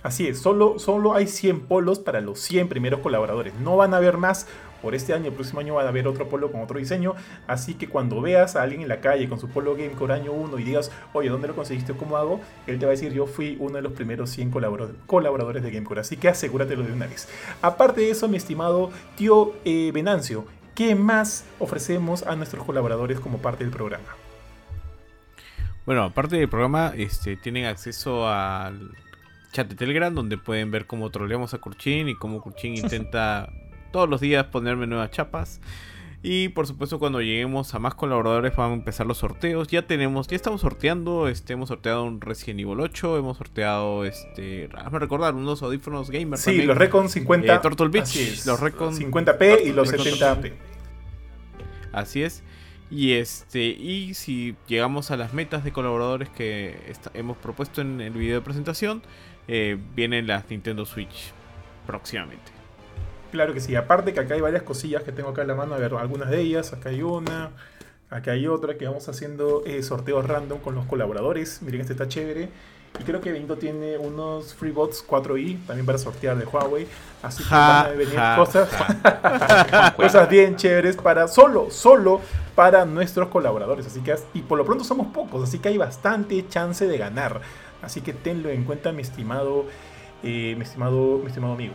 [0.02, 3.52] Así es, solo, solo hay 100 polos para los 100 primeros colaboradores.
[3.54, 4.46] No van a haber más
[4.82, 5.26] por este año.
[5.26, 7.14] El próximo año van a haber otro polo con otro diseño.
[7.46, 10.58] Así que cuando veas a alguien en la calle con su polo Gamecore año 1
[10.58, 11.92] y digas, oye, ¿dónde lo conseguiste?
[11.94, 12.40] ¿Cómo hago?
[12.66, 15.70] Él te va a decir, yo fui uno de los primeros 100 colabora- colaboradores de
[15.70, 16.00] Gamecore.
[16.00, 17.28] Así que asegúratelo de una vez.
[17.62, 20.44] Aparte de eso, mi estimado tío eh, Venancio,
[20.74, 24.04] ¿qué más ofrecemos a nuestros colaboradores como parte del programa?
[25.86, 28.90] Bueno, aparte del programa, este, tienen acceso al
[29.52, 33.50] chat de Telegram donde pueden ver cómo troleamos a Kurchin y cómo Kurchin intenta
[33.92, 35.60] todos los días ponerme nuevas chapas.
[36.22, 39.68] Y por supuesto cuando lleguemos a más colaboradores van a empezar los sorteos.
[39.68, 44.68] Ya tenemos, ya estamos sorteando, este, hemos sorteado un Resident Evil 8, hemos sorteado, este,
[44.76, 46.38] hazme recordar, unos audífonos gamer.
[46.38, 46.68] Sí, también.
[46.68, 47.54] los Recon 50.
[47.54, 50.52] Eh, Turtle Beach, es, los Recon 50p y los Recon 70p.
[51.92, 52.42] Así es.
[52.90, 58.12] Y este y si llegamos a las metas de colaboradores que hemos propuesto en el
[58.12, 59.02] video de presentación,
[59.48, 61.32] eh, vienen las Nintendo Switch
[61.86, 62.59] próximamente.
[63.30, 65.74] Claro que sí, aparte que acá hay varias cosillas que tengo acá en la mano,
[65.74, 67.50] a ver, algunas de ellas, acá hay una,
[68.10, 72.08] acá hay otra que vamos haciendo eh, sorteos random con los colaboradores, miren este está
[72.08, 72.48] chévere,
[72.98, 76.88] y creo que Benito tiene unos FreeBots 4i también para sortear de Huawei,
[77.22, 78.68] así que van a venir ja, cosas,
[79.96, 82.20] cosas bien chéveres para, solo, solo
[82.56, 86.48] para nuestros colaboradores, así que, y por lo pronto somos pocos, así que hay bastante
[86.48, 87.42] chance de ganar,
[87.80, 89.66] así que tenlo en cuenta mi estimado,
[90.24, 91.74] eh, mi estimado, mi estimado amigo.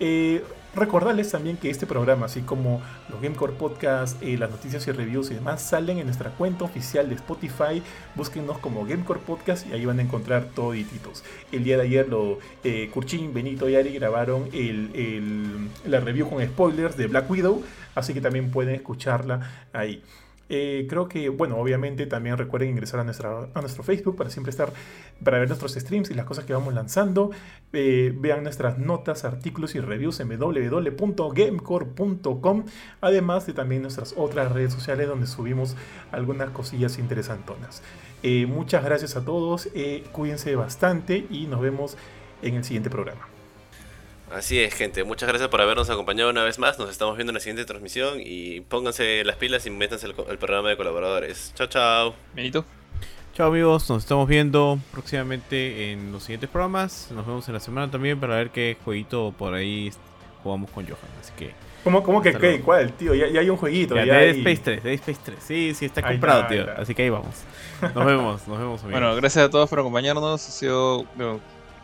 [0.00, 0.42] Eh,
[0.76, 5.30] recordarles también que este programa, así como los Gamecore Podcast, eh, las noticias y reviews
[5.30, 7.82] y demás, salen en nuestra cuenta oficial de Spotify.
[8.14, 11.24] Búsquenos como Gamecore Podcast y ahí van a encontrar todititos.
[11.50, 14.48] El día de ayer, lo, eh, Kurchin, Benito y Ari grabaron
[15.86, 17.62] la review con spoilers de Black Widow,
[17.94, 20.02] así que también pueden escucharla ahí.
[20.48, 24.50] Eh, creo que, bueno, obviamente también recuerden ingresar a, nuestra, a nuestro Facebook para siempre
[24.50, 24.72] estar,
[25.22, 27.30] para ver nuestros streams y las cosas que vamos lanzando.
[27.72, 32.64] Eh, vean nuestras notas, artículos y reviews en www.gamecore.com.
[33.00, 35.74] Además de también nuestras otras redes sociales donde subimos
[36.12, 37.82] algunas cosillas interesantonas.
[38.22, 39.68] Eh, muchas gracias a todos,
[40.12, 41.96] cuídense bastante y nos vemos
[42.42, 43.35] en el siguiente programa.
[44.36, 45.02] Así es, gente.
[45.04, 46.78] Muchas gracias por habernos acompañado una vez más.
[46.78, 50.38] Nos estamos viendo en la siguiente transmisión y pónganse las pilas y métanse al, al
[50.38, 51.52] programa de colaboradores.
[51.54, 52.14] Chao, chao.
[52.34, 52.64] Benito.
[53.34, 57.08] Chao amigos, nos estamos viendo próximamente en los siguientes programas.
[57.12, 59.90] Nos vemos en la semana también para ver qué jueguito por ahí
[60.42, 60.98] jugamos con Johan.
[61.20, 61.52] Así que
[61.84, 62.60] ¿Cómo, cómo que qué?
[62.60, 63.14] ¿Cuál, tío?
[63.14, 63.94] Ya, ya hay un jueguito.
[63.94, 65.38] Ya, ya Dead hay- Space 3, Dead Space 3.
[65.40, 66.60] Sí, sí, está comprado, está, tío.
[66.62, 66.82] está.
[66.82, 67.36] Así que ahí vamos.
[67.94, 68.90] Nos vemos, nos vemos, amigos.
[68.90, 70.46] Bueno, gracias a todos por acompañarnos.
[70.46, 71.40] Ha sido bueno,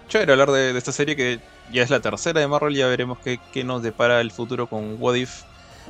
[0.09, 2.75] chévere hablar de, de esta serie que ya es la tercera de Marvel.
[2.77, 5.45] Ya veremos qué, qué nos depara el futuro con What If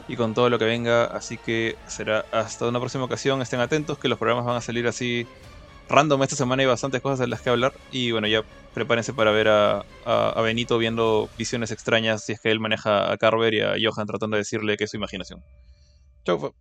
[0.07, 1.05] y con todo lo que venga.
[1.07, 3.43] Así que será hasta una próxima ocasión.
[3.43, 5.28] Estén atentos que los programas van a salir así
[5.89, 6.23] random.
[6.24, 7.73] Esta semana hay bastantes cosas de las que hablar.
[7.90, 8.43] Y bueno, ya
[8.73, 13.12] prepárense para ver a, a- a Benito viendo visiones extrañas si es que él maneja
[13.12, 15.44] a Carver y a Johan tratando de decirle que es su imaginación.
[16.27, 16.55] Chau.